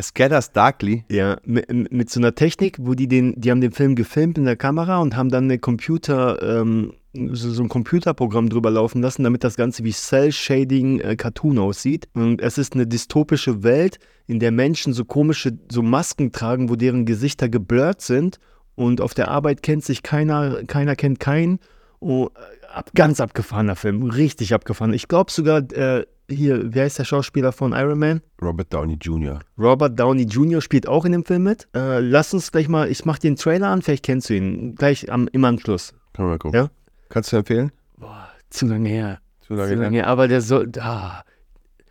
Scatters 0.00 0.52
Darkly. 0.52 1.04
Ja, 1.10 1.38
mit, 1.44 1.92
mit 1.92 2.10
so 2.10 2.20
einer 2.20 2.34
Technik, 2.34 2.76
wo 2.80 2.94
die 2.94 3.08
den, 3.08 3.40
die 3.40 3.50
haben 3.50 3.60
den 3.60 3.72
Film 3.72 3.94
gefilmt 3.94 4.38
in 4.38 4.44
der 4.44 4.56
Kamera 4.56 4.98
und 4.98 5.16
haben 5.16 5.28
dann 5.28 5.44
eine 5.44 5.58
Computer, 5.58 6.60
ähm, 6.60 6.92
so, 7.32 7.62
ein 7.62 7.68
Computerprogramm 7.68 8.48
drüber 8.48 8.70
laufen 8.70 9.02
lassen, 9.02 9.22
damit 9.22 9.44
das 9.44 9.56
Ganze 9.56 9.84
wie 9.84 9.92
Cell-Shading 9.92 11.00
äh, 11.00 11.16
Cartoon 11.16 11.58
aussieht. 11.58 12.08
Und 12.14 12.40
es 12.40 12.58
ist 12.58 12.74
eine 12.74 12.86
dystopische 12.86 13.62
Welt, 13.62 13.98
in 14.26 14.40
der 14.40 14.50
Menschen 14.50 14.92
so 14.92 15.04
komische, 15.04 15.58
so 15.70 15.82
Masken 15.82 16.32
tragen, 16.32 16.68
wo 16.68 16.76
deren 16.76 17.04
Gesichter 17.06 17.48
geblurrt 17.48 18.00
sind. 18.00 18.38
Und 18.74 19.00
auf 19.00 19.14
der 19.14 19.28
Arbeit 19.28 19.62
kennt 19.62 19.84
sich 19.84 20.02
keiner, 20.02 20.64
keiner 20.64 20.96
kennt 20.96 21.20
keinen. 21.20 21.60
Oh, 22.00 22.28
ab, 22.72 22.90
ganz 22.94 23.20
abgefahrener 23.20 23.76
Film, 23.76 24.02
richtig 24.02 24.52
abgefahren. 24.52 24.92
Ich 24.92 25.08
glaube 25.08 25.30
sogar, 25.30 25.60
äh, 25.72 26.04
hier, 26.28 26.74
wer 26.74 26.86
ist 26.86 26.98
der 26.98 27.04
Schauspieler 27.04 27.52
von 27.52 27.72
Iron 27.72 27.98
Man? 27.98 28.20
Robert 28.42 28.72
Downey 28.72 28.96
Jr. 29.00 29.40
Robert 29.58 29.98
Downey 29.98 30.24
Jr. 30.24 30.60
spielt 30.60 30.88
auch 30.88 31.04
in 31.04 31.12
dem 31.12 31.24
Film 31.24 31.44
mit. 31.44 31.68
Äh, 31.74 32.00
lass 32.00 32.34
uns 32.34 32.50
gleich 32.50 32.68
mal, 32.68 32.90
ich 32.90 33.04
mach 33.04 33.18
den 33.18 33.36
Trailer 33.36 33.68
an, 33.68 33.82
vielleicht 33.82 34.04
kennst 34.04 34.30
du 34.30 34.34
ihn. 34.34 34.74
Gleich 34.74 35.12
am, 35.12 35.28
im 35.32 35.44
Anschluss. 35.44 35.92
Können 36.14 36.28
wir 36.28 36.32
mal 36.32 36.38
gucken. 36.38 36.60
Ja? 36.60 36.70
Kannst 37.14 37.30
du 37.32 37.36
empfehlen? 37.36 37.70
Boah, 37.96 38.28
zu 38.50 38.66
lange 38.66 38.88
her. 38.88 39.20
Zu 39.40 39.54
Zu 39.54 39.54
lange 39.54 39.90
her. 39.90 40.08
Aber 40.08 40.26
der 40.26 40.40
soll. 40.40 40.68
Ah. 40.80 41.22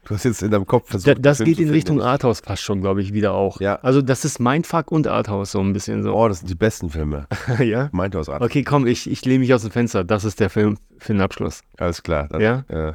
Du 0.03 0.13
hast 0.13 0.25
jetzt 0.25 0.43
in 0.43 0.51
deinem 0.51 0.67
Kopf 0.67 0.89
versucht. 0.89 1.07
Da, 1.07 1.13
das 1.13 1.39
geht 1.39 1.59
in. 1.59 1.69
Richtung 1.69 2.01
Arthouse 2.01 2.41
fast 2.41 2.61
schon, 2.61 2.81
glaube 2.81 3.01
ich, 3.01 3.13
wieder 3.13 3.31
auch. 3.31 3.61
Ja. 3.61 3.75
Also 3.75 4.01
das 4.01 4.25
ist 4.25 4.41
Mindfuck 4.41 4.91
und 4.91 5.07
Arthouse 5.07 5.53
so 5.53 5.61
ein 5.61 5.71
bisschen 5.71 6.03
so. 6.03 6.13
Oh, 6.13 6.27
das 6.27 6.39
sind 6.39 6.49
die 6.49 6.55
besten 6.55 6.89
Filme. 6.89 7.27
ja? 7.59 7.87
Meint 7.93 8.17
aus 8.17 8.27
Art. 8.27 8.41
Okay, 8.41 8.63
komm, 8.63 8.85
ich, 8.85 9.09
ich 9.09 9.23
lehne 9.23 9.39
mich 9.39 9.53
aus 9.53 9.61
dem 9.61 9.71
Fenster. 9.71 10.03
Das 10.03 10.25
ist 10.25 10.41
der 10.41 10.49
Film 10.49 10.77
für 10.97 11.13
den 11.13 11.21
Abschluss. 11.21 11.61
Alles 11.77 12.03
klar. 12.03 12.27
Dann, 12.27 12.41
Ja? 12.41 12.65
Äh, 12.67 12.93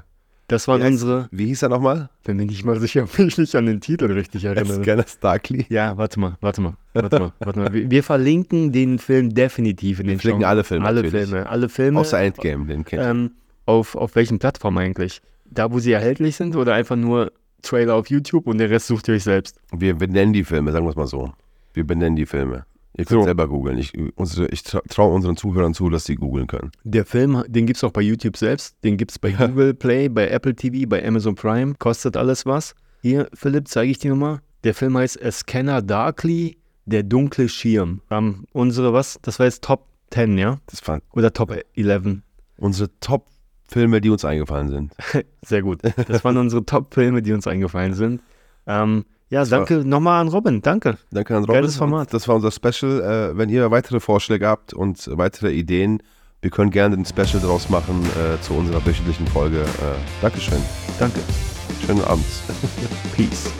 Das 0.49 0.67
waren 0.67 0.83
heißt- 0.83 0.87
unsere. 0.89 1.29
wie 1.31 1.47
hieß 1.47 1.63
er 1.63 1.69
nochmal? 1.69 2.09
Bin 2.25 2.37
mir 2.39 2.47
nicht 2.47 2.65
mal 2.65 2.79
sicher, 2.81 3.05
ob 3.05 3.19
ich 3.19 3.39
mich 3.39 3.57
an 3.57 3.67
den 3.67 3.81
Titel 3.81 4.07
richtig 4.11 4.45
erinnere. 4.45 4.83
Scanner 4.83 5.05
Starkly. 5.07 5.67
Ja, 5.69 5.97
warte 5.97 6.19
mal, 6.19 6.37
warte 6.41 6.61
mal, 6.61 6.75
warte 6.95 7.19
mal, 7.21 7.33
warte 7.39 7.59
mal. 7.61 7.73
Wir, 7.73 7.91
wir 7.91 8.03
verlinken 8.03 8.73
den 8.73 8.99
Film 8.99 9.35
definitiv 9.35 10.01
in 10.01 10.07
den 10.09 10.19
verlinken 10.19 10.43
Show- 10.43 10.49
alle 10.49 10.65
Filme 10.65 10.87
Alle 10.87 11.03
natürlich. 11.03 11.29
Filme, 11.29 11.47
alle 11.49 11.69
Filme. 11.69 12.01
Außer 12.01 12.19
Endgame, 12.21 12.67
den 12.67 12.85
kennt 12.85 13.03
ähm, 13.05 13.31
auf, 13.67 13.95
auf 13.95 14.15
welchen 14.17 14.39
Plattformen 14.39 14.79
eigentlich? 14.79 15.21
Da, 15.51 15.71
wo 15.73 15.79
sie 15.79 15.93
erhältlich 15.93 16.37
sind 16.37 16.57
oder 16.57 16.75
einfach 16.75 16.97
nur 16.97 17.33
Trailer 17.63 17.95
auf 17.95 18.09
YouTube 18.09 18.47
und 18.47 18.59
den 18.59 18.69
Rest 18.69 18.87
sucht 18.87 19.09
ihr 19.09 19.15
euch 19.15 19.25
selbst? 19.25 19.61
Wir 19.73 19.95
benennen 19.95 20.33
die 20.33 20.45
Filme, 20.45 20.73
sagen 20.73 20.87
wir 20.87 20.91
es 20.91 20.97
mal 20.97 21.07
so. 21.07 21.33
Wir 21.75 21.87
benennen 21.87 22.17
die 22.17 22.27
Filme. 22.27 22.65
Ihr 22.99 23.05
könnt 23.05 23.21
So. 23.21 23.25
selber 23.25 23.49
googeln. 23.49 23.79
Ich, 23.79 23.95
ich 23.95 24.03
tra- 24.11 24.87
traue 24.89 25.15
unseren 25.15 25.37
Zuhörern 25.37 25.73
zu, 25.73 25.89
dass 25.89 26.05
sie 26.05 26.17
googeln 26.17 26.47
können. 26.49 26.73
Der 26.85 27.07
Film, 27.07 27.43
den 27.49 27.65
gibt 27.67 27.77
es 27.79 27.85
auch 27.85 27.93
bei 27.93 28.01
YouTube 28.03 28.37
selbst, 28.37 28.77
den 28.85 28.97
gibt 28.97 29.13
es 29.13 29.19
bei 29.19 29.31
Google 29.39 29.73
Play, 29.73 30.09
bei 30.09 30.29
Apple 30.29 30.55
TV, 30.55 30.89
bei 30.89 31.07
Amazon 31.07 31.35
Prime, 31.37 31.75
kostet 31.79 32.17
alles 32.17 32.45
was. 32.45 32.75
Hier, 33.01 33.29
Philipp, 33.33 33.69
zeige 33.69 33.91
ich 33.91 33.99
dir 33.99 34.11
nochmal. 34.11 34.41
Der 34.65 34.75
Film 34.75 34.99
heißt 34.99 35.23
A 35.23 35.31
Scanner 35.31 35.81
Darkly, 35.81 36.59
der 36.87 37.05
dunkle 37.05 37.49
Schirm. 37.49 38.01
Ähm, 38.11 38.47
unsere, 38.53 38.93
was? 38.93 39.19
Das 39.23 39.39
war 39.39 39.47
jetzt 39.47 39.63
Top 39.63 39.87
10, 40.11 40.37
ja? 40.37 40.59
Das 40.67 40.87
waren 40.89 41.01
Oder 41.13 41.33
Top 41.33 41.55
11? 41.77 42.19
unsere 42.57 42.91
Top-Filme, 42.99 44.01
die 44.01 44.11
uns 44.11 44.25
eingefallen 44.25 44.69
sind. 44.71 44.93
Sehr 45.43 45.63
gut. 45.63 45.81
Das 46.09 46.25
waren 46.25 46.37
unsere 46.37 46.65
Top-Filme, 46.65 47.23
die 47.23 47.33
uns 47.33 47.47
eingefallen 47.47 47.95
sind. 47.95 48.21
Ähm, 48.67 49.05
ja, 49.31 49.45
danke 49.45 49.85
nochmal 49.85 50.21
an 50.21 50.29
Robin. 50.29 50.63
Danke. 50.63 50.99
Danke 51.11 51.37
an 51.37 51.45
Robin. 51.45 51.55
Geiles 51.55 51.77
Format. 51.77 52.13
Das 52.15 52.29
war 52.29 52.37
unser 52.37 52.51
Special. 52.51 53.01
Äh, 53.33 53.37
wenn 53.37 53.49
ihr 53.49 53.71
weitere 53.71 54.01
Vorschläge 54.01 54.47
habt 54.47 54.73
und 54.73 55.09
weitere 55.13 55.53
Ideen, 55.53 56.03
wir 56.41 56.51
können 56.51 56.71
gerne 56.71 56.97
ein 56.97 57.05
Special 57.05 57.41
draus 57.43 57.69
machen 57.69 58.05
äh, 58.05 58.41
zu 58.41 58.55
unserer 58.55 58.85
wöchentlichen 58.87 59.27
Folge. 59.27 59.61
Äh, 59.61 60.23
Dankeschön. 60.23 60.63
Danke. 60.99 61.21
Schönen 61.85 62.03
Abend. 62.05 62.25
Peace. 63.17 63.51